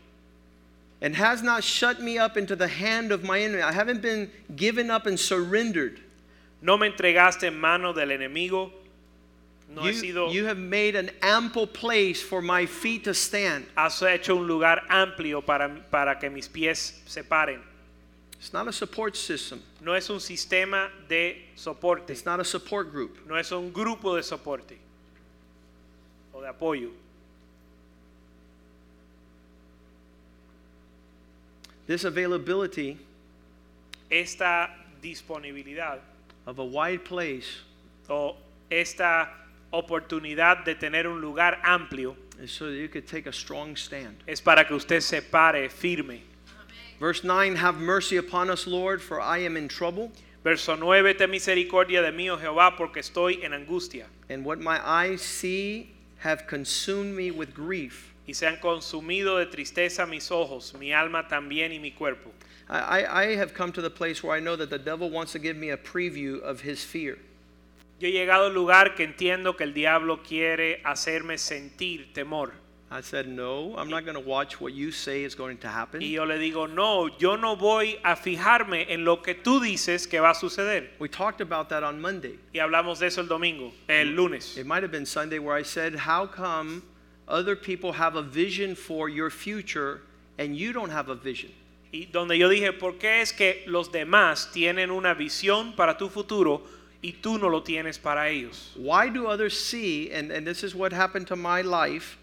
And 1.00 1.16
has 1.16 1.42
not 1.42 1.64
shut 1.64 2.00
me 2.00 2.18
up 2.18 2.36
into 2.36 2.54
the 2.54 2.68
hand 2.68 3.12
of 3.12 3.24
my 3.24 3.40
enemy. 3.40 3.62
I 3.62 3.72
haven't 3.72 4.02
been 4.02 4.30
given 4.54 4.90
up 4.90 5.06
and 5.06 5.18
surrendered. 5.18 6.00
No 6.62 6.76
me 6.76 6.90
entregaste 6.90 7.44
en 7.44 7.58
mano 7.58 7.92
del 7.92 8.08
enemigo. 8.08 8.70
No 9.74 9.82
he 9.82 9.92
You, 9.92 10.02
sido. 10.02 10.32
you 10.32 10.44
have 10.46 10.58
made 10.58 10.96
an 10.96 11.10
ample 11.22 11.66
place 11.66 12.20
for 12.20 12.42
my 12.42 12.66
feet 12.66 13.04
to 13.04 13.14
stand. 13.14 13.66
Has 13.76 14.00
hecho 14.02 14.36
un 14.36 14.46
lugar 14.46 14.82
amplio 14.90 15.44
para, 15.44 15.70
para 15.90 16.16
que 16.18 16.28
mis 16.28 16.48
pies 16.48 17.00
se 17.06 17.22
paren. 17.22 17.60
It's 18.38 18.52
not 18.52 18.68
a 18.68 18.72
support 18.72 19.16
system. 19.16 19.62
No 19.80 19.92
es 19.92 20.08
un 20.10 20.18
sistema 20.18 20.88
de 21.08 21.36
soporte. 21.56 22.10
It's 22.10 22.24
not 22.24 22.40
a 22.40 22.44
support 22.44 22.90
group. 22.90 23.18
No 23.28 23.36
es 23.36 23.52
un 23.52 23.70
grupo 23.70 24.16
de 24.16 24.22
soporte 24.22 24.76
o 26.34 26.40
de 26.40 26.48
apoyo. 26.48 26.90
This 31.90 32.04
availability 32.04 32.96
Esta 34.12 34.70
disponibilidad 35.02 35.98
of 36.46 36.60
a 36.60 36.64
wide 36.64 37.04
place 37.04 37.48
o 38.08 38.36
esta 38.70 39.28
oportunidad 39.72 40.64
de 40.64 40.76
tener 40.76 41.08
un 41.08 41.20
lugar 41.20 41.58
amplio 41.64 42.14
is 42.40 42.52
so 42.52 42.66
that 42.66 42.76
you 42.76 42.86
could 42.86 43.08
take 43.08 43.26
a 43.26 43.32
strong 43.32 43.74
stand. 43.74 44.14
es 44.28 44.40
para 44.40 44.64
que 44.64 44.76
usted 44.76 45.00
se 45.00 45.20
pare 45.20 45.68
firme. 45.68 46.20
Verse 47.00 47.24
9 47.24 47.56
Have 47.56 47.78
mercy 47.78 48.18
upon 48.18 48.50
us, 48.50 48.68
Lord, 48.68 49.02
for 49.02 49.20
I 49.20 49.38
am 49.38 49.56
in 49.56 49.66
trouble, 49.66 50.12
Verso 50.44 50.76
9, 50.76 51.14
ten 51.18 51.28
misericordia 51.28 52.02
de 52.02 52.12
mí, 52.12 52.30
oh 52.30 52.36
Jehová, 52.36 52.76
porque 52.76 52.98
estoy 52.98 53.42
en 53.42 53.50
angustia. 53.50 54.04
and 54.28 54.44
what 54.44 54.60
my 54.60 54.80
eyes 54.88 55.22
see 55.22 55.90
have 56.18 56.46
consumed 56.46 57.16
me 57.16 57.32
with 57.32 57.52
grief. 57.52 58.14
Y 58.30 58.34
se 58.34 58.46
han 58.46 58.58
consumido 58.58 59.38
de 59.38 59.46
tristeza 59.46 60.06
mis 60.06 60.30
ojos, 60.30 60.74
mi 60.78 60.92
alma 60.92 61.26
también 61.26 61.72
y 61.72 61.80
mi 61.80 61.90
cuerpo. 61.90 62.30
I 62.68 63.34
have 63.36 63.52
come 63.52 63.72
to 63.72 63.82
the 63.82 63.90
place 63.90 64.22
where 64.22 64.36
I 64.36 64.40
know 64.40 64.54
that 64.54 64.70
the 64.70 64.78
devil 64.78 65.10
wants 65.10 65.32
to 65.32 65.40
give 65.40 65.56
me 65.56 65.70
a 65.70 65.76
preview 65.76 66.40
of 66.42 66.60
his 66.60 66.84
fear. 66.84 67.18
Yo 67.98 68.06
he 68.06 68.12
llegado 68.12 68.46
al 68.46 68.54
lugar 68.54 68.94
que 68.94 69.04
entiendo 69.04 69.56
que 69.56 69.64
el 69.64 69.74
diablo 69.74 70.22
quiere 70.22 70.80
hacerme 70.84 71.38
sentir 71.38 72.12
temor. 72.14 72.52
I 72.88 73.00
said, 73.00 73.26
No, 73.26 73.74
I'm 73.76 73.90
not 73.90 74.04
going 74.04 74.14
to 74.14 74.20
watch 74.20 74.60
what 74.60 74.74
you 74.74 74.92
say 74.92 75.24
is 75.24 75.34
going 75.34 75.58
to 75.58 75.68
happen. 75.68 76.00
Y 76.00 76.12
yo 76.12 76.24
le 76.24 76.38
digo, 76.38 76.68
no, 76.68 77.08
yo 77.18 77.34
no 77.34 77.56
voy 77.56 77.98
a 78.04 78.14
fijarme 78.14 78.86
en 78.90 79.04
lo 79.04 79.22
que 79.22 79.34
tú 79.34 79.58
dices 79.58 80.08
que 80.08 80.20
va 80.20 80.30
a 80.30 80.34
suceder. 80.36 80.90
We 81.00 81.08
talked 81.08 81.40
about 81.40 81.68
that 81.70 81.82
on 81.82 82.00
Monday. 82.00 82.38
Y 82.54 82.60
hablamos 82.60 83.00
de 83.00 83.08
eso 83.08 83.22
el 83.22 83.26
domingo, 83.26 83.72
el 83.88 84.14
lunes. 84.14 84.56
It 84.56 84.66
might 84.66 84.84
have 84.84 84.92
been 84.92 85.04
Sunday 85.04 85.40
where 85.40 85.56
I 85.56 85.64
said, 85.64 85.96
How 85.96 86.26
come 86.26 86.84
other 87.30 87.56
people 87.56 87.92
have 87.92 88.16
a 88.16 88.22
vision 88.22 88.74
for 88.74 89.08
your 89.08 89.30
future 89.30 90.00
and 90.38 90.56
you 90.56 90.72
don't 90.72 90.90
have 90.90 91.08
a 91.08 91.14
vision? 91.14 91.50
Y 91.92 92.06
donde 92.12 92.38
yo 92.38 92.48
dije, 92.48 92.72
¿por 92.78 92.92
qué 92.98 93.20
es 93.20 93.32
que 93.32 93.64
los 93.66 93.88
demás 93.88 94.52
tienen 94.52 94.90
una 94.90 95.14
visión 95.14 95.74
para 95.74 95.96
tu 95.96 96.08
futuro 96.08 96.62
y 97.02 97.12
tú 97.20 97.38
no 97.38 97.48
lo 97.48 97.62
tienes 97.62 97.98
para 97.98 98.28
ellos? 98.28 98.70
Why 98.76 99.08
do 99.08 99.26
others 99.26 99.58
see, 99.58 100.10
and, 100.12 100.30
and 100.30 100.46
this 100.46 100.62
is 100.62 100.74
what 100.74 100.92
happened 100.92 101.26
to 101.28 101.36
my 101.36 101.62
life, 101.62 102.16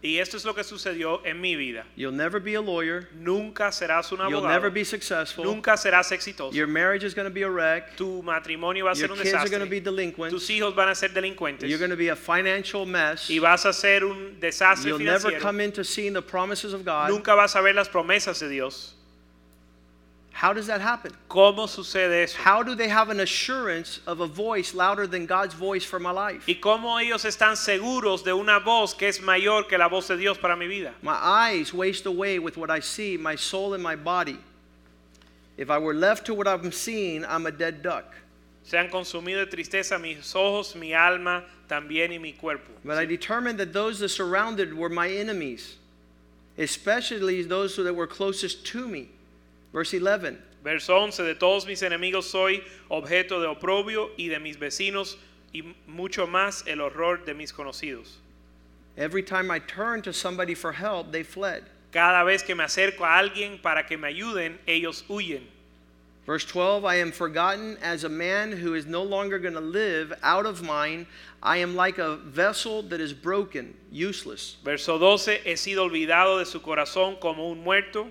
Y 0.00 0.18
esto 0.18 0.36
es 0.36 0.44
lo 0.44 0.54
que 0.54 0.62
sucedió 0.62 1.20
en 1.26 1.40
mi 1.40 1.56
vida. 1.56 1.84
You'll 1.96 2.14
never 2.14 2.40
be 2.40 2.54
a 2.54 2.60
lawyer. 2.60 3.08
Nunca 3.18 3.72
serás 3.72 4.12
un 4.12 4.18
You'll 4.18 4.38
abogado. 4.44 4.48
never 4.48 4.70
be 4.70 4.84
successful. 4.84 5.44
Nunca 5.44 5.76
serás 5.76 6.12
exitoso. 6.12 6.52
Your 6.54 6.68
marriage 6.68 7.02
is 7.04 7.14
going 7.14 7.26
to 7.28 7.34
be 7.34 7.42
a 7.42 7.50
wreck. 7.50 7.96
tu 7.96 8.22
matrimonio 8.22 8.84
va 8.84 8.92
a 8.92 8.94
ser 8.94 9.08
Your 9.08 9.16
un 9.16 9.22
kids 9.24 9.34
are 9.34 9.48
going 9.48 9.58
to 9.58 9.66
be 9.66 9.80
desastre. 9.80 9.90
delinquents. 9.96 10.32
Tus 10.32 10.48
hijos 10.50 10.74
van 10.76 10.88
a 10.88 10.94
ser 10.94 11.08
delincuentes. 11.08 11.68
You're 11.68 11.78
going 11.80 11.90
to 11.90 11.96
be 11.96 12.10
a 12.10 12.16
financial 12.16 12.86
mess. 12.86 13.28
y 13.28 13.40
vas 13.40 13.66
a 13.66 13.72
ser 13.72 14.04
un 14.04 14.38
desastre 14.38 14.88
You'll 14.90 15.00
never 15.00 15.30
financiero. 15.32 15.40
come 15.42 15.60
into 15.64 15.82
seeing 15.82 16.12
the 16.12 16.22
promises 16.22 16.72
of 16.72 16.84
God. 16.84 17.10
Nunca 17.10 17.34
vas 17.34 17.56
a 17.56 17.60
ver 17.60 17.74
las 17.74 17.88
promesas 17.88 18.38
de 18.38 18.48
Dios. 18.48 18.94
How 20.38 20.52
does 20.52 20.68
that 20.68 20.80
happen? 20.80 21.10
¿Cómo 21.28 21.66
sucede 21.66 22.22
eso? 22.22 22.38
How 22.38 22.62
do 22.62 22.76
they 22.76 22.86
have 22.86 23.10
an 23.10 23.18
assurance 23.18 23.98
of 24.06 24.20
a 24.20 24.26
voice 24.28 24.72
louder 24.72 25.04
than 25.04 25.26
God's 25.26 25.52
voice 25.52 25.84
for 25.84 25.98
my 25.98 26.12
life? 26.12 26.46
¿Y 26.46 26.60
cómo 26.60 27.00
ellos 27.00 27.24
están 27.24 27.56
seguros 27.56 28.22
de 28.22 28.32
una 28.32 28.60
voz 28.60 28.94
que 28.94 29.08
es 29.08 29.20
mayor 29.20 29.64
que 29.64 29.76
la 29.76 29.88
voz 29.88 30.06
de 30.06 30.16
Dios 30.16 30.38
para 30.38 30.54
mi 30.54 30.68
vida? 30.68 30.94
My 31.02 31.16
eyes 31.20 31.74
waste 31.74 32.06
away 32.06 32.38
with 32.38 32.56
what 32.56 32.70
I 32.70 32.78
see, 32.78 33.16
my 33.16 33.34
soul 33.34 33.74
and 33.74 33.82
my 33.82 33.96
body. 33.96 34.38
If 35.56 35.70
I 35.70 35.78
were 35.78 35.92
left 35.92 36.26
to 36.26 36.34
what 36.34 36.46
I'm 36.46 36.70
seeing, 36.70 37.24
I'm 37.24 37.46
a 37.46 37.50
dead 37.50 37.82
duck. 37.82 38.14
Se 38.62 38.78
han 38.78 38.90
consumido 38.90 39.44
de 39.44 39.46
tristeza 39.46 40.00
mis 40.00 40.36
ojos, 40.36 40.76
mi 40.76 40.94
alma 40.94 41.42
también 41.68 42.12
y 42.12 42.18
mi 42.18 42.30
cuerpo. 42.30 42.70
But 42.84 42.96
I 42.96 43.06
determined 43.06 43.58
that 43.58 43.72
those 43.72 43.98
that 43.98 44.10
surrounded 44.10 44.72
were 44.72 44.88
my 44.88 45.08
enemies, 45.08 45.74
especially 46.56 47.42
those 47.42 47.74
that 47.74 47.92
were 47.92 48.06
closest 48.06 48.64
to 48.66 48.86
me. 48.86 49.08
Verse 49.72 49.94
11. 49.94 50.38
Verso 50.62 50.96
11, 50.96 51.22
de 51.22 51.34
todos 51.34 51.66
mis 51.66 51.82
enemigos 51.82 52.24
soy 52.24 52.62
objeto 52.90 53.40
de 53.40 53.46
oprobio 53.46 54.10
y 54.16 54.28
de 54.28 54.38
mis 54.38 54.56
vecinos 54.58 55.16
y 55.52 55.62
mucho 55.86 56.26
más 56.26 56.66
el 56.66 56.80
horror 56.80 57.24
de 57.24 57.34
mis 57.34 57.52
conocidos. 57.52 58.18
Every 58.96 59.22
time 59.22 59.50
I 59.50 59.60
turned 59.60 60.04
to 60.04 60.12
somebody 60.12 60.54
for 60.54 60.72
help, 60.72 61.12
they 61.12 61.22
fled. 61.22 61.64
Cada 61.92 62.24
vez 62.24 62.42
que 62.42 62.54
me 62.54 62.64
acerco 62.64 63.04
a 63.04 63.18
alguien 63.18 63.62
para 63.62 63.84
que 63.86 63.96
me 63.96 64.08
ayuden, 64.08 64.58
ellos 64.66 65.04
huyen. 65.08 65.46
Verse 66.26 66.44
12 66.44 66.84
I 66.84 66.96
am 66.96 67.12
forgotten 67.12 67.78
as 67.80 68.04
a 68.04 68.08
man 68.08 68.52
who 68.52 68.74
is 68.74 68.84
no 68.84 69.02
longer 69.02 69.38
going 69.38 69.54
to 69.54 69.60
live 69.60 70.12
out 70.22 70.44
of 70.44 70.62
mind. 70.62 71.06
I 71.42 71.58
am 71.58 71.76
like 71.76 71.98
a 71.98 72.16
vessel 72.16 72.82
that 72.82 73.00
is 73.00 73.14
broken, 73.14 73.74
useless. 73.90 74.56
Verso 74.62 74.98
12, 74.98 75.40
he 75.44 75.54
sido 75.54 75.88
olvidado 75.88 76.38
de 76.38 76.44
su 76.44 76.60
corazón 76.60 77.18
como 77.18 77.50
un 77.50 77.64
muerto. 77.64 78.10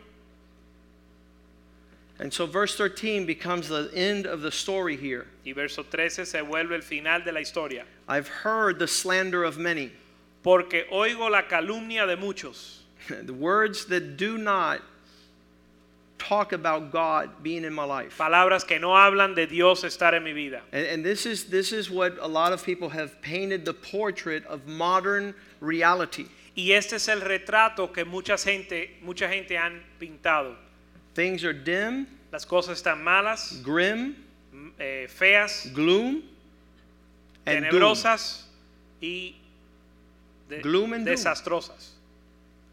And 2.19 2.33
so 2.33 2.47
verse 2.47 2.75
13 2.75 3.25
becomes 3.25 3.67
the 3.67 3.91
end 3.93 4.25
of 4.25 4.41
the 4.41 4.51
story 4.51 4.97
here. 4.97 5.27
Y 5.45 5.53
verso 5.53 5.83
13 5.83 6.25
se 6.25 6.39
vuelve 6.39 6.73
el 6.73 6.81
final 6.81 7.21
de 7.23 7.31
la 7.31 7.41
historia. 7.41 7.83
I've 8.07 8.27
heard 8.27 8.79
the 8.79 8.87
slander 8.87 9.43
of 9.43 9.57
many, 9.57 9.91
Porque 10.41 10.85
oigo 10.91 11.29
la 11.29 11.43
calumnia 11.43 12.07
de 12.07 12.17
muchos, 12.17 12.83
the 13.07 13.33
words 13.33 13.85
that 13.85 14.17
do 14.17 14.37
not 14.37 14.81
talk 16.17 16.53
about 16.53 16.91
God 16.91 17.43
being 17.43 17.63
in 17.63 17.73
my 17.73 17.83
life. 17.83 18.17
palabras 18.17 18.65
que 18.65 18.79
no 18.79 18.89
hablan 18.89 19.35
de 19.35 19.45
Dios 19.45 19.83
estar 19.83 20.13
en 20.15 20.23
mi 20.23 20.33
vida. 20.33 20.61
And, 20.71 20.87
and 20.87 21.05
this, 21.05 21.27
is, 21.27 21.45
this 21.45 21.71
is 21.71 21.91
what 21.91 22.17
a 22.19 22.27
lot 22.27 22.51
of 22.51 22.63
people 22.63 22.89
have 22.89 23.21
painted 23.21 23.63
the 23.63 23.73
portrait 23.73 24.43
of 24.47 24.65
modern 24.65 25.35
reality. 25.59 26.25
Y 26.55 26.71
este 26.71 26.93
es 26.93 27.07
el 27.07 27.21
retrato 27.21 27.93
que 27.93 28.03
mucha 28.03 28.35
gente, 28.37 28.97
mucha 29.03 29.27
gente 29.27 29.55
han 29.55 29.83
pintado. 29.99 30.55
Things 31.17 31.43
are 31.43 31.51
dim, 31.53 32.05
Las 32.31 32.45
cosas 32.45 32.79
están 32.79 33.03
malas, 33.03 33.59
grim, 33.63 34.15
m- 34.53 34.71
eh, 34.79 35.07
feas, 35.07 35.65
gloom, 35.73 36.21
and 37.43 37.63
doom. 37.65 37.71
tenebrosas 37.71 38.43
y 39.01 39.33
de- 40.47 40.61
Gloom 40.61 40.93
and 40.93 41.05
doom. 41.07 41.15
desastrosas, 41.15 41.93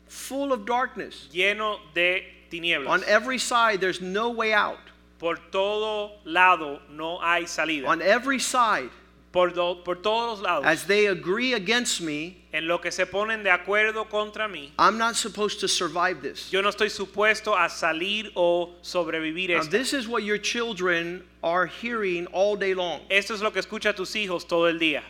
full 0.08 0.52
of 0.52 0.66
darkness. 0.66 1.26
lleno 1.32 1.78
de 1.94 2.22
tinieblas. 2.50 2.86
On 2.90 3.02
every 3.04 3.38
side, 3.38 3.80
there's 3.80 4.02
no 4.02 4.28
way 4.28 4.52
out. 4.52 4.78
Por 5.18 5.36
todo 5.50 6.12
lado 6.26 6.82
no 6.90 7.18
hay 7.22 7.46
salida. 7.46 7.86
On 7.88 8.02
every 8.02 8.38
side, 8.38 8.90
Por, 9.34 9.50
do- 9.52 9.82
por 9.84 9.96
todos 9.96 10.40
lados. 10.40 10.64
as 10.64 10.84
they 10.86 11.08
agree 11.08 11.52
against 11.54 12.00
me, 12.00 12.36
en 12.52 12.68
lo 12.68 12.78
que 12.78 12.90
se 12.92 13.04
ponen 13.04 13.42
de 13.42 13.50
acuerdo 13.50 14.08
contra 14.08 14.46
mí, 14.48 14.70
I'm 14.78 14.96
not 14.96 15.16
supposed 15.16 15.58
to 15.60 15.66
survive 15.68 16.22
this. 16.22 16.48
yo 16.52 16.62
no 16.62 16.68
estoy 16.70 16.88
supuesto 16.88 17.54
a 17.54 17.68
salir 17.68 18.30
o 18.36 18.74
sobrevivir 18.82 19.50
Now, 19.50 19.58
esto. 19.62 19.70
this 19.72 19.92
is 19.92 20.06
what 20.06 20.22
your 20.22 20.38
children 20.38 21.24
are 21.42 21.66
hearing 21.66 22.26
all 22.32 22.54
day 22.56 22.74
long. 22.74 23.00
Esto 23.10 23.34
es 23.34 23.42
lo 23.42 23.50
que 23.50 23.60
escuchan 23.60 23.94
tus 23.96 24.14
hijos 24.14 24.46
todo 24.46 24.66
el 24.68 24.78
día. 24.78 25.02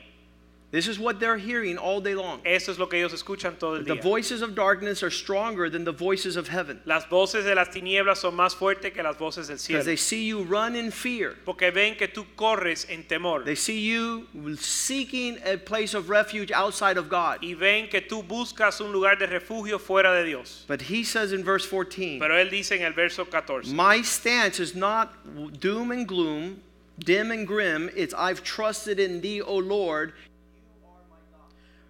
This 0.74 0.88
is 0.88 0.98
what 0.98 1.20
they're 1.20 1.36
hearing 1.36 1.78
all 1.78 2.00
day 2.00 2.16
long. 2.16 2.40
Esto 2.44 2.72
es 2.72 2.80
lo 2.80 2.86
que 2.88 2.98
ellos 2.98 3.12
escuchan 3.12 3.56
todo 3.60 3.74
el 3.76 3.84
The 3.84 3.94
día. 3.94 4.02
voices 4.02 4.42
of 4.42 4.56
darkness 4.56 5.04
are 5.04 5.10
stronger 5.10 5.70
than 5.70 5.84
the 5.84 5.92
voices 5.92 6.36
of 6.36 6.48
heaven 6.48 6.80
Las 6.84 7.04
voces 7.08 7.44
de 7.44 7.54
las 7.54 7.68
tinieblas 7.68 8.16
son 8.18 8.34
más 8.34 8.56
fuertes 8.56 8.92
que 8.92 9.00
las 9.00 9.16
voces 9.16 9.46
del 9.46 9.54
because 9.54 9.62
cielo. 9.62 9.84
they 9.84 9.94
see 9.94 10.24
you 10.26 10.42
run 10.42 10.74
in 10.74 10.90
fear. 10.90 11.36
Porque 11.44 11.70
ven 11.72 11.94
que 11.94 12.08
tú 12.08 12.26
corres 12.36 12.86
en 12.90 13.04
temor. 13.04 13.44
They 13.44 13.54
see 13.54 13.78
you 13.88 14.26
seeking 14.58 15.38
a 15.46 15.58
place 15.58 15.94
of 15.94 16.08
refuge 16.10 16.50
outside 16.50 16.96
of 16.96 17.08
God. 17.08 17.38
Y 17.44 17.54
ven 17.54 17.86
que 17.88 18.00
tú 18.00 18.24
buscas 18.26 18.80
un 18.80 18.90
lugar 18.90 19.16
de 19.16 19.28
refugio 19.28 19.78
fuera 19.78 20.12
de 20.20 20.24
Dios. 20.26 20.64
But 20.66 20.82
he 20.82 21.04
says 21.04 21.32
in 21.32 21.44
verse 21.44 21.64
14, 21.64 22.18
Pero 22.18 22.34
él 22.34 22.50
dice 22.50 22.72
en 22.72 22.82
el 22.82 22.94
verso 22.94 23.24
14. 23.24 23.72
My 23.72 24.02
stance 24.02 24.58
is 24.58 24.74
not 24.74 25.12
doom 25.60 25.92
and 25.92 26.08
gloom, 26.08 26.62
dim 26.98 27.30
and 27.30 27.46
grim. 27.46 27.90
It's 27.94 28.12
I've 28.12 28.42
trusted 28.42 28.98
in 28.98 29.20
thee, 29.20 29.40
O 29.40 29.54
Lord. 29.56 30.14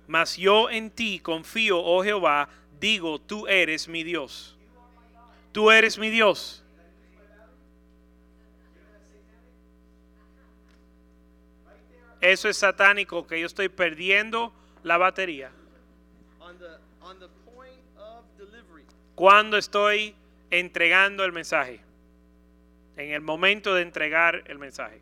Mas 0.07 0.37
yo 0.37 0.71
en 0.71 0.91
ti 0.91 1.19
confío, 1.19 1.81
oh 1.81 2.03
Jehová, 2.03 2.49
digo, 2.79 3.21
tú 3.21 3.47
eres 3.47 3.89
mi 3.89 4.03
Dios. 4.03 4.57
Tú 5.53 5.71
eres 5.71 5.99
mi 5.99 6.11
Dios. 6.11 6.63
Eso 12.21 12.49
es 12.49 12.57
satánico, 12.57 13.27
que 13.27 13.39
yo 13.39 13.47
estoy 13.47 13.69
perdiendo 13.69 14.53
la 14.83 14.97
batería. 14.97 15.51
Cuando 19.15 19.57
estoy 19.59 20.15
entregando 20.51 21.25
el 21.25 21.33
mensaje. 21.33 21.81
En 22.97 23.11
el 23.11 23.21
momento 23.21 23.75
de 23.75 23.83
entregar 23.83 24.43
el 24.47 24.59
mensaje. 24.59 25.01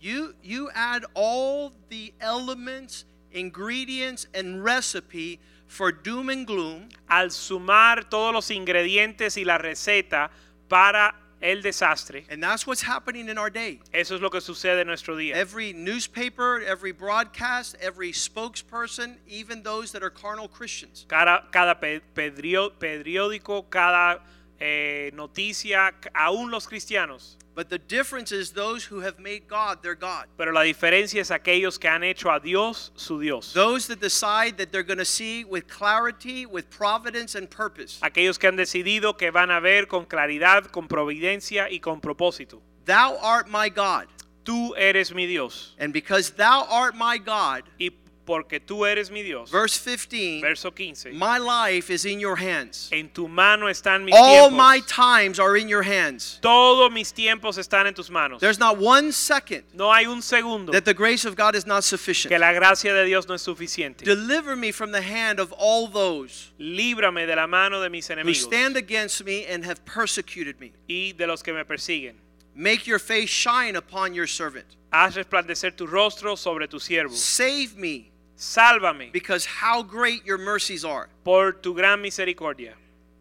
You, 0.00 0.34
you 0.42 0.68
add 0.74 1.04
all 1.14 1.72
the 1.90 2.12
elements, 2.20 3.06
ingredients, 3.36 4.26
and 4.34 4.64
recipe 4.64 5.38
for 5.68 5.92
doom 5.92 6.30
and 6.30 6.46
gloom, 6.46 6.88
Al 7.08 7.28
sumar 7.30 8.08
todos 8.08 8.32
los 8.32 8.50
ingredientes 8.50 9.36
y 9.36 9.44
la 9.44 9.58
receta 9.58 10.30
para 10.68 11.14
el 11.42 11.60
desastre, 11.60 12.24
and 12.30 12.42
that's 12.42 12.66
what's 12.66 12.80
happening 12.82 13.28
in 13.28 13.36
our 13.36 13.50
day. 13.50 13.78
eso 13.92 14.14
es 14.14 14.20
lo 14.22 14.30
que 14.30 14.40
sucede 14.40 14.80
en 14.80 14.86
nuestro 14.86 15.14
día. 15.16 15.34
Every 15.34 15.72
newspaper, 15.74 16.62
every 16.66 16.92
broadcast, 16.92 17.76
every 17.80 18.12
spokesperson, 18.12 19.16
even 19.28 19.62
those 19.62 19.92
that 19.92 20.02
are 20.02 20.10
carnal 20.10 20.48
Christians, 20.48 21.04
cada, 21.08 21.44
cada 21.52 21.74
pe- 21.74 22.00
pedrio- 22.14 22.72
periódico, 22.80 23.68
cada 23.68 24.20
eh, 24.60 25.10
noticia, 25.14 25.94
aún 26.14 26.50
los 26.50 26.66
cristianos. 26.66 27.36
but 27.56 27.70
the 27.70 27.78
difference 27.78 28.32
is 28.32 28.50
those 28.52 28.84
who 28.84 29.00
have 29.00 29.18
made 29.18 29.48
God 29.48 29.82
their 29.82 29.94
God. 29.94 30.26
Pero 30.36 30.52
la 30.52 30.60
diferencia 30.60 31.22
es 31.22 31.30
aquellos 31.30 31.80
que 31.80 31.88
han 31.88 32.04
hecho 32.04 32.30
a 32.30 32.38
Dios 32.38 32.92
su 32.96 33.18
Dios. 33.18 33.54
Those 33.54 33.86
that 33.88 33.98
decide 33.98 34.58
that 34.58 34.70
they're 34.70 34.82
going 34.82 34.98
to 34.98 35.06
see 35.06 35.42
with 35.44 35.66
clarity, 35.66 36.44
with 36.44 36.68
providence 36.68 37.34
and 37.34 37.48
purpose. 37.48 37.98
Aquellos 38.02 38.38
que 38.38 38.46
han 38.46 38.56
decidido 38.56 39.16
que 39.16 39.30
van 39.30 39.50
a 39.50 39.58
ver 39.60 39.86
con 39.86 40.04
claridad, 40.04 40.70
con 40.70 40.86
providencia 40.86 41.70
y 41.70 41.78
con 41.78 42.02
propósito. 42.02 42.60
Thou 42.84 43.16
art 43.22 43.48
my 43.48 43.70
God. 43.70 44.06
Tú 44.44 44.74
eres 44.76 45.14
mi 45.14 45.26
Dios. 45.26 45.74
And 45.78 45.94
because 45.94 46.32
thou 46.32 46.66
art 46.70 46.94
my 46.94 47.16
God, 47.16 47.62
Y 47.80 47.90
porque 48.26 48.58
tú 48.60 48.84
eres 48.84 49.10
mi 49.10 49.22
Dios. 49.22 49.50
verse 49.50 49.78
15, 49.78 50.40
Verso 50.42 50.70
15. 50.70 51.16
my 51.16 51.38
life 51.38 51.88
is 51.90 52.04
in 52.04 52.18
your 52.20 52.36
hands. 52.36 52.88
En 52.92 53.08
tu 53.08 53.28
mano 53.28 53.66
están 53.68 54.04
mis 54.04 54.14
All 54.14 54.50
tiempos. 54.50 54.56
my 54.56 54.80
times 54.86 55.38
are 55.38 55.56
in 55.56 55.68
your 55.68 55.82
hands. 55.82 56.38
Todos 56.42 56.90
mis 56.92 57.12
tiempos 57.12 57.56
están 57.58 57.86
en 57.86 57.94
tus 57.94 58.10
manos. 58.10 58.40
There's 58.40 58.58
not 58.58 58.76
one 58.78 59.12
second 59.12 59.62
No 59.72 59.90
hay 59.92 60.06
un 60.06 60.20
segundo 60.22 60.72
that 60.72 60.84
the 60.84 60.92
grace 60.94 61.24
of 61.24 61.36
God 61.36 61.54
is 61.54 61.64
not 61.66 61.84
sufficient. 61.84 62.30
que 62.30 62.38
la 62.38 62.52
gracia 62.52 62.92
de 62.92 63.04
Dios 63.04 63.26
no 63.28 63.34
es 63.34 63.42
suficiente. 63.42 64.04
Deliver 64.04 64.56
me 64.56 64.72
from 64.72 64.90
the 64.92 65.02
hand 65.02 65.38
of 65.38 65.52
all 65.56 65.86
those 65.86 66.50
Líbrame 66.58 67.26
de 67.26 67.36
la 67.36 67.46
mano 67.46 67.80
de 67.80 67.88
mis 67.88 68.08
who 68.08 68.34
stand 68.34 68.76
against 68.76 69.24
me 69.24 69.44
and 69.46 69.64
have 69.64 69.84
persecuted 69.84 70.58
me. 70.60 70.72
y 70.88 71.12
de 71.12 71.26
los 71.26 71.42
que 71.42 71.52
me 71.52 71.64
persiguen. 71.64 72.14
Make 72.54 72.86
your 72.86 72.98
face 72.98 73.28
shine 73.28 73.76
upon 73.76 74.14
your 74.14 74.26
servant. 74.26 74.64
Haz 74.90 75.14
resplandecer 75.16 75.76
tu 75.76 75.86
rostro 75.86 76.36
sobre 76.36 76.66
tu 76.66 76.78
siervo. 76.78 77.12
Save 77.14 77.76
me, 77.76 78.10
Sálvame 78.36 79.12
because 79.12 79.44
how 79.46 79.82
great 79.82 80.24
your 80.26 80.38
mercies 80.38 80.84
are. 80.84 81.08
por 81.24 81.52
tu 81.52 81.74
gran 81.74 82.00
misericordia. 82.02 82.74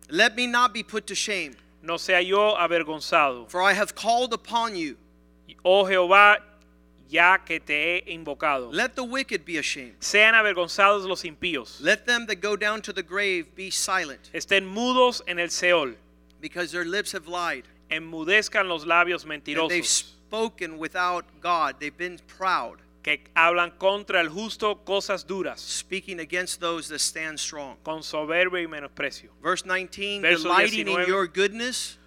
Let 0.10 0.36
me 0.36 0.46
not 0.48 0.74
be 0.74 0.84
put 0.84 1.08
to 1.08 1.16
shame, 1.16 1.56
No 1.82 1.98
sea 1.98 2.20
yo 2.22 2.56
avergonzado. 2.56 3.50
for 3.50 3.62
I 3.62 3.74
have 3.74 3.96
called 3.96 4.34
upon 4.34 4.76
you. 4.76 4.98
Oh 5.64 5.84
Jehová, 5.86 6.38
ya 7.08 7.38
que 7.38 7.60
te 7.60 8.04
he 8.06 8.14
invocado. 8.18 8.72
Let 8.74 8.96
the 8.96 9.04
wicked 9.04 9.46
be 9.46 9.58
ashamed. 9.58 9.96
Sean 10.04 10.34
avergonzados 10.34 11.08
los 11.08 11.24
impíos. 11.24 11.82
Let 11.82 12.06
them 12.06 12.26
that 12.28 12.42
go 12.42 12.56
down 12.56 12.82
to 12.84 12.94
the 12.94 13.04
grave 13.04 13.56
be 13.56 13.70
silent, 13.72 14.30
Estén 14.34 14.68
mudos 14.68 15.22
en 15.28 15.40
el 15.40 15.48
Seol. 15.48 15.96
because 16.42 16.72
their 16.72 16.86
lips 16.86 17.12
have 17.14 17.28
lied. 17.28 17.64
Enmudezcan 17.90 18.68
los 18.68 18.84
labios 18.86 19.24
And 19.24 19.70
they've 19.70 19.86
spoken 19.86 20.78
without 20.78 21.26
God. 21.40 21.76
They've 21.80 21.96
been 21.96 22.20
proud, 22.28 22.78
que 23.06 23.24
hablan 23.36 23.70
contra 23.78 24.20
el 24.20 24.30
justo 24.30 24.84
cosas 24.84 25.28
duras, 25.28 25.62
speaking 25.62 26.20
against 26.20 26.60
those 26.60 26.88
that 26.90 27.00
stand 27.00 27.40
strong. 27.40 27.78
con 27.84 28.02
soberbia 28.02 28.64
y 28.64 28.68
menosprecio. 28.68 29.30
Verse 29.44 29.64
19, 29.64 30.24
Verso 30.24 30.42
delighting 30.42 30.88
in 30.88 30.96
19. 30.96 31.08
your 31.08 31.28
goodness. 31.28 32.00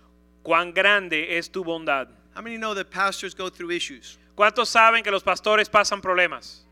Cuán 0.43 0.75
grande 0.75 1.39
es 1.39 1.49
tu 1.49 1.63
bondad. 1.63 2.09
How 2.35 2.43
many 2.43 2.57
know 2.57 2.75
that 2.75 2.91
pastors 2.91 3.33
go 3.33 3.49
through 3.49 3.71
issues? 3.71 4.19
¿Cuántos 4.37 4.71
saben 4.71 5.05
que 5.05 5.13
los 5.13 5.23
pastores 5.23 5.69
pasan 5.71 6.01
problemas? 6.03 6.65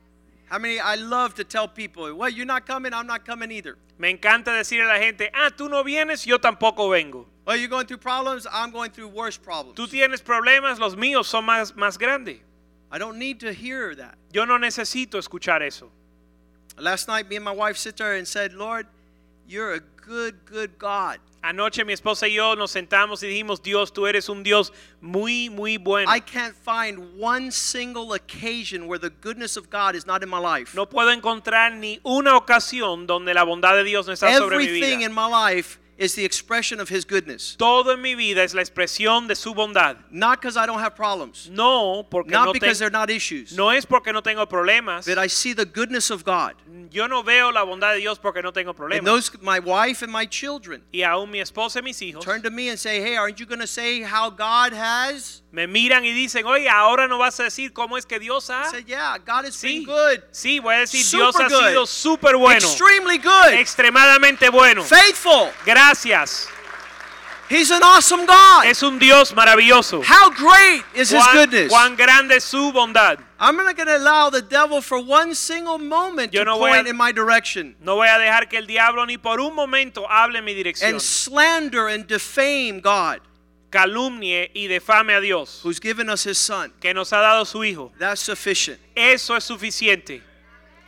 How 0.51 0.59
many? 0.59 0.81
I 0.81 0.97
love 0.97 1.35
to 1.37 1.45
tell 1.45 1.69
people, 1.69 2.13
well, 2.13 2.29
you're 2.29 2.47
not 2.47 2.67
coming, 2.67 2.93
I'm 2.93 3.07
not 3.07 3.25
coming 3.25 3.53
either. 3.53 3.77
Me 3.97 4.11
encanta 4.11 4.53
decirle 4.53 4.91
a 4.91 4.95
la 4.95 4.99
gente, 4.99 5.31
ah, 5.35 5.51
tú 5.57 5.69
no 5.71 5.85
vienes, 5.85 6.27
yo 6.27 6.39
tampoco 6.39 6.91
vengo. 6.91 7.27
Well, 7.47 7.57
you're 7.57 7.69
going 7.69 7.87
through 7.87 7.99
problems, 7.99 8.45
I'm 8.53 8.73
going 8.73 8.91
through 8.91 9.09
worse 9.09 9.39
problems. 9.39 9.77
Tú 9.77 9.87
tienes 9.87 10.21
problemas, 10.21 10.81
los 10.81 10.97
míos 10.97 11.27
son 11.27 11.45
más, 11.45 11.77
más 11.77 11.97
grandes. 11.97 12.41
I 12.91 12.99
don't 12.99 13.19
need 13.19 13.41
to 13.41 13.53
hear 13.53 13.95
that. 13.95 14.17
Yo 14.33 14.45
no 14.45 14.59
necesito 14.59 15.19
escuchar 15.19 15.63
eso. 15.63 15.91
Last 16.79 17.09
night, 17.09 17.29
me 17.29 17.37
and 17.37 17.45
my 17.45 17.53
wife 17.53 17.77
sit 17.77 17.97
there 17.97 18.17
and 18.17 18.29
said, 18.29 18.53
Lord, 18.53 18.87
you're 19.49 19.75
a 19.75 19.81
good, 19.81 20.45
good 20.45 20.79
God. 20.79 21.19
Anoche 21.43 21.85
mi 21.85 21.93
esposa 21.93 22.23
y 22.23 22.35
yo 22.35 22.55
nos 22.55 22.73
sentamos 22.73 23.23
y 23.23 23.29
dijimos, 23.29 23.63
Dios, 23.63 23.93
tú 23.93 24.07
eres 24.09 24.29
un 24.29 24.43
Dios 24.43 24.73
muy, 25.01 25.49
muy 25.49 25.77
bueno. 25.77 26.11
I 26.11 26.19
can't 26.19 26.55
find 26.55 27.19
one 27.19 27.51
single 27.51 28.13
occasion 28.15 28.89
where 28.89 28.99
the 28.99 29.11
goodness 29.11 29.57
of 29.57 29.71
God 29.71 29.95
is 29.95 30.07
not 30.07 30.23
in 30.23 30.29
my 30.29 30.39
life. 30.39 30.75
No 30.75 30.87
puedo 30.87 31.13
encontrar 31.13 31.73
ni 31.73 32.01
una 32.05 32.37
ocasión 32.37 33.07
donde 33.07 33.33
la 33.33 33.45
bondad 33.45 33.77
de 33.77 33.85
Dios 33.85 34.07
no 34.07 34.13
está 34.13 34.37
sobre 34.37 34.59
mi 34.59 34.65
Everything 34.65 35.03
in 35.03 35.15
my 35.15 35.27
life 35.27 35.79
is 35.99 36.15
the 36.15 36.25
expression 36.25 36.81
of 36.81 36.89
His 36.91 37.05
goodness. 37.07 37.57
Todo 37.57 37.93
en 37.93 38.03
mi 38.03 38.15
vida 38.15 38.43
es 38.43 38.53
la 38.55 38.61
expresión 38.63 39.27
de 39.29 39.35
su 39.35 39.55
bondad. 39.55 39.97
Not 40.11 40.41
because 40.41 40.57
I 40.57 40.67
don't 40.67 40.81
have 40.81 40.95
problems, 40.95 41.49
No, 41.51 42.07
porque 42.11 42.31
not 42.31 42.47
no, 42.47 42.53
because 42.53 42.79
they're 42.79 42.91
not 42.91 43.09
issues, 43.11 43.53
no 43.57 43.71
es 43.71 43.87
porque 43.87 44.13
no 44.13 44.21
tengo 44.23 44.47
problemas. 44.47 45.07
but 45.07 45.17
I 45.19 45.27
see 45.29 45.53
the 45.55 45.65
goodness 45.65 46.11
of 46.11 46.25
God. 46.25 46.55
Yo 46.91 47.07
no 47.07 47.23
veo 47.23 47.51
la 47.51 47.65
bondad 47.65 47.95
de 47.95 48.01
Dios 48.01 48.19
porque 48.19 48.43
no 48.43 48.53
tengo 48.53 48.71
And 48.71 48.79
problemas. 48.79 49.05
those, 49.05 49.31
my 49.43 49.59
wife 49.59 50.03
and 50.03 50.13
my 50.13 50.27
children, 50.27 50.83
y 50.93 51.01
aún 51.03 51.31
mi 51.31 51.41
esposa 51.41 51.79
y 51.79 51.83
mis 51.83 52.01
hijos 52.03 52.23
turn 52.25 52.43
to 52.43 52.51
me 52.51 52.69
and 52.69 52.79
say, 52.79 53.01
Hey, 53.01 53.17
aren't 53.17 53.39
you 53.41 53.47
going 53.47 53.61
to 53.61 53.67
say 53.67 54.03
how 54.03 54.31
God 54.31 54.73
has? 54.73 55.43
me 55.53 55.67
miran 55.67 56.05
y 56.05 56.13
dicen, 56.13 56.45
oye, 56.45 56.69
ahora 56.69 57.09
no 57.09 57.17
vas 57.17 57.41
a 57.41 57.45
decir 57.45 57.73
cómo 57.73 57.97
es 57.97 58.05
que 58.05 58.19
Dios 58.19 58.51
I 58.51 58.53
ha. 58.53 58.71
said, 58.71 58.85
Yeah, 58.87 59.17
God 59.17 59.47
has 59.47 59.61
been 59.63 59.81
Sí, 59.83 59.85
good, 59.87 60.23
sí, 60.31 60.61
voy 60.61 60.75
a 60.75 60.79
decir, 60.81 61.03
Super 61.03 61.49
Dios 61.49 61.63
ha 61.63 61.69
sido 61.71 61.87
súper 61.87 62.37
bueno, 62.37 62.59
extremely 62.59 63.17
good, 63.17 63.55
extremadamente 63.55 64.51
bueno. 64.51 64.83
faithful. 64.85 65.51
Gracias. 65.65 65.86
He's 67.49 67.71
an 67.71 67.81
awesome 67.85 68.27
God. 68.27 68.67
Es 68.67 68.83
un 68.83 68.99
Dios 68.99 69.33
maravilloso. 69.33 70.03
How 70.05 70.31
great 70.31 70.83
is 70.95 71.11
His 71.11 71.23
goodness? 71.33 71.73
cuán 71.73 71.97
grande 71.97 72.33
es 72.33 72.45
su 72.45 72.73
bondad. 72.73 73.19
I'm 73.39 73.57
not 73.57 73.77
going 73.77 73.87
to 73.87 73.97
allow 73.97 74.31
the 74.31 74.43
devil 74.43 74.81
for 74.81 74.99
one 75.01 75.33
single 75.35 75.79
moment 75.79 76.33
Yo 76.35 76.41
to 76.41 76.45
no 76.47 76.59
voy 76.59 76.71
a- 76.71 76.75
point 76.75 76.89
in 76.89 76.97
my 76.97 77.13
direction 77.13 77.77
No 77.81 77.95
voy 77.97 78.07
a 78.09 78.19
dejar 78.19 78.49
que 78.49 78.59
el 78.59 78.67
diablo 78.67 79.05
ni 79.07 79.17
por 79.17 79.39
un 79.39 79.55
momento 79.55 80.05
hable 80.09 80.39
en 80.39 80.45
mi 80.45 80.55
dirección. 80.55 80.89
and 80.95 81.01
slander 81.01 81.87
and 81.87 82.09
defame 82.09 82.81
God 82.81 83.21
Calumnie 83.71 84.49
y 84.55 84.67
defame 84.69 85.11
a 85.17 85.21
Dios, 85.21 85.61
who's 85.63 85.79
given 85.79 86.09
us 86.09 86.25
His 86.25 86.39
Son. 86.39 86.73
que 86.81 86.93
nos 86.95 87.11
ha 87.13 87.19
dado 87.21 87.45
su 87.47 87.63
Hijo. 87.63 87.93
That's 87.99 88.21
sufficient. 88.23 88.81
Eso 88.97 89.35
es 89.37 89.45
suficiente. 89.45 90.23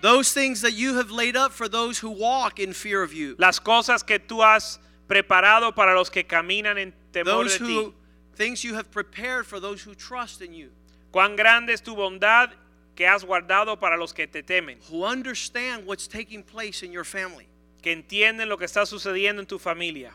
Those 0.01 0.33
things 0.33 0.61
that 0.63 0.73
you 0.73 0.95
have 0.95 1.11
laid 1.11 1.37
up 1.37 1.53
for 1.53 1.69
those 1.69 1.99
who 1.99 2.09
walk 2.11 2.59
in 2.59 2.73
fear 2.73 3.03
of 3.03 3.13
you, 3.13 3.37
Las 3.39 3.59
cosas 3.61 4.05
que 4.05 4.19
tú 4.19 4.43
has 4.43 4.79
preparado 5.09 5.75
para 5.75 5.95
los 5.95 6.11
que 6.11 6.25
caminan 6.25 6.79
en 6.79 6.95
temor 7.13 7.45
those 7.45 7.59
de 7.59 7.65
who 7.65 7.91
ti. 7.91 7.97
things 8.37 8.63
you 8.63 8.75
have 8.75 8.91
prepared 8.93 9.45
for 9.47 9.59
those 9.61 9.83
who 9.83 9.95
trust 9.95 10.41
in 10.43 10.53
you, 10.55 10.71
Cuán 11.11 11.37
grande 11.37 11.73
es 11.73 11.81
tu 11.83 11.97
bondad 11.97 12.51
que 12.95 13.07
has 13.07 13.25
guardado 13.25 13.79
para 13.81 13.97
los 13.97 14.13
que 14.13 14.27
te 14.27 14.43
temen, 14.43 14.79
who 14.91 15.05
understand 15.05 15.87
what's 15.87 16.07
taking 16.07 16.43
place 16.43 16.83
in 16.85 16.93
your 16.93 17.05
family. 17.05 17.49
que 17.83 17.93
entienden 17.93 18.49
lo 18.49 18.57
que 18.59 18.67
está 18.67 18.85
sucediendo 18.87 19.41
en 19.41 19.47
tu 19.47 19.59
familia. 19.59 20.13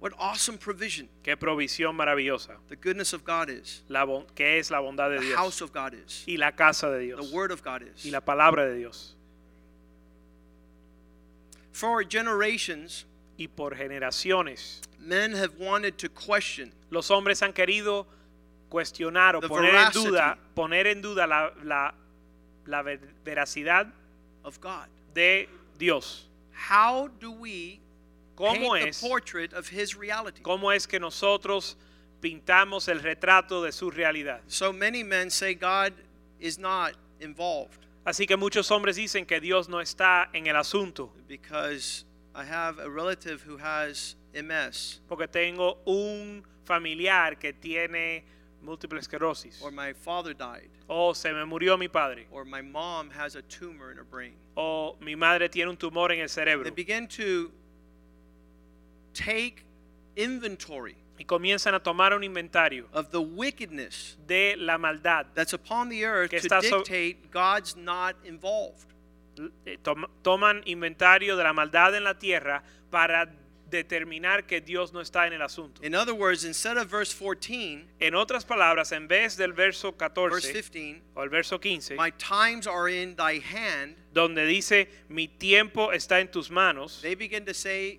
What 0.00 0.12
awesome 0.18 0.58
provision 0.58 1.08
Qué 1.22 1.36
provisión 1.36 1.94
maravillosa. 1.94 2.56
the 2.68 2.74
goodness 2.76 3.12
of 3.12 3.22
God 3.24 3.48
is, 3.48 3.82
La 3.88 4.04
bon- 4.04 4.26
que 4.34 4.58
es 4.58 4.68
la 4.70 4.80
bondad 4.80 5.10
de 5.10 5.18
the 5.20 5.26
Dios 5.26 5.36
house 5.36 5.60
of 5.62 5.72
God 5.72 5.94
is, 5.94 6.24
y 6.26 6.36
la 6.36 6.50
casa 6.52 6.90
de 6.90 6.98
the 6.98 7.04
Dios 7.06 7.32
word 7.32 7.52
of 7.52 7.62
God 7.62 7.82
is. 7.82 8.04
y 8.04 8.10
la 8.10 8.20
palabra 8.20 8.66
de 8.66 8.74
Dios. 8.78 9.14
For 11.72 12.02
generations, 12.04 13.06
Y 13.38 13.46
por 13.48 13.70
generaciones 13.74 14.80
men 15.00 15.32
have 15.32 15.54
wanted 15.58 15.96
to 15.98 16.08
question 16.10 16.70
los 16.90 17.08
hombres 17.10 17.40
han 17.40 17.52
querido 17.52 18.06
cuestionar 18.70 19.34
o 19.36 19.40
The 19.40 19.48
poner 19.48 19.70
en 19.70 19.72
veracity. 19.74 20.04
duda, 20.10 20.38
poner 20.54 20.86
en 20.86 21.00
duda 21.02 21.26
la, 21.26 21.50
la, 21.64 21.94
la 22.66 22.82
ver- 22.82 23.00
veracidad 23.24 23.90
of 24.44 24.60
God. 24.60 24.86
de 25.14 25.48
Dios. 25.78 26.28
How 26.52 27.08
do 27.18 27.32
we 27.32 27.80
¿Cómo 28.36 28.72
paint 28.74 28.88
es, 28.88 29.00
the 29.00 29.08
portrait 29.08 29.52
of 29.54 29.68
His 29.68 29.96
reality? 29.96 30.42
¿Cómo 30.42 30.70
es 30.74 30.86
que 30.86 31.00
nosotros 31.00 31.76
pintamos 32.20 32.88
el 32.88 33.00
retrato 33.00 33.62
de 33.62 33.72
su 33.72 33.90
realidad? 33.90 34.40
So 34.46 34.72
many 34.72 35.02
men 35.02 35.30
say 35.30 35.54
God 35.54 35.92
is 36.38 36.58
not 36.58 36.92
involved 37.20 37.86
Así 38.04 38.26
que 38.26 38.36
muchos 38.36 38.70
hombres 38.70 38.96
dicen 38.96 39.24
que 39.26 39.40
Dios 39.40 39.68
no 39.68 39.80
está 39.80 40.28
en 40.32 40.46
el 40.48 40.56
asunto, 40.56 41.12
because 41.28 42.04
I 42.34 42.44
have 42.44 42.80
a 42.80 42.88
relative 42.88 43.42
who 43.46 43.58
has 43.58 44.16
MS, 44.34 45.00
porque 45.08 45.28
tengo 45.28 45.78
un 45.86 46.42
familiar 46.64 47.38
que 47.38 47.52
tiene 47.52 48.24
múltiple 48.60 48.98
esclerosis, 48.98 49.62
or 49.62 49.70
my 49.70 49.92
father 49.92 50.34
died, 50.34 50.68
o 50.88 51.12
se 51.14 51.32
me 51.32 51.44
murió 51.44 51.78
mi 51.78 51.86
padre, 51.88 52.26
or 52.32 52.44
my 52.44 52.60
mom 52.62 53.10
has 53.10 53.36
a 53.36 53.42
tumor 53.42 53.92
in 53.92 53.96
her 53.98 54.04
brain. 54.04 54.34
o 54.56 54.96
mi 55.00 55.14
madre 55.14 55.48
tiene 55.48 55.68
un 55.70 55.76
tumor 55.76 56.10
en 56.10 56.20
el 56.20 56.26
They 56.26 56.44
cerebro. 56.44 56.70
begin 56.72 57.06
to 57.08 57.52
take 59.14 59.64
inventory 60.16 60.96
Y 61.18 61.24
comienzan 61.24 61.74
a 61.74 61.80
tomar 61.80 62.14
un 62.14 62.24
inventario 62.24 62.88
of 62.92 63.10
the 63.10 63.20
wickedness 63.20 64.16
de 64.26 64.56
la 64.56 64.78
maldad. 64.78 65.26
that's 65.34 65.52
upon 65.52 65.88
the 65.88 66.04
earth 66.04 66.30
Que 66.30 66.40
to 66.40 66.46
está 66.48 66.62
so- 66.62 66.78
dictate 66.78 67.30
God's 67.30 67.76
not 67.76 68.16
involved. 68.24 68.86
Eh, 69.66 69.76
tom- 69.82 70.06
Toman 70.22 70.62
inventario 70.66 71.36
de 71.36 71.44
la 71.44 71.52
maldad 71.52 71.94
en 71.94 72.04
la 72.04 72.14
tierra 72.18 72.62
para 72.90 73.26
determinar 73.70 74.46
que 74.46 74.60
Dios 74.60 74.92
no 74.92 75.00
está 75.00 75.26
en 75.26 75.32
el 75.32 75.40
asunto. 75.40 75.82
In 75.82 75.94
other 75.94 76.12
words, 76.12 76.44
instead 76.44 76.76
of 76.76 76.90
verse 76.90 77.12
14, 77.14 77.86
En 78.00 78.14
otras 78.14 78.44
palabras, 78.44 78.92
en 78.92 79.08
vez 79.08 79.36
del 79.38 79.54
verso 79.54 79.92
verse 79.92 79.98
14 79.98 80.52
15, 80.52 81.02
o 81.14 81.22
el 81.22 81.30
verso 81.30 81.58
15, 81.58 81.96
my 81.96 82.10
times 82.18 82.66
are 82.66 82.88
in 82.90 83.16
thy 83.16 83.38
hand, 83.40 83.96
donde 84.12 84.44
dice, 84.44 84.88
mi 85.08 85.26
tiempo 85.26 85.90
está 85.92 86.20
en 86.20 86.28
tus 86.30 86.50
manos, 86.50 87.00
they 87.00 87.14
begin 87.14 87.46
to 87.46 87.54
say, 87.54 87.98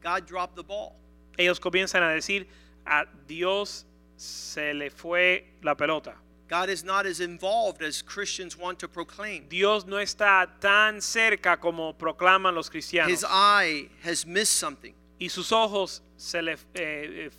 God 0.00 0.26
dropped 0.26 0.54
the 0.54 0.62
ball. 0.62 0.96
Ellos 1.36 1.58
comienzan 1.60 2.02
a 2.02 2.10
decir, 2.10 2.46
a 2.86 3.06
Dios 3.26 3.86
se 4.16 4.74
le 4.74 4.90
fue 4.90 5.44
la 5.62 5.74
pelota. 5.74 6.14
God 6.48 6.68
is 6.68 6.84
not 6.84 7.06
as 7.06 7.20
involved 7.20 7.82
as 7.82 8.02
Christians 8.02 8.58
want 8.58 8.78
to 8.80 8.88
proclaim. 8.88 9.48
Dios 9.48 9.86
no 9.86 9.96
está 9.96 10.46
tan 10.60 11.00
cerca 11.00 11.58
como 11.58 11.94
proclaman 11.94 12.54
los 12.54 12.68
cristianos. 12.68 13.08
His 13.10 13.24
eye 13.24 13.88
has 14.04 14.26
missed 14.26 14.58
something. 14.58 14.94
Y 15.18 15.28
sus 15.28 15.50
ojos 15.50 16.02
se 16.16 16.42
le 16.42 16.52
eh, 16.52 16.58
eh, 16.74 17.30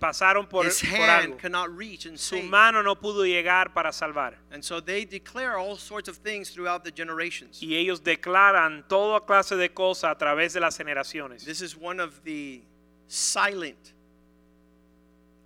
pasaron 0.00 0.48
por, 0.48 0.64
His 0.64 0.80
por 0.80 0.98
hand 0.98 1.32
algo. 1.34 1.38
cannot 1.38 1.76
reach 1.76 2.06
and 2.06 2.18
Su 2.18 2.36
save. 2.36 2.48
mano 2.48 2.82
no 2.82 2.94
pudo 2.94 3.26
llegar 3.26 3.74
para 3.74 3.92
salvar. 3.92 4.36
And 4.50 4.64
so 4.64 4.80
they 4.80 5.04
declare 5.04 5.58
all 5.58 5.76
sorts 5.76 6.08
of 6.08 6.16
things 6.18 6.48
throughout 6.50 6.84
the 6.84 6.90
generations. 6.92 7.60
Y 7.62 7.74
ellos 7.74 8.00
declaran 8.02 8.88
toda 8.88 9.20
clase 9.26 9.56
de 9.56 9.68
cosas 9.68 10.10
a 10.10 10.16
través 10.16 10.54
de 10.54 10.60
las 10.60 10.78
generaciones. 10.78 11.44
This 11.44 11.60
is 11.60 11.76
one 11.76 12.00
of 12.00 12.22
the 12.24 12.62
silent 13.08 13.92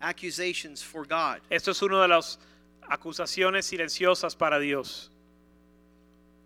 accusations 0.00 0.82
for 0.82 1.04
God. 1.04 1.40
Esto 1.50 1.70
es 1.70 1.82
una 1.82 2.02
de 2.02 2.08
las 2.08 2.38
acusaciones 2.90 3.64
silenciosas 3.64 4.36
para 4.36 4.58
Dios 4.58 5.10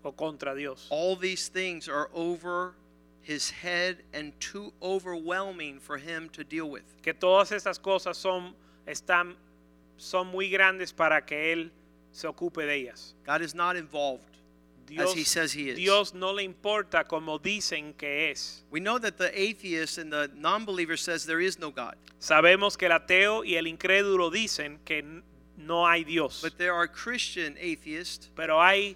o 0.03 0.11
contra 0.11 0.55
Dios. 0.55 0.87
All 0.89 1.15
these 1.15 1.47
things 1.47 1.87
are 1.87 2.09
over 2.13 2.73
his 3.21 3.49
head 3.49 3.97
and 4.13 4.33
too 4.39 4.73
overwhelming 4.81 5.79
for 5.79 5.97
him 5.97 6.29
to 6.29 6.43
deal 6.43 6.69
with. 6.69 6.83
Que 7.01 7.13
todas 7.13 7.51
estas 7.51 7.79
cosas 7.79 8.17
son, 8.17 8.53
están, 8.85 9.35
son 9.97 10.27
muy 10.27 10.49
grandes 10.49 10.91
para 10.91 11.21
que 11.21 11.53
Él 11.53 11.71
se 12.11 12.27
ocupe 12.27 12.65
de 12.65 12.75
ellas. 12.75 13.13
God 13.25 13.41
is 13.41 13.55
not 13.55 13.75
involved 13.75 14.32
Dios, 14.93 15.09
as 15.09 15.15
he 15.15 15.23
says 15.23 15.53
he 15.53 15.69
is. 15.69 15.77
Dios 15.77 16.13
no 16.13 16.31
le 16.31 16.43
importa 16.43 17.07
como 17.07 17.39
dicen 17.39 17.93
que 17.97 18.29
es. 18.31 18.63
We 18.69 18.79
know 18.79 18.97
that 18.99 19.17
the 19.17 19.31
atheist 19.39 19.97
and 19.97 20.11
the 20.11 20.29
non 20.35 20.65
believer 20.65 20.97
says 20.97 21.25
there 21.25 21.41
is 21.41 21.59
no 21.59 21.71
God. 21.71 21.95
Sabemos 22.19 22.77
que 22.77 22.87
el 22.87 22.97
ateo 22.97 23.43
y 23.45 23.55
el 23.55 23.65
incrédulo 23.65 24.31
dicen 24.31 24.77
que 24.85 25.03
no 25.57 25.85
hay 25.85 26.03
Dios. 26.03 26.41
But 26.41 26.57
there 26.57 26.73
are 26.73 26.87
Christian 26.87 27.57
atheists 27.59 28.29
Pero 28.35 28.59
hay 28.59 28.95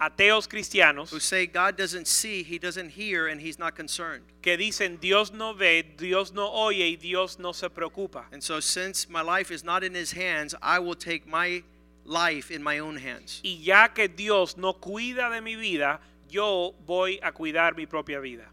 ateos 0.00 0.48
cristianos 0.48 1.10
who 1.10 1.20
say 1.20 1.46
God 1.46 1.76
doesn't 1.76 2.08
see, 2.08 2.42
He 2.42 2.58
doesn't 2.58 2.90
hear, 2.90 3.28
and 3.28 3.40
He's 3.40 3.58
not 3.58 3.76
concerned. 3.76 4.24
que 4.42 4.56
dicen 4.56 5.00
Dios 5.00 5.32
no 5.32 5.52
ve, 5.52 5.82
Dios 5.96 6.32
no 6.32 6.50
oye 6.50 6.88
y 6.90 6.96
Dios 6.96 7.38
no 7.38 7.52
se 7.52 7.68
preocupa. 7.68 8.24
And 8.32 8.42
so, 8.42 8.60
since 8.60 9.08
my 9.08 9.22
life 9.22 9.50
is 9.50 9.62
not 9.62 9.84
in 9.84 9.94
His 9.94 10.12
hands, 10.12 10.54
I 10.60 10.78
will 10.80 10.96
take 10.96 11.26
my 11.26 11.62
life 12.04 12.50
in 12.50 12.62
my 12.62 12.78
own 12.78 12.96
hands. 12.96 13.40
Y 13.44 13.60
ya 13.62 13.88
que 13.88 14.08
Dios 14.08 14.56
no 14.56 14.74
cuida 14.74 15.30
de 15.30 15.40
mi 15.40 15.56
vida, 15.56 16.00
yo 16.28 16.74
voy 16.86 17.18
a 17.22 17.32
cuidar 17.32 17.76
mi 17.76 17.86
propia 17.86 18.20
vida. 18.20 18.46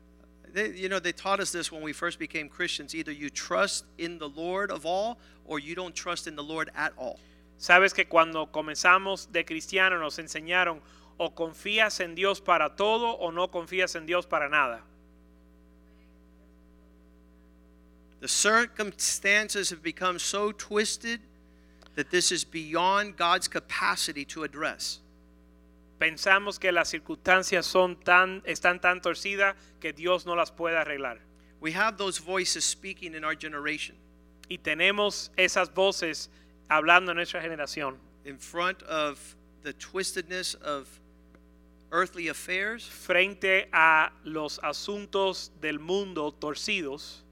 They, 0.54 0.72
you 0.76 0.90
know, 0.90 1.00
they 1.00 1.12
taught 1.12 1.40
us 1.40 1.52
this 1.52 1.72
when 1.72 1.82
we 1.82 1.94
first 1.94 2.18
became 2.18 2.50
Christians. 2.50 2.96
Either 2.96 3.12
you 3.12 3.30
trust 3.30 3.86
in 3.98 4.18
the 4.18 4.30
Lord 4.30 4.72
of 4.72 4.86
all, 4.86 5.20
or 5.46 5.60
you 5.60 5.76
don't 5.76 5.96
trust 5.96 6.28
in 6.28 6.36
the 6.36 6.44
Lord 6.44 6.72
at 6.76 6.94
all. 6.98 7.20
Sabes 7.60 7.94
que 7.94 8.06
cuando 8.06 8.48
comenzamos 8.48 9.32
de 9.32 9.44
cristiano 9.44 10.00
nos 10.00 10.18
enseñaron 10.18 10.80
o 11.18 11.32
confías 11.32 12.00
en 12.00 12.16
Dios 12.16 12.40
para 12.40 12.76
todo 12.76 13.18
o 13.20 13.32
no 13.32 13.50
confías 13.50 13.96
en 13.96 14.06
Dios 14.06 14.26
para 14.26 14.50
nada. 14.50 14.82
The 18.22 18.28
circumstances 18.28 19.70
have 19.70 19.82
become 19.82 20.20
so 20.20 20.52
twisted 20.52 21.22
that 21.96 22.10
this 22.12 22.32
is 22.32 22.44
beyond 22.44 23.18
God's 23.18 23.48
capacity 23.48 24.26
to 24.26 24.44
address. 24.44 25.00
Pensamos 26.00 26.60
que 26.60 26.72
las 26.72 26.90
circunstancias 26.90 27.66
son 27.66 27.98
tan, 27.98 28.42
están 28.48 28.80
tan 28.82 29.02
torcidas 29.02 29.56
que 29.82 29.92
Dios 29.92 30.26
no 30.26 30.34
las 30.34 30.50
puede 30.50 30.78
arreglar. 30.78 31.18
We 31.60 31.72
have 31.74 31.98
those 31.98 32.20
voices 32.20 32.64
speaking 32.64 33.16
in 33.16 33.26
our 33.26 33.36
generation 33.36 33.96
Y 34.50 34.58
tenemos 34.58 35.30
esas 35.38 35.74
voces 35.74 36.30
hablando 36.70 37.12
en 37.12 37.18
nuestra 37.18 37.42
generación 37.42 37.98
in 38.26 38.38
front 38.38 38.82
of 38.84 39.36
the 39.62 39.74
twistedness 39.74 40.56
of 40.56 40.88
earthly 41.92 42.30
affairs. 42.30 42.84
frente 42.84 43.70
a 43.72 44.12
los 44.24 44.60
asuntos 44.60 45.52
del 45.62 45.80
mundo 45.80 46.32
torcidos. 46.32 47.24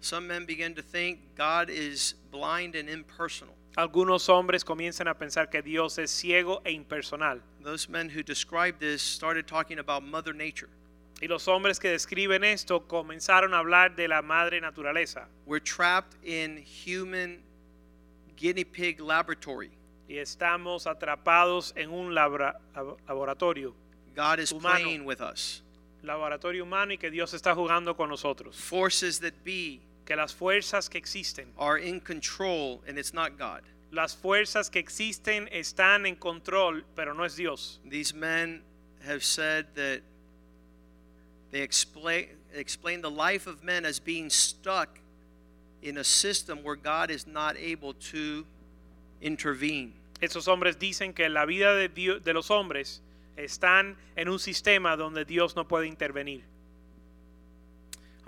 Some 0.00 0.26
men 0.28 0.44
begin 0.46 0.74
to 0.74 0.82
think 0.82 1.18
God 1.36 1.68
is 1.70 2.14
blind 2.30 2.74
and 2.76 2.88
impersonal. 2.88 3.54
Algunos 3.76 4.26
hombres 4.28 4.64
comienzan 4.64 5.08
a 5.08 5.14
pensar 5.14 5.50
que 5.50 5.60
Dios 5.62 5.98
es 5.98 6.10
ciego 6.10 6.62
e 6.64 6.70
impersonal. 6.72 7.40
Those 7.62 7.88
men 7.88 8.08
who 8.08 8.22
described 8.22 8.80
this 8.80 9.02
started 9.02 9.46
talking 9.46 9.78
about 9.78 10.02
Mother 10.02 10.32
Nature. 10.32 10.68
Y 11.20 11.26
los 11.28 11.46
hombres 11.48 11.78
que 11.78 11.90
describen 11.90 12.44
esto 12.44 12.80
comenzaron 12.86 13.52
a 13.54 13.58
hablar 13.62 13.96
de 13.96 14.06
la 14.06 14.22
madre 14.22 14.60
naturaleza. 14.60 15.24
We're 15.46 15.60
trapped 15.60 16.14
in 16.24 16.58
human 16.62 17.42
guinea 18.36 18.64
pig 18.64 19.00
laboratory. 19.00 19.70
Y 20.08 20.16
estamos 20.18 20.86
atrapados 20.86 21.72
en 21.76 21.90
un 21.90 22.14
labra- 22.14 22.56
labo- 22.74 22.96
laboratorio. 23.08 23.74
God 24.14 24.38
is 24.40 24.50
Humano. 24.52 24.78
playing 24.84 25.04
with 25.04 25.20
us. 25.20 25.62
Laboratorio 26.06 26.62
humano 26.62 26.92
y 26.92 26.96
que 26.98 27.10
Dios 27.10 27.34
está 27.34 27.54
jugando 27.54 27.94
con 27.96 28.08
nosotros. 28.08 28.54
Forces 28.56 29.20
that 29.20 29.32
be 29.44 29.80
Que 30.06 30.14
las 30.14 30.32
fuerzas 30.32 30.88
que 30.88 30.98
existen, 31.00 31.46
are 31.58 31.78
in 31.78 31.98
control, 32.00 32.80
and 32.86 32.96
it's 32.98 33.12
not 33.12 33.36
God. 33.36 33.62
las 33.90 34.14
fuerzas 34.14 34.70
que 34.70 34.80
existen 34.80 35.48
están 35.52 36.06
en 36.06 36.14
control, 36.16 36.82
pero 36.94 37.12
no 37.12 37.24
es 37.24 37.34
Dios. 37.36 37.80
These 37.88 38.14
men 38.14 38.62
have 39.04 39.24
said 39.24 39.66
that 39.74 40.02
they 41.50 41.60
explain 41.62 42.28
explain 42.54 43.00
the 43.02 43.10
life 43.10 43.46
of 43.48 43.62
men 43.64 43.84
as 43.84 43.98
being 43.98 44.30
stuck 44.30 44.98
in 45.82 45.98
a 45.98 46.04
system 46.04 46.62
where 46.62 46.76
God 46.76 47.10
is 47.10 47.26
not 47.26 47.56
able 47.56 47.94
to 48.12 48.44
intervene. 49.20 49.92
Esos 50.22 50.46
hombres 50.48 50.76
dicen 50.76 51.14
que 51.14 51.28
la 51.28 51.44
vida 51.46 51.74
de, 51.74 51.88
Dio- 51.88 52.18
de 52.18 52.32
los 52.32 52.48
hombres 52.50 53.00
están 53.36 53.96
en 54.16 54.28
un 54.28 54.38
sistema 54.38 54.96
donde 54.96 55.24
Dios 55.24 55.56
no 55.56 55.68
puede 55.68 55.86
intervenir. 55.86 56.44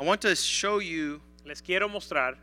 I 0.01 0.05
want 0.05 0.21
to 0.23 0.35
show 0.35 0.81
you 0.81 1.21
Les 1.49 1.63
quiero 1.63 1.89
mostrar 1.89 2.37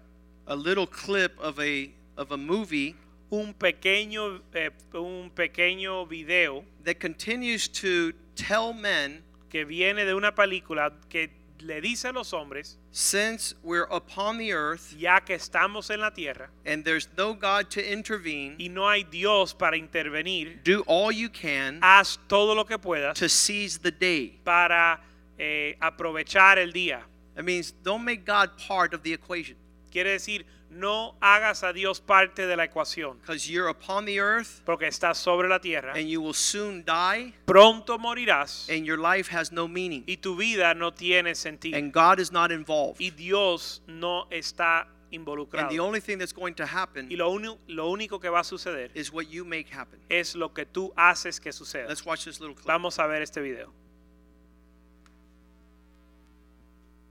a 0.47 0.55
little 0.55 0.87
clip 0.87 1.37
of 1.39 1.59
a 1.59 1.93
of 2.17 2.31
a 2.31 2.37
movie 2.37 2.95
un 3.29 3.53
pequeño, 3.53 4.41
eh, 4.51 4.71
un 4.93 5.29
pequeño 5.29 6.07
video 6.07 6.63
that 6.83 6.99
continues 6.99 7.69
to 7.69 8.13
tell 8.35 8.73
men 8.73 9.23
que 9.47 9.63
viene 9.63 10.05
de 10.05 10.15
una 10.15 10.33
película 10.33 10.91
que 11.07 11.29
le 11.61 11.81
dice 11.81 12.05
a 12.05 12.11
los 12.11 12.31
hombres, 12.33 12.77
since 12.91 13.53
we're 13.63 13.87
upon 13.91 14.37
the 14.37 14.51
earth 14.51 14.93
ya 14.97 15.19
que 15.19 15.35
estamos 15.35 15.89
en 15.89 15.99
la 15.99 16.09
tierra 16.09 16.49
and 16.65 16.83
there's 16.83 17.07
no 17.17 17.33
God 17.33 17.69
to 17.69 17.81
intervene, 17.81 18.55
y 18.59 18.67
no 18.67 18.87
hay 18.87 19.03
Dios 19.03 19.53
para 19.53 19.77
intervenir, 19.77 20.63
do 20.63 20.83
all 20.87 21.11
you 21.11 21.29
can 21.29 21.79
haz 21.81 22.17
todo 22.27 22.53
lo 22.53 22.63
que 22.65 22.77
puedas 22.77 23.15
to 23.15 23.27
seize 23.29 23.77
the 23.79 23.91
day. 23.91 24.39
para 24.43 24.99
eh, 25.37 25.75
aprovechar 25.81 26.57
el 26.57 26.71
día. 26.71 27.01
That 27.35 27.43
means 27.43 27.71
don't 27.83 28.05
make 28.05 28.25
God 28.25 28.57
part 28.57 28.93
of 28.93 29.03
the 29.03 29.11
equation 29.11 29.57
Quiere 29.95 30.11
decir, 30.11 30.45
no 30.69 31.15
hagas 31.21 31.63
a 31.63 31.71
Dios 31.71 32.01
parte 32.01 32.45
de 32.47 32.57
la 32.57 32.65
ecuación, 32.65 33.17
because 33.21 33.49
you're 33.49 33.69
upon 33.69 34.03
the 34.03 34.19
earth 34.19 34.61
porque 34.65 34.87
estás 34.87 35.15
sobre 35.15 35.47
la 35.47 35.59
tierra. 35.59 35.93
and 35.95 36.09
you 36.09 36.19
will 36.21 36.33
soon 36.33 36.83
die 36.83 37.33
Pronto 37.45 37.97
morirás 37.97 38.67
and 38.69 38.85
your 38.85 38.97
life 38.97 39.29
has 39.29 39.53
no 39.53 39.69
meaning 39.69 40.03
y 40.05 40.17
tu 40.17 40.35
vida 40.35 40.73
no 40.75 40.91
tiene 40.91 41.33
sentido. 41.33 41.77
and 41.77 41.93
God 41.93 42.19
is 42.19 42.29
not 42.29 42.51
involved. 42.51 42.99
Y 42.99 43.09
Dios 43.11 43.81
no 43.87 44.25
está 44.31 44.81
And 45.13 45.25
involucrado. 45.25 45.69
the 45.69 45.79
only 45.79 46.01
thing 46.01 46.17
that's 46.17 46.33
going 46.33 46.55
to 46.55 46.65
happen 46.65 47.07
Y 47.09 47.15
lo, 47.15 47.29
uni- 47.31 47.57
lo 47.67 47.89
único 47.89 48.19
que 48.19 48.27
va 48.29 48.41
a 48.41 48.43
suceder 48.43 48.91
is 48.95 49.13
what 49.13 49.29
you 49.29 49.45
make 49.45 49.69
happen. 49.69 49.97
es 50.09 50.35
lo 50.35 50.49
que 50.53 50.65
tú 50.65 50.91
haces 50.97 51.39
que 51.39 51.53
suceda. 51.53 51.87
Let's 51.87 52.05
watch 52.05 52.25
this 52.25 52.41
little 52.41 52.53
clip. 52.53 52.67
Vamos 52.67 52.99
a 52.99 53.07
ver 53.07 53.21
este 53.21 53.39
video. 53.41 53.71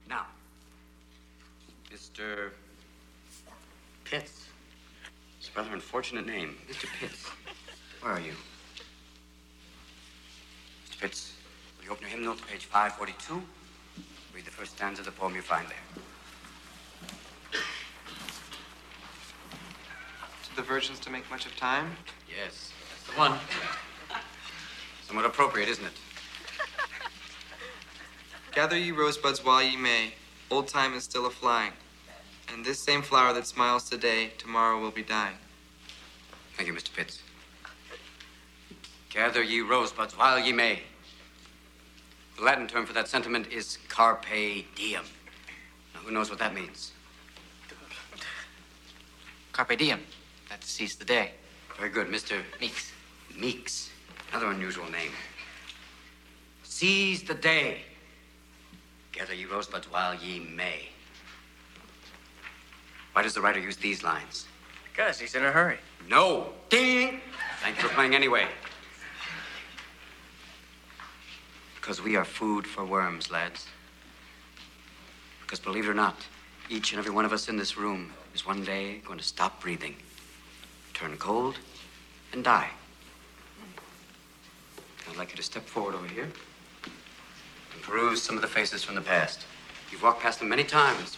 Now, 0.07 0.26
Mr. 1.91 2.51
Pitts. 4.15 4.47
It's 5.41 5.51
a 5.53 5.59
rather 5.59 5.75
unfortunate 5.75 6.25
name. 6.25 6.55
Mr. 6.71 6.87
Pitts. 7.01 7.27
Where 8.01 8.12
are 8.12 8.21
you? 8.21 8.35
Mr. 10.89 11.01
Pitts, 11.01 11.33
will 11.77 11.87
you 11.87 11.91
open 11.91 12.03
your 12.03 12.11
hymn 12.11 12.25
note 12.25 12.39
to 12.39 12.45
page 12.45 12.67
542? 12.67 13.43
Read 14.33 14.45
the 14.45 14.53
first 14.53 14.77
stanza 14.77 15.01
of 15.01 15.07
the 15.07 15.11
poem 15.11 15.35
you 15.35 15.43
find 15.43 15.67
there. 15.67 16.01
Did 20.45 20.55
the 20.55 20.62
virgins 20.62 21.01
to 21.01 21.11
make 21.11 21.29
much 21.29 21.45
of 21.45 21.57
time? 21.57 21.91
Yes, 22.29 22.71
that's 22.91 23.12
the 23.12 23.19
one. 23.19 23.37
Somewhat 25.09 25.27
appropriate, 25.27 25.69
isn't 25.69 25.87
it? 25.87 25.99
Gather 28.55 28.79
ye 28.79 28.93
rosebuds 28.93 29.45
while 29.45 29.61
ye 29.61 29.77
may. 29.77 30.12
Old 30.53 30.69
time 30.69 30.95
is 30.95 31.03
still 31.03 31.27
a 31.27 31.31
flying. 31.31 31.73
And 32.53 32.65
this 32.65 32.79
same 32.79 33.03
flower 33.03 33.33
that 33.33 33.47
smiles 33.47 33.89
today, 33.89 34.33
tomorrow 34.39 34.81
will 34.81 34.91
be 34.91 35.03
dying. 35.03 35.37
Thank 36.57 36.69
you, 36.69 36.75
Mr. 36.75 36.95
Pitts. 36.95 37.21
Gather 39.11 39.43
ye 39.43 39.61
rosebuds 39.61 40.17
while 40.17 40.39
ye 40.39 40.53
may. 40.53 40.81
The 42.37 42.43
Latin 42.43 42.67
term 42.67 42.85
for 42.85 42.93
that 42.95 43.09
sentiment 43.09 43.53
is 43.53 43.79
carpe 43.89 44.27
diem. 44.75 45.05
Now, 45.95 46.01
who 46.01 46.11
knows 46.11 46.31
what 46.31 46.39
that 46.41 46.55
means? 46.55 46.93
Carpe 49.53 49.79
diem. 49.79 50.01
That 50.51 50.65
seize 50.65 50.97
the 50.97 51.05
day. 51.05 51.31
Very 51.79 51.91
good, 51.91 52.09
Mr. 52.09 52.43
Meeks. 52.61 52.93
Meeks. 53.39 53.91
Another 54.31 54.51
unusual 54.51 54.91
name. 54.91 55.13
Seize 56.65 57.23
the 57.23 57.35
day. 57.35 57.83
Gather 59.13 59.35
ye 59.35 59.45
rosebuds 59.45 59.91
while 59.91 60.15
ye 60.15 60.41
may. 60.41 60.89
Why 63.15 63.23
does 63.23 63.35
the 63.35 63.41
writer 63.41 63.61
use 63.61 63.77
these 63.77 64.03
lines? 64.03 64.47
Because 64.91 65.21
he's 65.21 65.37
in 65.37 65.45
a 65.45 65.51
hurry. 65.51 65.79
No. 66.09 66.49
Ding! 66.69 67.21
Thanks 67.62 67.81
for 67.81 67.89
playing 67.89 68.15
anyway. 68.15 68.47
Because 71.77 72.03
we 72.03 72.17
are 72.17 72.25
food 72.25 72.67
for 72.67 72.85
worms, 72.85 73.31
lads. 73.31 73.69
Because 75.43 75.61
believe 75.61 75.85
it 75.85 75.89
or 75.89 75.95
not, 75.95 76.17
each 76.69 76.93
and 76.93 76.99
every 76.99 77.12
one 77.12 77.25
of 77.25 77.33
us 77.33 77.49
in 77.49 77.57
this 77.57 77.77
room 77.77 78.12
is 78.35 78.45
one 78.45 78.65
day 78.65 79.01
going 79.05 79.19
to 79.19 79.25
stop 79.25 79.61
breathing, 79.61 79.95
turn 80.93 81.17
cold, 81.17 81.57
and 82.33 82.43
die. 82.43 82.71
I'd 85.09 85.17
like 85.17 85.31
you 85.31 85.37
to 85.37 85.43
step 85.43 85.65
forward 85.65 85.95
over 85.95 86.09
here 86.09 86.25
and 86.85 87.83
peruse 87.83 88.23
some 88.23 88.35
of 88.35 88.43
the 88.43 88.49
faces 88.49 88.83
from 88.83 88.97
the 88.97 89.01
past. 89.01 89.47
You've 89.93 90.03
walked 90.03 90.21
past 90.21 90.41
them 90.41 90.49
many 90.49 90.65
times. 90.65 91.17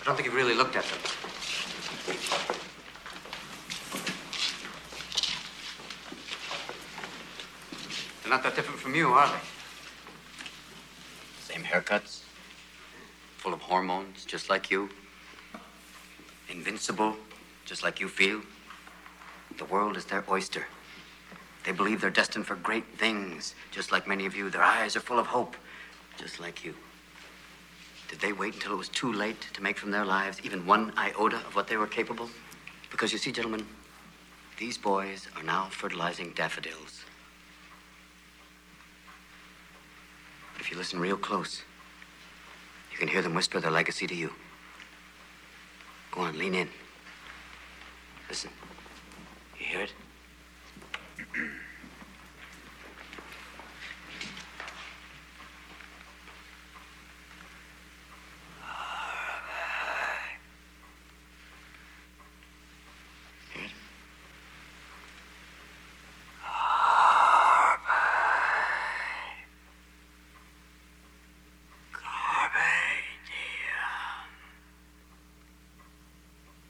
I 0.00 0.04
don't 0.04 0.14
think 0.14 0.26
you've 0.26 0.34
really 0.34 0.54
looked 0.54 0.76
at 0.76 0.84
them. 0.84 1.27
They're 8.28 8.36
not 8.36 8.44
that 8.44 8.56
different 8.56 8.78
from 8.78 8.94
you, 8.94 9.08
are 9.08 9.26
they? 9.26 9.40
Same 11.40 11.64
haircuts, 11.64 12.20
full 13.38 13.54
of 13.54 13.62
hormones, 13.62 14.26
just 14.26 14.50
like 14.50 14.70
you. 14.70 14.90
Invincible, 16.50 17.16
just 17.64 17.82
like 17.82 18.00
you 18.00 18.06
feel. 18.06 18.42
the 19.56 19.64
world 19.64 19.96
is 19.96 20.04
their 20.04 20.26
oyster. 20.28 20.66
They 21.64 21.72
believe 21.72 22.02
they're 22.02 22.10
destined 22.10 22.46
for 22.46 22.56
great 22.56 22.84
things, 22.98 23.54
just 23.70 23.92
like 23.92 24.06
many 24.06 24.26
of 24.26 24.36
you. 24.36 24.50
Their 24.50 24.62
eyes 24.62 24.94
are 24.94 25.00
full 25.00 25.18
of 25.18 25.28
hope, 25.28 25.56
just 26.18 26.38
like 26.38 26.62
you. 26.62 26.74
Did 28.08 28.20
they 28.20 28.34
wait 28.34 28.52
until 28.52 28.74
it 28.74 28.76
was 28.76 28.90
too 28.90 29.10
late 29.10 29.40
to 29.54 29.62
make 29.62 29.78
from 29.78 29.90
their 29.90 30.04
lives 30.04 30.38
even 30.44 30.66
one 30.66 30.92
iota 30.98 31.36
of 31.36 31.56
what 31.56 31.66
they 31.66 31.78
were 31.78 31.86
capable? 31.86 32.28
Because 32.90 33.10
you 33.10 33.16
see, 33.16 33.32
gentlemen, 33.32 33.66
these 34.58 34.76
boys 34.76 35.28
are 35.34 35.42
now 35.42 35.68
fertilizing 35.70 36.34
daffodils. 36.34 37.04
But 40.47 40.47
if 40.58 40.70
you 40.70 40.76
listen 40.76 40.98
real 41.00 41.16
close, 41.16 41.62
you 42.92 42.98
can 42.98 43.08
hear 43.08 43.22
them 43.22 43.34
whisper 43.34 43.60
their 43.60 43.70
legacy 43.70 44.06
to 44.06 44.14
you. 44.14 44.32
Go 46.12 46.22
on, 46.22 46.38
lean 46.38 46.54
in. 46.54 46.68
Listen. 48.28 48.50
You 49.58 49.66
hear 49.66 49.80
it? 49.82 49.92
Hear 63.54 63.64
it? 63.64 63.70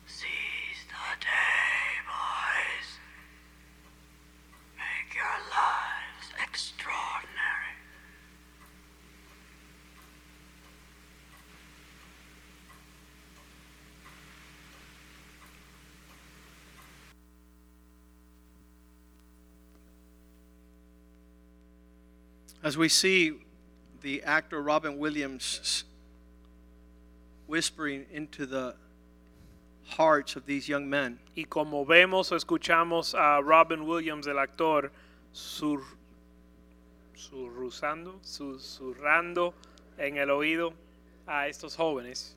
Seize 0.06 0.84
the 0.88 1.20
day, 1.20 1.26
boys. 2.08 2.88
Make 4.76 5.14
your 5.14 5.38
lives 5.52 6.32
extraordinary. 6.42 7.74
As 22.62 22.76
we 22.76 22.88
see 22.88 23.34
the 24.02 24.22
actor 24.22 24.62
Robin 24.62 24.98
Williams 24.98 25.84
whispering 27.46 28.06
into 28.12 28.46
the 28.46 28.74
hearts 29.86 30.36
of 30.36 30.44
these 30.44 30.68
young 30.68 30.88
men, 30.88 31.18
Y 31.36 31.44
como 31.48 31.84
vemos 31.84 32.30
o 32.32 32.36
escuchamos 32.36 33.14
a 33.14 33.42
Robin 33.42 33.86
Williams, 33.86 34.26
el 34.26 34.38
actor, 34.38 34.90
sur, 35.32 35.82
surrusando, 37.16 38.14
susurrando 38.22 39.54
en 39.98 40.18
el 40.18 40.28
oído 40.28 40.72
a 41.26 41.48
estos 41.48 41.76
jóvenes. 41.76 42.34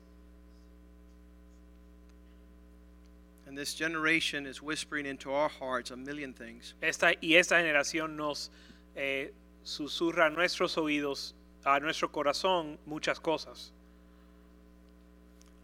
and 3.52 3.58
this 3.58 3.74
generation 3.74 4.46
is 4.46 4.62
whispering 4.62 5.04
into 5.04 5.30
our 5.30 5.50
hearts 5.50 5.90
a 5.90 5.96
million 5.96 6.32
things. 6.32 6.72
Esta, 6.82 7.14
y 7.20 7.34
esta 7.34 7.56
generación 7.56 8.16
nos 8.16 8.48
eh, 8.96 9.28
susurra 9.64 10.26
a 10.26 10.30
nuestros 10.30 10.76
oídos, 10.76 11.34
a 11.64 11.78
nuestro 11.80 12.08
corazón, 12.08 12.78
muchas 12.86 13.18
cosas. 13.20 13.72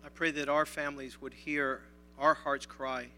I 0.04 0.08
pray 0.10 0.30
that 0.32 0.48
our 0.48 0.66
families 0.66 1.20
would 1.20 1.34
hear 1.34 1.80
our 2.18 2.34
hearts 2.34 2.66
cry, 2.66 3.08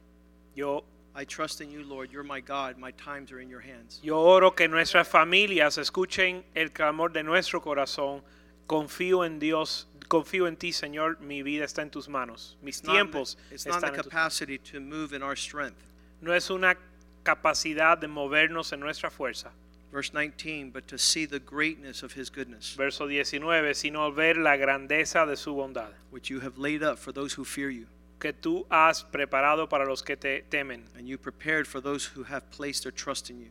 Yo, 0.55 0.83
I 1.15 1.25
trust 1.25 1.61
in 1.61 1.71
you, 1.71 1.83
Lord. 1.85 2.13
You're 2.13 2.25
my 2.25 2.41
God. 2.41 2.77
My 2.79 2.91
times 2.93 3.31
are 3.33 3.41
in 3.41 3.49
your 3.49 3.61
hands. 3.61 4.01
yo 4.03 4.19
oro 4.19 4.51
que 4.51 4.67
nuestras 4.69 5.07
familias 5.09 5.79
escuchen 5.79 6.43
el 6.55 6.71
clamor 6.71 7.13
de 7.13 7.23
nuestro 7.23 7.61
corazón. 7.61 8.23
Confío 8.69 9.25
en 9.25 9.39
Dios, 9.41 9.87
confío 10.09 10.47
en 10.47 10.57
ti, 10.57 10.73
Señor. 10.73 11.21
Mi 11.21 11.43
vida 11.43 11.65
está 11.65 11.83
en 11.83 11.91
tus 11.91 12.09
manos. 12.09 12.57
Mis 12.63 12.79
It's 12.79 12.87
not, 12.87 12.93
tiempos 12.95 13.37
it's 13.51 13.67
not 13.67 13.77
están 13.77 13.81
the 13.81 13.87
en 13.87 13.95
tus 13.95 14.13
manos. 14.13 14.13
capacity 14.13 14.59
to 14.59 14.81
move 14.81 15.13
in 15.13 15.23
our 15.23 15.37
strength. 15.37 15.81
No 16.21 16.33
es 16.33 16.51
una 16.51 16.77
capacidad 17.25 17.99
de 17.99 18.07
movernos 18.09 18.73
en 18.73 18.81
nuestra 18.81 19.11
fuerza. 19.11 19.51
Verse 19.93 20.13
19, 20.15 20.71
but 20.71 20.87
to 20.87 20.97
see 20.97 21.27
the 21.27 21.41
greatness 21.41 22.03
of 22.05 22.13
his 22.13 22.31
goodness, 22.31 22.75
Verso 22.77 23.07
19, 23.09 23.75
sino 23.75 24.11
ver 24.13 24.35
la 24.35 24.57
grandeza 24.57 25.27
de 25.27 25.37
su 25.37 25.53
bondad, 25.55 25.93
which 26.11 26.31
you 26.31 26.41
have 26.41 26.59
laid 26.59 26.83
up 26.83 26.99
for 26.99 27.13
those 27.13 27.33
who 27.35 27.45
fear 27.45 27.71
you, 27.71 27.87
que 28.21 28.33
tú 28.33 28.65
has 28.71 29.03
preparado 29.03 29.69
para 29.69 29.85
los 29.89 30.03
que 30.03 30.15
te 30.17 30.43
temen, 30.49 30.83
and 30.97 31.09
you 31.09 31.19
prepared 31.19 31.67
for 31.67 31.81
those 31.81 32.05
who 32.15 32.23
have 32.23 32.49
placed 32.53 32.85
their 32.85 32.93
trust 32.93 33.31
in 33.31 33.41
you. 33.41 33.49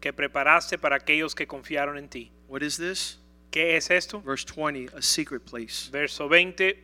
que 0.00 0.12
preparaste 0.12 0.78
para 0.78 0.96
aquellos 0.98 1.34
que 1.34 1.46
confiaron 1.46 1.96
en 1.96 2.06
ti. 2.08 2.30
What 2.48 2.62
is 2.62 2.76
this? 2.76 3.16
¿Qué 3.50 3.74
es 3.76 3.90
esto? 3.90 4.20
Verse 4.20 4.44
20, 4.44 4.90
a 4.94 5.00
secret 5.00 5.46
place 5.46 5.88
Verso 5.90 6.28
20, 6.28 6.74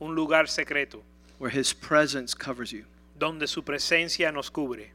un 0.00 0.14
lugar 0.14 0.46
secreto, 0.48 1.02
where 1.38 1.50
his 1.50 1.74
presence 1.74 2.32
covers 2.34 2.72
you. 2.72 2.84
donde 3.18 3.46
su 3.46 3.62
presencia 3.62 4.32
nos 4.32 4.48
cubre. 4.50 4.90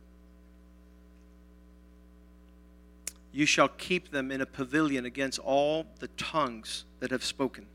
You 3.33 3.47
shall 3.47 3.67
keep 3.67 4.11
them 4.11 4.31
in 4.31 4.41
a 4.41 4.45
pavilion 4.45 5.05
against 5.05 5.39
all 5.39 5.87
the 5.99 6.07
tongues 6.09 6.85
that 6.99 7.09
have 7.09 7.23
spoken. 7.23 7.65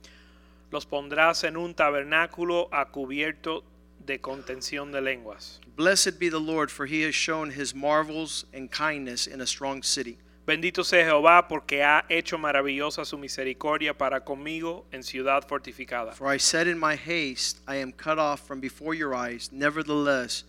Los 0.70 0.84
pondrás 0.84 1.42
en 1.42 1.56
un 1.56 1.74
tabernáculo 1.74 2.68
a 2.70 2.86
cubierto 2.92 3.64
de 4.06 4.20
contención 4.20 4.92
de 4.92 5.00
lenguas. 5.00 5.58
Blessed 5.76 6.20
be 6.20 6.28
the 6.28 6.38
Lord, 6.38 6.70
for 6.70 6.86
he 6.86 7.02
has 7.02 7.14
shown 7.14 7.50
his 7.50 7.74
marvels 7.74 8.44
and 8.54 8.70
kindness 8.70 9.26
in 9.26 9.40
a 9.40 9.46
strong 9.46 9.82
city. 9.82 10.18
Bendito 10.46 10.84
sea 10.84 11.02
Jehová 11.02 11.46
porque 11.48 11.82
ha 11.82 12.04
hecho 12.08 12.38
maravillosa 12.38 13.04
su 13.04 13.18
misericordia 13.18 13.92
para 13.98 14.20
conmigo 14.20 14.84
en 14.92 15.02
ciudad 15.02 15.46
fortificada. 15.46 16.14
For 16.14 16.26
I 16.26 16.38
said 16.38 16.68
in 16.68 16.78
my 16.78 16.94
haste, 16.94 17.60
I 17.66 17.76
am 17.76 17.92
cut 17.92 18.18
off 18.18 18.46
from 18.46 18.60
before 18.60 18.94
your 18.94 19.14
eyes. 19.14 19.50
Nevertheless, 19.52 20.44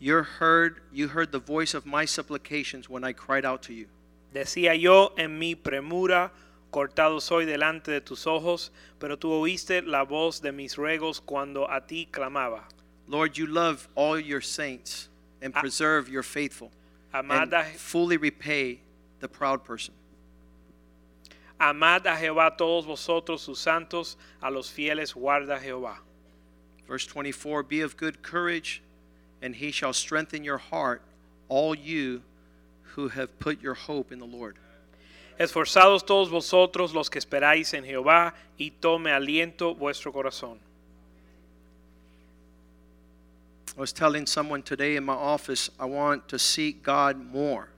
you 0.00 0.16
heard, 0.22 0.80
you 0.90 1.08
heard 1.08 1.30
the 1.30 1.38
voice 1.38 1.74
of 1.74 1.86
my 1.86 2.04
supplications 2.04 2.88
when 2.88 3.04
I 3.04 3.12
cried 3.12 3.44
out 3.44 3.62
to 3.64 3.74
you. 3.74 3.86
Decía 4.32 4.74
yo 4.74 5.12
en 5.16 5.38
mi 5.38 5.54
premura, 5.54 6.32
cortado 6.70 7.20
soy 7.20 7.44
delante 7.44 7.90
de 7.90 8.00
tus 8.00 8.26
ojos, 8.26 8.72
pero 8.98 9.18
tú 9.18 9.30
oíste 9.30 9.82
la 9.82 10.04
voz 10.04 10.40
de 10.40 10.52
mis 10.52 10.76
ruegos 10.76 11.20
cuando 11.20 11.70
a 11.70 11.86
ti 11.86 12.08
clamaba. 12.10 12.66
Lord, 13.06 13.36
you 13.36 13.46
love 13.46 13.88
all 13.94 14.18
your 14.18 14.40
saints 14.40 15.08
and 15.42 15.52
preserve 15.52 16.08
your 16.08 16.22
faithful, 16.22 16.70
Amad 17.12 17.52
and 17.52 17.76
fully 17.76 18.16
repay 18.16 18.80
the 19.20 19.28
proud 19.28 19.64
person. 19.64 19.92
amad 21.60 22.06
a 22.06 22.16
Jehová 22.16 22.56
todos 22.56 22.86
vosotros 22.86 23.42
sus 23.42 23.60
santos, 23.60 24.16
a 24.40 24.50
los 24.50 24.70
fieles 24.70 25.12
guarda 25.14 25.60
Jehová. 25.60 25.98
Verse 26.88 27.06
24 27.06 27.62
Be 27.64 27.82
of 27.82 27.96
good 27.96 28.22
courage, 28.22 28.82
and 29.42 29.54
he 29.54 29.70
shall 29.70 29.92
strengthen 29.92 30.42
your 30.42 30.58
heart, 30.58 31.02
all 31.48 31.74
you 31.74 32.22
who 32.94 33.08
have 33.08 33.38
put 33.38 33.60
your 33.60 33.74
hope 33.74 34.12
in 34.12 34.18
the 34.18 34.26
Lord. 34.26 34.56
Esforzados 35.38 36.06
todos 36.06 36.28
vosotros 36.28 36.94
los 36.94 37.08
que 37.08 37.18
esperáis 37.20 37.74
en 37.74 37.84
Jehová, 37.84 38.34
y 38.58 38.70
tome 38.80 39.10
aliento 39.10 39.76
vuestro 39.76 40.12
corazón. 40.12 40.58
I 43.76 43.80
was 43.80 43.92
telling 43.92 44.26
someone 44.26 44.62
today 44.62 44.96
in 44.96 45.04
my 45.04 45.14
office, 45.14 45.70
I 45.80 45.86
want 45.86 46.28
to 46.28 46.38
seek 46.38 46.82
God 46.82 47.16
more. 47.16 47.71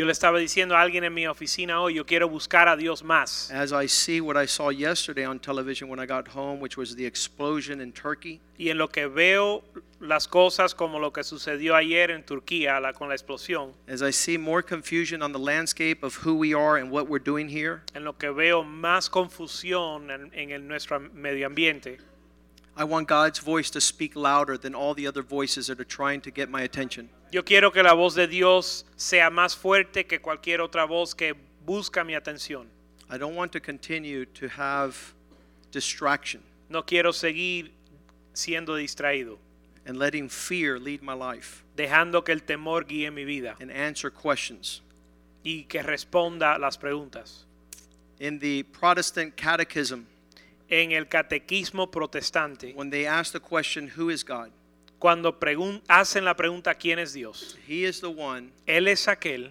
Yo 0.00 0.06
le 0.06 0.12
estaba 0.12 0.38
diciendo 0.38 0.74
a 0.74 0.80
alguien 0.80 1.04
en 1.04 1.12
mi 1.12 1.26
oficina 1.26 1.78
hoy, 1.78 1.92
yo 1.96 2.06
quiero 2.06 2.26
buscar 2.26 2.68
a 2.68 2.74
Dios 2.74 3.02
más. 3.04 3.50
As 3.50 3.70
I 3.70 3.86
see 3.86 4.18
what 4.22 4.42
I 4.42 4.46
saw 4.46 4.70
yesterday 4.70 5.26
on 5.26 5.38
television 5.38 5.90
when 5.90 6.00
I 6.00 6.06
got 6.06 6.26
home, 6.26 6.58
which 6.58 6.78
was 6.78 6.96
the 6.96 7.04
explosion 7.04 7.82
in 7.82 7.92
Turkey, 7.92 8.40
Y 8.56 8.70
en 8.70 8.78
lo 8.78 8.88
que 8.88 9.08
veo 9.08 9.62
las 10.00 10.26
cosas 10.26 10.74
como 10.74 10.98
lo 10.98 11.12
que 11.12 11.22
sucedió 11.22 11.76
ayer 11.76 12.10
en 12.12 12.22
Turquía 12.24 12.80
la- 12.80 12.94
con 12.94 13.08
la 13.10 13.14
explosión, 13.14 13.74
as 13.86 14.00
I 14.00 14.10
see 14.10 14.38
more 14.38 14.62
confusion 14.62 15.20
on 15.20 15.32
the 15.32 15.38
landscape 15.38 16.02
of 16.02 16.24
who 16.24 16.34
we 16.34 16.54
are 16.54 16.78
and 16.78 16.90
what 16.90 17.06
we're 17.06 17.22
doing 17.22 17.50
here, 17.50 17.82
en 17.94 18.02
lo 18.04 18.14
que 18.16 18.30
veo 18.32 18.64
más 18.64 19.10
confusión 19.10 20.10
en, 20.10 20.30
en 20.32 20.50
el 20.50 20.66
nuestro 20.66 20.98
medio 21.12 21.46
ambiente, 21.46 21.98
I 22.74 22.84
want 22.84 23.06
God's 23.06 23.38
voice 23.38 23.68
to 23.72 23.82
speak 23.82 24.16
louder 24.16 24.56
than 24.56 24.74
all 24.74 24.94
the 24.94 25.06
other 25.06 25.22
voices 25.22 25.66
that 25.66 25.78
are 25.78 25.84
trying 25.84 26.22
to 26.22 26.30
get 26.30 26.48
my 26.48 26.62
attention. 26.62 27.10
Yo 27.30 27.44
quiero 27.44 27.72
que 27.72 27.82
la 27.82 27.92
voz 27.92 28.14
de 28.14 28.26
Dios 28.26 28.84
sea 28.96 29.30
más 29.30 29.56
fuerte 29.56 30.06
que 30.06 30.20
cualquier 30.20 30.60
otra 30.60 30.84
voz 30.84 31.14
que 31.14 31.34
busca 31.64 32.04
mi 32.04 32.14
atención. 32.14 32.66
I 33.12 33.18
don't 33.18 33.36
want 33.36 33.52
to 33.52 33.60
continue 33.60 34.24
to 34.26 34.46
have 34.56 34.94
distraction 35.72 36.42
No 36.68 36.84
quiero 36.84 37.12
seguir 37.12 37.72
siendo 38.32 38.76
distraído, 38.76 39.38
and 39.86 39.98
letting 39.98 40.28
fear 40.28 40.78
lead 40.78 41.00
my 41.02 41.14
life 41.14 41.64
dejando 41.76 42.22
que 42.24 42.32
el 42.32 42.42
temor 42.42 42.84
guíe 42.86 43.10
mi 43.10 43.24
vida 43.24 43.56
and 43.60 43.70
answer 43.70 44.10
questions. 44.10 44.82
y 45.44 45.64
que 45.64 45.82
responda 45.82 46.58
las 46.58 46.76
preguntas. 46.76 47.46
In 48.20 48.38
the 48.38 48.62
Protestant 48.64 49.34
catechism, 49.36 50.06
En 50.68 50.92
el 50.92 51.06
catequismo 51.06 51.90
protestante, 51.90 52.72
when 52.74 52.90
they 52.90 53.06
ask 53.06 53.32
the 53.32 53.40
question, 53.40 53.88
Who 53.96 54.10
is 54.10 54.22
God? 54.22 54.52
Cuando 55.00 55.36
hacen 55.88 56.24
la 56.24 56.34
pregunta 56.34 56.74
quién 56.74 57.00
es 57.00 57.14
Dios. 57.14 57.56
He 57.66 57.84
is 57.84 58.00
the 58.00 58.10
one 58.10 58.52
Él 58.66 58.86
es 58.86 59.08
aquel 59.08 59.50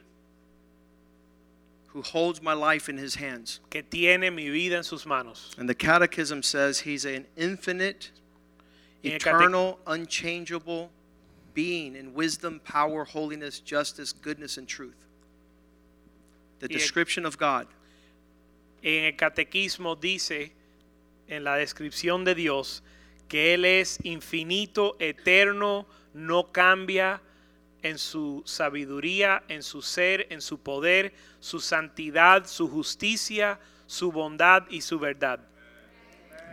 who 1.87 2.03
holds 2.03 2.41
my 2.41 2.53
life 2.53 2.87
in 2.87 2.97
his 2.97 3.15
hands. 3.15 3.59
que 3.69 3.81
tiene 3.81 4.31
mi 4.31 4.49
vida 4.49 4.77
en 4.77 4.83
sus 4.83 5.05
manos. 5.05 5.55
And 5.57 5.67
the 5.67 5.73
Catechism 5.73 6.43
says 6.43 6.81
he's 6.81 7.03
an 7.03 7.25
infinite, 7.35 8.11
eternal, 9.03 9.79
unchangeable 9.87 10.91
being 11.55 11.95
in 11.95 12.13
wisdom, 12.13 12.61
power, 12.63 13.03
holiness, 13.03 13.59
justice, 13.59 14.13
goodness, 14.13 14.57
and 14.57 14.67
truth. 14.67 15.07
The 16.59 16.67
description 16.67 17.25
of 17.25 17.37
God. 17.37 17.65
En 18.83 19.05
el 19.05 19.13
catequismo 19.13 19.99
dice, 19.99 20.51
en 21.27 21.43
la 21.43 21.57
descripción 21.57 22.23
de 22.23 22.35
Dios, 22.35 22.81
que 23.29 23.53
Él 23.53 23.63
es 23.63 23.99
infinito, 24.03 24.97
eterno, 24.99 25.87
no 26.13 26.51
cambia 26.51 27.21
en 27.81 27.97
su 27.97 28.41
sabiduría, 28.45 29.43
en 29.47 29.63
su 29.63 29.81
ser, 29.81 30.27
en 30.31 30.41
su 30.41 30.57
poder, 30.59 31.13
su 31.39 31.61
santidad, 31.61 32.45
su 32.45 32.67
justicia, 32.67 33.57
su 33.87 34.11
bondad 34.11 34.63
y 34.69 34.81
su 34.81 34.99
verdad. 34.99 35.39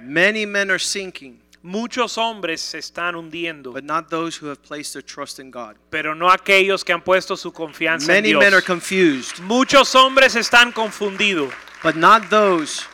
Many 0.00 0.46
men 0.46 0.70
are 0.70 0.78
sinking, 0.78 1.40
Muchos 1.62 2.16
hombres 2.16 2.60
se 2.60 2.78
están 2.78 3.16
hundiendo, 3.16 3.72
but 3.72 3.82
not 3.82 4.08
those 4.08 4.38
who 4.40 4.46
have 4.48 4.62
placed 4.62 4.92
their 4.92 5.02
trust 5.02 5.40
in 5.40 5.50
God. 5.50 5.74
pero 5.90 6.14
no 6.14 6.30
aquellos 6.30 6.84
que 6.84 6.92
han 6.92 7.02
puesto 7.02 7.36
su 7.36 7.50
confianza 7.52 8.16
en 8.16 8.22
Many 8.22 8.34
men 8.34 8.54
are 8.54 8.60
Dios. 8.60 8.64
confused, 8.64 9.40
Muchos 9.40 9.92
hombres 9.96 10.36
están 10.36 10.70
confundidos, 10.70 11.52
but 11.82 11.96
not 11.96 12.28
those 12.28 12.84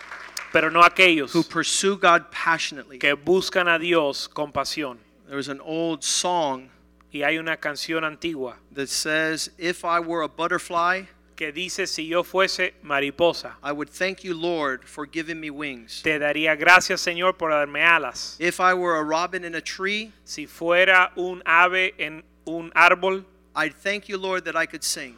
pero 0.53 0.70
no 0.70 0.82
aquellos 0.82 1.32
who 1.34 1.42
pursue 1.42 1.96
God 1.96 2.30
passionately. 2.30 2.98
que 2.98 3.14
buscan 3.14 3.68
a 3.68 3.78
Dios 3.78 4.28
con 4.28 4.53
pasión. 4.53 4.98
There 5.26 5.36
was 5.36 5.48
an 5.48 5.61
old 5.62 6.03
song 6.03 6.68
Y 7.14 7.22
hay 7.24 7.36
una 7.38 7.59
canción 7.59 8.05
antigua 8.05 8.57
that 8.74 8.88
says, 8.88 9.50
If 9.59 9.84
I 9.84 10.00
were 10.00 10.22
a 10.22 10.28
butterfly, 10.28 11.03
que 11.36 11.53
dice, 11.53 11.86
si 11.86 12.07
yo 12.07 12.22
fuese 12.22 12.72
mariposa, 12.82 13.57
I 13.62 13.72
would 13.72 13.90
thank 13.90 14.24
you, 14.24 14.34
Lord, 14.34 14.84
for 14.84 15.05
giving 15.07 15.38
me 15.38 15.50
wings. 15.50 16.03
te 16.03 16.18
daría 16.18 16.57
gracias 16.59 17.03
Señor 17.03 17.36
por 17.36 17.50
darme 17.50 17.82
alas. 17.82 18.36
If 18.38 18.61
I 18.61 18.72
were 18.74 18.96
a 18.96 19.03
robin 19.03 19.44
in 19.44 19.55
a 19.55 19.61
tree, 19.61 20.12
Si 20.24 20.46
fuera 20.46 21.12
un 21.16 21.42
ave 21.44 21.92
en 21.98 22.22
un 22.46 22.70
árbol, 22.74 23.24
I'd 23.55 23.74
thank 23.74 24.09
you, 24.09 24.16
Lord, 24.16 24.44
that 24.46 24.57
I 24.57 24.64
could 24.66 24.82
sing. 24.82 25.14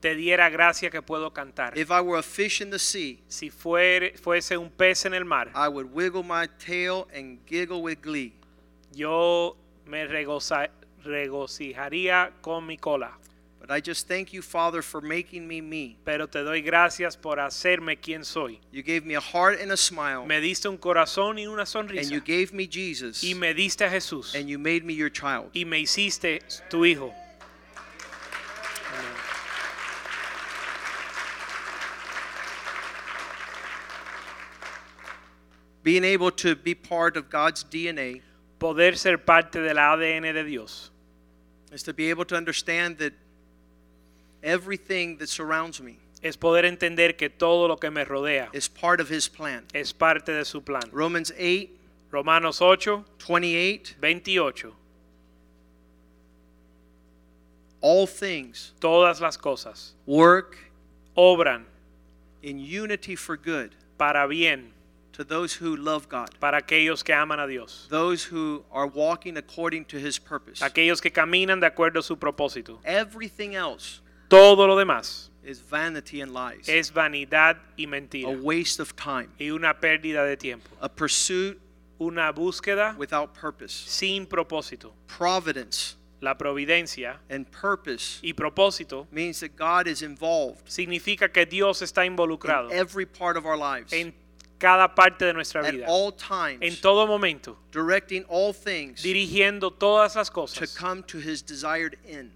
Te 0.00 0.14
diera 0.14 0.48
gracia 0.50 0.90
que 0.90 1.02
puedo 1.02 1.32
cantar. 1.32 1.76
If 1.76 1.90
I 1.90 2.00
were 2.00 2.18
a 2.18 2.22
fish 2.22 2.60
in 2.60 2.70
the 2.70 2.78
sea, 2.78 3.18
Si 3.26 3.50
fuere, 3.50 4.14
fuese 4.16 4.56
un 4.56 4.70
pez 4.70 5.04
en 5.06 5.14
el 5.14 5.24
mar, 5.24 5.50
I 5.54 5.68
would 5.68 5.92
wiggle 5.92 6.22
my 6.22 6.46
tail 6.64 7.06
and 7.14 7.38
giggle 7.46 7.80
with 7.82 7.98
glee. 8.02 8.32
yo 8.92 9.56
me 9.86 10.06
regoza- 10.06 10.70
regocijaría 11.04 12.32
con 12.40 12.66
mi 12.66 12.76
cola. 12.76 13.12
But 13.60 13.70
I 13.72 13.80
just 13.80 14.06
thank 14.08 14.32
you, 14.32 14.40
Father, 14.40 14.82
for 14.82 15.00
making 15.02 15.46
me 15.46 15.60
me. 15.60 15.96
Pero 16.04 16.26
te 16.28 16.38
doy 16.42 16.62
gracias 16.62 17.16
por 17.16 17.38
hacerme 17.40 17.98
quien 17.98 18.24
soy. 18.24 18.60
You 18.72 18.82
gave 18.82 19.02
me 19.04 19.14
a 19.16 19.20
heart 19.20 19.60
and 19.60 19.72
a 19.72 19.76
smile, 19.76 20.24
Me 20.26 20.40
diste 20.40 20.68
un 20.68 20.78
corazón 20.78 21.38
y 21.38 21.46
una 21.46 21.62
and 21.62 21.68
sonrisa. 21.68 22.10
you 22.10 22.20
gave 22.20 22.52
me 22.52 22.66
Jesus, 22.70 23.22
Y 23.24 23.34
me 23.34 23.52
diste 23.54 23.84
a 23.84 23.90
Jesús. 23.90 24.34
and 24.34 24.48
you 24.48 24.58
made 24.58 24.84
me 24.84 24.94
your 24.94 25.10
child. 25.10 25.50
Y 25.54 25.64
me 25.64 25.80
hiciste 25.80 26.40
tu 26.70 26.84
hijo. 26.84 27.12
Being 35.82 36.04
able 36.04 36.30
to 36.32 36.54
be 36.56 36.74
part 36.74 37.16
of 37.16 37.30
God's 37.30 37.64
DNA 37.64 38.22
Poder 38.58 38.96
ser 38.96 39.18
parte 39.18 39.62
del 39.62 39.76
ADN 39.76 40.34
de 40.34 40.44
Dios. 40.44 40.90
is 41.72 41.82
to 41.82 41.92
be 41.92 42.10
able 42.10 42.24
to 42.24 42.34
understand 42.34 42.98
that 42.98 43.12
everything 44.42 45.18
that 45.18 45.28
surrounds 45.28 45.80
me 45.80 45.98
Es 46.22 46.36
poder 46.36 46.64
entender 46.64 47.16
que 47.16 47.28
todo 47.28 47.68
lo 47.68 47.76
que 47.76 47.90
me 47.90 48.04
rodea 48.04 48.48
is 48.52 48.66
part 48.66 49.00
of 49.00 49.08
His 49.08 49.28
plan. 49.28 49.64
es 49.72 49.92
parte 49.92 50.32
de 50.32 50.44
su 50.44 50.60
plan. 50.60 50.82
Romans 50.90 51.30
8 51.38 51.70
Romanos 52.10 52.60
8, 52.62 53.04
28 53.18 53.96
28. 54.00 54.74
All 57.80 58.06
things 58.06 58.72
Todas 58.80 59.20
las 59.20 59.36
cosas 59.36 59.92
work 60.06 60.58
obran 61.16 61.64
in 62.42 62.58
unity 62.58 63.14
for 63.14 63.36
good 63.36 63.76
para 63.98 64.26
bien 64.26 64.72
to 65.18 65.24
those 65.24 65.52
who 65.52 65.76
love 65.76 66.08
God, 66.08 66.30
para 66.40 66.58
aquellos 66.62 67.02
que 67.04 67.12
aman 67.12 67.40
a 67.40 67.46
Dios. 67.46 67.86
those 67.90 68.24
who 68.24 68.64
are 68.72 68.86
walking 68.86 69.36
according 69.36 69.84
to 69.86 69.98
His 69.98 70.18
purpose. 70.18 70.62
Aquellos 70.62 71.02
que 71.02 71.10
caminan 71.10 71.60
de 71.60 71.66
acuerdo 71.68 71.98
a 71.98 72.02
su 72.02 72.16
propósito. 72.16 72.78
Everything 72.84 73.54
else 73.54 74.00
Todo 74.30 74.66
lo 74.66 74.76
demás 74.76 75.30
is 75.42 75.60
vanity 75.60 76.20
and 76.20 76.32
lies, 76.32 76.68
es 76.68 76.90
vanidad 76.92 77.56
y 77.76 77.86
mentira. 77.86 78.28
A 78.28 78.36
waste 78.42 78.80
of 78.80 78.94
time, 78.94 79.28
Y 79.40 79.50
una 79.50 79.74
pérdida 79.74 80.24
de 80.24 80.36
tiempo. 80.36 80.68
a 80.80 80.88
pursuit 80.88 81.58
Una 82.00 82.32
búsqueda 82.32 82.94
without 82.96 83.34
purpose. 83.34 83.72
sin 83.74 84.24
propósito. 84.24 84.92
Providence 85.08 85.96
La 86.20 86.34
providencia 86.36 87.16
and 87.28 87.46
purpose 87.50 88.20
y 88.22 88.32
propósito 88.34 89.06
means 89.10 89.40
that 89.40 89.56
God 89.56 89.88
is 89.88 90.02
involved 90.02 90.68
significa 90.68 91.32
que 91.32 91.44
Dios 91.44 91.80
está 91.82 92.04
involucrado 92.06 92.70
in 92.70 92.76
every 92.76 93.04
part 93.06 93.36
of 93.36 93.44
our 93.46 93.56
lives 93.56 93.92
en 93.92 94.12
cada 94.58 94.94
parte 94.94 95.24
de 95.24 95.32
nuestra 95.32 95.60
at 95.64 95.72
vida, 95.72 95.86
all 95.88 96.12
en 96.12 96.60
times, 96.60 96.80
todo 96.80 97.06
momento, 97.06 97.56
directing 97.72 98.24
all 98.28 98.52
things 98.52 99.02
dirigiendo 99.02 99.70
todas 99.72 100.16
las 100.16 100.28
to 100.28 100.34
cosas 100.34 100.76
come 100.76 101.02
to 101.04 101.18
His 101.18 101.42
desired 101.42 101.96
end. 102.06 102.30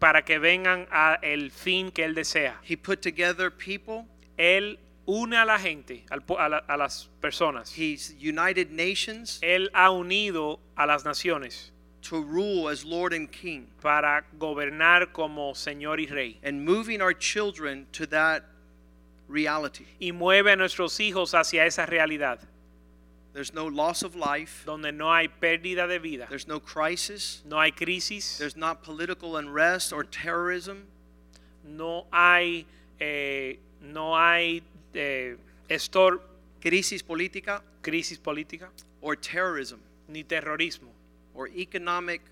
para 0.00 0.22
que 0.22 0.38
vengan 0.38 0.86
a 0.92 1.18
el 1.22 1.50
fin 1.50 1.90
que 1.90 2.04
Él 2.04 2.14
desea. 2.14 2.56
He 2.62 2.76
put 2.76 3.00
together 3.02 3.50
people, 3.50 4.06
Él 4.38 4.78
une 5.06 5.34
a 5.34 5.44
la 5.44 5.58
gente, 5.58 6.04
a, 6.10 6.48
la- 6.48 6.62
a 6.68 6.76
las 6.76 7.08
personas. 7.20 7.72
He's 7.72 8.14
united 8.20 8.70
nations 8.70 9.40
Él 9.42 9.68
ha 9.74 9.90
unido 9.90 10.60
a 10.76 10.86
las 10.86 11.04
naciones 11.04 11.72
to 12.02 12.22
rule 12.22 12.68
as 12.68 12.84
Lord 12.84 13.12
and 13.12 13.28
King, 13.32 13.66
para 13.82 14.24
gobernar 14.38 15.12
como 15.12 15.52
Señor 15.54 15.98
y 15.98 16.06
Rey. 16.06 16.38
and 16.44 16.64
moving 16.64 17.00
our 17.02 17.12
children 17.12 17.86
to 17.92 18.06
that 18.06 18.44
reality. 19.28 19.84
Y 20.00 20.12
mueve 20.12 20.52
a 20.52 20.56
nuestros 20.56 20.98
hijos 21.00 21.34
hacia 21.34 21.66
esa 21.66 21.86
realidad, 21.86 22.40
There's 23.34 23.52
no 23.52 23.66
loss 23.66 24.02
of 24.02 24.16
life, 24.16 24.64
donde 24.64 24.90
no 24.92 25.12
hay 25.12 25.28
pérdida 25.28 25.86
de 25.86 26.00
vida, 26.00 26.26
there's 26.28 26.48
no 26.48 26.58
crisis, 26.58 27.42
no 27.44 27.60
hay 27.60 27.70
crisis, 27.70 28.36
there's 28.38 28.56
not 28.56 28.82
political 28.82 29.36
unrest 29.36 29.92
or 29.92 30.02
terrorism, 30.02 30.86
no 31.62 32.06
hay, 32.12 32.66
eh, 32.98 33.58
no 33.80 34.16
hay 34.16 34.62
eh, 34.94 35.36
estor- 35.70 36.20
crisis 36.60 37.02
política, 37.02 37.60
crisis 37.82 38.18
política 38.18 38.70
or 39.00 39.14
terrorism, 39.14 39.78
ni 40.08 40.24
terrorismo, 40.24 40.90
or 41.34 41.48
economic 41.48 42.22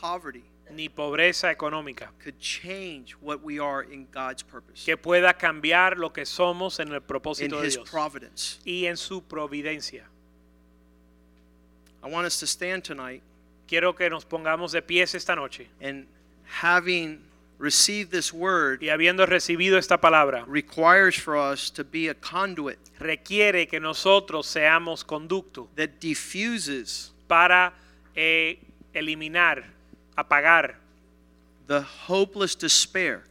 poverty 0.00 0.44
ni 0.70 0.88
pobreza 0.88 1.50
económica 1.50 2.10
could 2.22 2.38
change 2.38 3.12
what 3.20 3.42
we 3.42 3.58
are 3.58 3.82
in 3.82 4.06
God's 4.12 4.42
purpose, 4.42 4.84
que 4.84 4.96
pueda 4.96 5.32
cambiar 5.34 5.96
lo 5.96 6.10
que 6.10 6.24
somos 6.24 6.78
en 6.80 6.88
el 6.88 6.96
in 6.96 7.00
propósito 7.02 7.60
de 7.60 7.66
His 7.66 7.74
Dios 7.74 7.90
providence. 7.90 8.58
y 8.64 8.86
en 8.86 8.96
su 8.96 9.22
providencia. 9.22 10.04
I 12.02 12.08
want 12.08 12.26
us 12.26 12.38
to 12.40 12.46
stand 12.46 12.84
tonight 12.84 13.22
Quiero 13.68 13.94
que 13.94 14.08
nos 14.08 14.24
pongamos 14.24 14.72
de 14.72 14.80
pies 14.80 15.14
esta 15.14 15.36
noche 15.36 15.68
and 15.82 16.06
having 16.62 17.20
received 17.58 18.10
this 18.10 18.32
word 18.32 18.82
y 18.82 18.88
habiendo 18.88 19.26
recibido 19.26 19.76
esta 19.76 19.98
palabra, 20.00 20.44
requires 20.46 21.16
for 21.16 21.36
us 21.36 21.70
to 21.70 21.84
be 21.84 22.08
a 22.08 22.14
conduit 22.14 22.78
requiere 22.98 23.66
que 23.66 23.78
nosotros 23.78 24.46
seamos 24.46 25.04
conducto 25.04 25.68
that 25.76 26.00
diffuses 26.00 27.12
para 27.28 27.74
eh, 28.14 28.58
eliminar, 28.94 29.64
apagar, 30.18 30.74
the 31.66 31.80
hopeless 32.08 32.56
despair. 32.56 33.22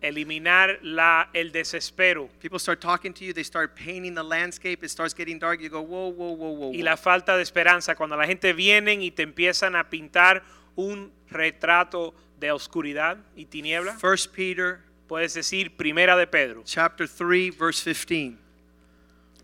eliminar 0.00 0.78
la, 0.82 1.28
el 1.32 1.52
desespero 1.52 2.28
People 2.40 2.58
start 2.58 2.80
talking 2.80 3.12
to 3.12 3.24
you, 3.24 3.32
they 3.32 3.44
start 3.44 3.76
painting 3.76 4.14
the 4.14 4.22
landscape, 4.22 4.82
it 4.82 4.90
starts 4.90 5.14
getting 5.14 5.38
dark. 5.38 5.60
You 5.60 5.68
go, 5.68 5.80
whoa, 5.80 6.08
whoa, 6.08 6.32
whoa, 6.32 6.50
whoa. 6.50 6.72
y 6.72 6.82
la 6.82 6.96
falta 6.96 7.36
de 7.36 7.42
esperanza. 7.42 7.94
Cuando 7.94 8.16
la 8.16 8.26
gente 8.26 8.52
viene 8.52 8.94
y 8.94 9.10
te 9.10 9.22
empiezan 9.22 9.76
a 9.76 9.88
pintar 9.88 10.42
un 10.74 11.12
retrato 11.30 12.14
de 12.38 12.50
oscuridad 12.50 13.18
y 13.36 13.44
tiniebla, 13.44 13.96
First 13.96 14.34
Peter 14.34 14.80
puedes 15.06 15.34
decir 15.34 15.76
Primera 15.76 16.16
de 16.16 16.26
Pedro. 16.26 16.62
chapter 16.64 17.08
3, 17.08 17.56
verse 17.56 17.94
15. 17.94 18.38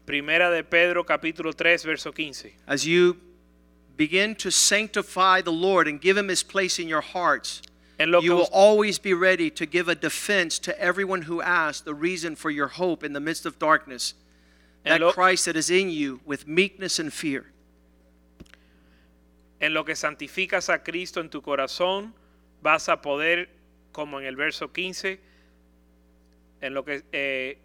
Primera 0.05 0.51
de 0.51 0.65
Pedro 0.65 1.05
capítulo 1.07 1.53
3 1.53 1.85
verso 1.85 2.13
15. 2.13 2.53
As 2.67 2.83
you 2.85 3.17
begin 4.03 4.35
to 4.35 4.51
sanctify 4.51 5.41
the 5.41 5.53
Lord 5.53 5.87
and 5.87 6.01
give 6.01 6.17
him 6.17 6.27
his 6.27 6.43
place 6.43 6.81
in 6.81 6.89
your 6.89 7.03
hearts, 7.03 7.63
En 8.01 8.11
lo 8.11 8.21
que 8.21 8.31
you 8.31 8.35
will 8.35 8.49
always 8.53 8.99
be 8.99 9.15
ready 9.15 9.49
to 9.51 9.65
give 9.65 9.87
a 9.87 9.95
defense 9.95 10.59
to 10.59 10.73
everyone 10.81 11.23
who 11.23 11.41
asks 11.41 11.83
the 11.83 11.95
reason 11.95 12.35
for 12.35 12.51
your 12.51 12.67
hope 12.67 13.05
in 13.05 13.13
the 13.13 13.21
midst 13.21 13.47
of 13.47 13.61
darkness. 13.61 14.15
that 14.83 15.01
Christ 15.15 15.45
that 15.45 15.55
is 15.57 15.71
in 15.71 15.89
you 15.91 16.21
with 16.25 16.49
meekness 16.49 16.99
and 16.99 17.13
fear. 17.13 17.45
En 19.61 19.73
lo 19.73 19.85
que 19.85 19.95
santificas 19.95 20.69
a 20.69 20.79
Cristo 20.79 21.21
en 21.21 21.29
tu 21.29 21.41
corazón, 21.41 22.13
vas 22.61 22.89
a 22.89 22.97
poder, 22.97 23.49
como 23.93 24.19
en 24.19 24.27
el 24.27 24.35
verso 24.35 24.67
15, 24.67 25.21
en 26.61 26.75
lo 26.75 26.83
que, 26.83 27.05
eh, 27.13 27.57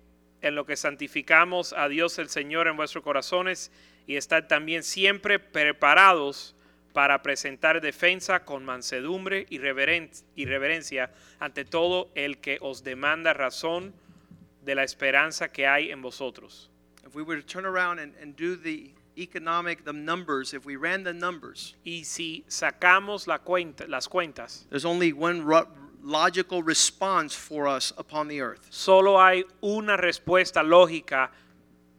en 0.41 0.55
lo 0.55 0.65
que 0.65 0.75
santificamos 0.75 1.73
a 1.73 1.87
Dios 1.87 2.19
el 2.19 2.29
Señor 2.29 2.67
en 2.67 2.77
vuestros 2.77 3.03
corazones 3.03 3.71
y 4.05 4.15
estar 4.15 4.47
también 4.47 4.83
siempre 4.83 5.39
preparados 5.39 6.55
para 6.93 7.21
presentar 7.21 7.79
defensa 7.81 8.43
con 8.43 8.65
mansedumbre 8.65 9.45
y 9.49 9.59
reveren- 9.59 10.09
y 10.35 10.45
reverencia 10.45 11.11
ante 11.39 11.65
todo 11.65 12.09
el 12.15 12.39
que 12.39 12.57
os 12.61 12.83
demanda 12.83 13.33
razón 13.33 13.93
de 14.63 14.75
la 14.75 14.83
esperanza 14.83 15.49
que 15.49 15.67
hay 15.67 15.91
en 15.91 16.01
vosotros. 16.01 16.69
If 17.05 17.15
we 17.15 17.23
were 17.23 17.41
to 17.41 17.47
turn 17.47 17.65
around 17.65 17.99
and, 17.99 18.15
and 18.21 18.35
do 18.35 18.55
the 18.57 18.91
economic, 19.17 19.83
the 19.83 19.93
numbers, 19.93 20.53
if 20.53 20.65
we 20.65 20.75
ran 20.75 21.03
the 21.03 21.13
numbers, 21.13 21.75
Y 21.83 22.03
si 22.03 22.43
sacamos 22.47 23.27
la 23.27 23.39
cuenta, 23.39 23.87
las 23.87 24.07
cuentas, 24.07 24.67
there's 24.69 24.85
only 24.85 25.13
one 25.13 25.43
logical 26.03 26.63
response 26.63 27.33
for 27.33 27.67
us 27.67 27.93
upon 27.97 28.27
the 28.27 28.41
earth 28.41 28.67
solo 28.69 29.17
hay 29.17 29.43
una 29.63 29.97
respuesta 29.97 30.63
lógica 30.63 31.29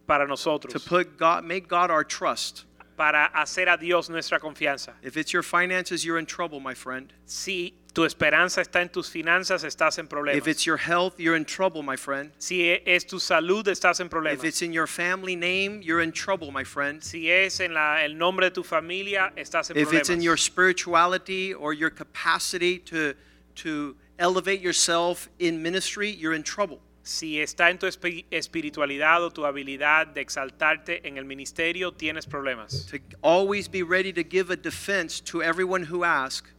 para 0.07 0.27
nosotros. 0.27 0.73
to 0.73 0.81
put 0.81 1.19
God, 1.19 1.45
make 1.45 1.69
God 1.69 1.91
our 1.91 2.05
trust. 2.05 2.65
para 2.97 3.31
hacer 3.33 3.69
a 3.69 3.77
Dios 3.77 4.09
nuestra 4.11 4.41
confianza. 4.41 4.93
If 5.03 5.17
it's 5.17 5.33
your 5.33 5.45
finances, 5.45 6.05
you're 6.05 6.19
in 6.19 6.27
trouble, 6.27 6.59
my 6.59 6.75
friend. 6.75 7.13
Si 7.27 7.75
tu 7.95 8.03
esperanza 8.05 8.61
está 8.61 8.81
en 8.81 8.89
tus 8.89 9.09
finanzas, 9.09 9.63
estás 9.63 9.99
en 10.01 10.09
problemas. 10.09 10.37
If 10.37 10.49
it's 10.49 10.67
your 10.67 10.79
health, 10.79 11.21
you're 11.21 11.37
in 11.37 11.45
trouble, 11.45 11.85
my 11.85 11.95
friend. 11.95 12.33
Si 12.39 12.71
es 12.73 13.05
tu 13.05 13.21
salud, 13.21 13.69
estás 13.69 14.01
en 14.01 14.09
problemas. 14.09 14.39
If 14.39 14.45
it's 14.45 14.63
in 14.63 14.73
your 14.73 14.89
family 14.89 15.37
name, 15.37 15.81
you're 15.81 16.01
in 16.01 16.11
trouble, 16.11 16.51
my 16.51 16.65
friend. 16.65 17.01
Si 17.03 17.31
es 17.31 17.61
en 17.61 17.73
la- 17.73 18.03
el 18.03 18.15
nombre 18.15 18.47
de 18.47 18.51
tu 18.51 18.65
familia, 18.65 19.33
estás 19.37 19.71
en 19.71 19.77
If 19.77 19.93
it's 19.93 20.11
in 20.11 20.21
your 20.21 20.37
spirituality 20.37 21.55
or 21.55 21.73
your 21.73 21.91
capacity 21.91 22.81
to, 22.81 23.15
to 23.63 23.97
elevate 24.19 24.61
yourself 24.61 25.29
in 25.39 25.63
ministry, 25.63 26.11
you're 26.11 26.35
in 26.35 26.43
trouble. 26.43 26.81
Si 27.03 27.37
está 27.41 27.71
en 27.71 27.79
tu 27.79 27.87
espi- 27.87 28.27
espiritualidad 28.31 29.23
o 29.23 29.31
tu 29.31 29.43
habilidad 29.47 30.13
de 30.15 30.21
exaltarte 30.21 31.01
en 31.07 31.17
el 31.17 31.25
ministerio, 31.25 31.91
tienes 31.93 32.27
problemas. 32.27 32.87
To 32.91 32.99
always 33.23 33.67
be 33.69 33.83
ready 33.83 34.13
to 34.13 34.23
give 34.23 34.51
a 34.51 34.57
defense 34.57 35.21
to 35.21 35.43
everyone 35.43 35.85
who 35.85 36.05
asks, 36.05 36.51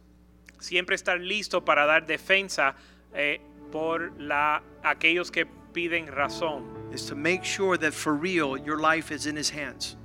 Siempre 0.58 0.94
estar 0.96 1.18
listo 1.20 1.64
para 1.64 1.86
dar 1.86 2.00
defensa 2.06 2.74
eh, 3.14 3.38
por 3.70 4.12
la, 4.18 4.60
aquellos 4.84 5.30
que 5.30 5.46
piden 5.72 6.08
razón. 6.08 6.64
is 6.92 7.06
to 7.06 7.14
make 7.14 7.44
sure 7.44 7.76
that 7.78 7.94
for 7.94 8.14
real 8.14 8.56
your 8.58 8.78
life 8.80 9.12
is 9.12 9.26
in 9.26 9.36
His 9.36 9.48
hands. 9.50 9.96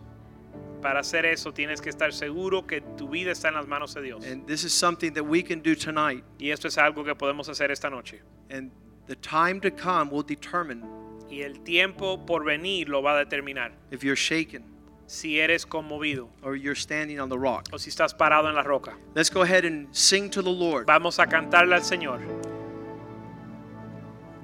Para 0.85 0.99
hacer 0.99 1.25
eso 1.25 1.51
tienes 1.51 1.81
que 1.81 1.89
estar 1.89 2.13
seguro 2.13 2.67
que 2.67 2.79
tu 2.95 3.09
vida 3.09 3.31
está 3.31 3.47
en 3.47 3.55
las 3.55 3.65
manos 3.65 3.95
de 3.95 4.03
Dios. 4.03 4.23
And 4.23 4.45
this 4.45 4.63
is 4.63 4.71
something 4.71 5.13
that 5.13 5.23
we 5.23 5.41
can 5.41 5.63
do 5.63 5.75
tonight. 5.75 6.23
Y 6.37 6.51
esto 6.51 6.67
es 6.67 6.77
algo 6.77 7.03
que 7.03 7.15
podemos 7.15 7.49
hacer 7.49 7.71
esta 7.71 7.89
noche. 7.89 8.21
And 8.51 8.69
the 9.07 9.15
time 9.15 9.59
to 9.61 9.71
come 9.71 10.11
will 10.11 10.21
determine 10.21 10.83
Y 11.27 11.41
el 11.41 11.63
tiempo 11.63 12.23
por 12.23 12.43
venir 12.45 12.87
lo 12.87 13.01
va 13.01 13.17
a 13.17 13.25
determinar. 13.25 13.71
if 13.89 14.03
you're 14.03 14.15
shaken 14.15 14.63
Si 15.07 15.39
eres 15.39 15.65
conmovido 15.65 16.27
or 16.43 16.55
you're 16.55 16.75
standing 16.75 17.19
on 17.19 17.29
the 17.29 17.37
rock. 17.39 17.67
o 17.73 17.79
si 17.79 17.89
estás 17.89 18.15
parado 18.15 18.47
en 18.47 18.53
la 18.53 18.61
roca. 18.61 18.95
Let's 19.15 19.31
go 19.31 19.41
ahead 19.41 19.65
and 19.65 19.87
sing 19.91 20.29
to 20.29 20.43
the 20.43 20.51
Lord. 20.51 20.85
Vamos 20.85 21.17
a 21.17 21.25
cantarle 21.25 21.73
al 21.73 21.81
Señor. 21.81 22.21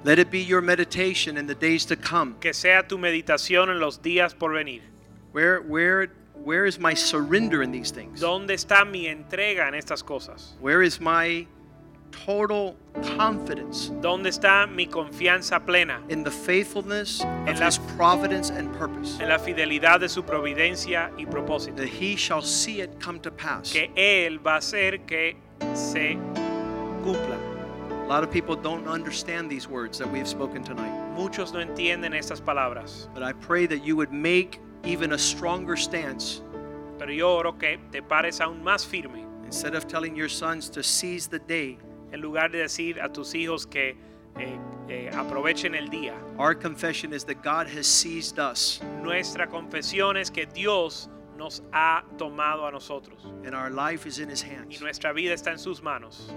Let 0.02 0.18
it 0.18 0.32
be 0.32 0.42
your 0.42 0.60
meditation 0.60 1.38
in 1.38 1.46
the 1.46 1.54
days 1.54 1.86
to 1.86 1.94
come. 1.94 2.34
Que 2.40 2.52
sea 2.52 2.82
tu 2.88 2.98
meditación 2.98 3.70
en 3.70 3.78
los 3.78 4.02
días 4.02 4.34
por 4.36 4.52
venir. 4.54 4.82
Where, 5.30 5.60
where, 5.62 6.10
where 6.44 6.66
is 6.66 6.78
my 6.78 6.94
surrender 6.94 7.62
in 7.62 7.70
these 7.72 7.90
things? 7.92 8.20
¿Dónde 8.20 8.50
está 8.54 8.84
mi 8.84 9.06
entrega 9.06 9.68
en 9.68 9.74
estas 9.74 10.02
cosas? 10.04 10.54
Where 10.60 10.82
is 10.82 11.00
my 11.00 11.46
total 12.26 12.76
confidence 13.16 13.90
¿Dónde 14.02 14.28
está 14.28 14.66
mi 14.66 14.86
confianza 14.86 15.64
plena 15.64 16.00
in 16.10 16.22
the 16.24 16.30
faithfulness 16.30 17.20
of 17.22 17.58
la- 17.58 17.66
His 17.66 17.78
providence 17.96 18.50
and 18.50 18.70
purpose? 18.76 19.18
en 19.20 19.28
la 19.30 19.38
fidelidad 19.38 20.00
de 20.00 20.08
su 20.08 20.22
providencia 20.22 21.10
y 21.18 21.24
propósito? 21.24 21.76
That 21.76 21.88
He 21.88 22.16
shall 22.16 22.42
see 22.42 22.80
it 22.82 23.00
come 23.00 23.18
to 23.20 23.30
pass. 23.30 23.72
Que 23.72 23.90
Él 23.96 24.38
va 24.44 24.54
a 24.56 24.58
hacer 24.58 25.06
que 25.06 25.36
se 25.74 26.16
cumpla. 27.02 27.38
A 28.04 28.08
lot 28.08 28.24
of 28.24 28.30
people 28.30 28.56
don't 28.56 28.86
understand 28.88 29.48
these 29.50 29.66
words 29.68 29.96
that 29.98 30.10
we 30.10 30.18
have 30.18 30.28
spoken 30.28 30.62
tonight. 30.62 30.92
Muchos 31.16 31.52
no 31.54 31.60
entienden 31.60 32.12
estas 32.14 32.42
palabras, 32.44 33.08
But 33.14 33.22
I 33.22 33.32
pray 33.32 33.64
that 33.66 33.84
you 33.86 33.96
would 33.96 34.12
make 34.12 34.60
even 34.84 35.12
a 35.12 35.18
stronger 35.18 35.76
stance 35.76 36.42
pero 36.98 37.12
yo 37.12 37.28
oro 37.34 37.52
que 37.52 37.78
te 37.90 38.00
pares 38.00 38.40
aún 38.40 38.62
más 38.62 38.86
firme 38.86 39.24
instead 39.44 39.74
of 39.74 39.86
telling 39.86 40.14
your 40.16 40.28
sons 40.28 40.70
to 40.70 40.82
seize 40.82 41.28
the 41.28 41.38
day. 41.40 41.78
en 42.12 42.20
lugar 42.20 42.50
de 42.50 42.58
decir 42.58 43.00
a 43.00 43.08
tus 43.08 43.34
hijos 43.34 43.66
que 43.66 43.96
eh, 44.38 44.58
eh, 44.88 45.10
aprovechen 45.14 45.74
el 45.74 45.88
día. 45.88 46.14
Our 46.38 46.54
confession 46.54 47.12
is 47.12 47.24
that 47.24 47.42
God 47.42 47.66
has 47.68 47.86
seized 47.86 48.38
us 48.38 48.80
Nuestra 49.02 49.46
confesión 49.46 50.16
es 50.16 50.30
que 50.30 50.46
Dios 50.46 51.08
nos 51.36 51.62
ha 51.72 52.04
tomado 52.18 52.66
a 52.66 52.70
nosotros 52.70 53.24
and 53.44 53.54
our 53.54 53.70
life 53.70 54.06
is 54.06 54.18
in 54.18 54.30
His 54.30 54.42
y 54.44 54.48
hands. 54.54 54.80
nuestra 54.80 55.12
vida 55.12 55.34
está 55.34 55.50
en 55.50 55.58
sus 55.58 55.82
manos. 55.82 56.30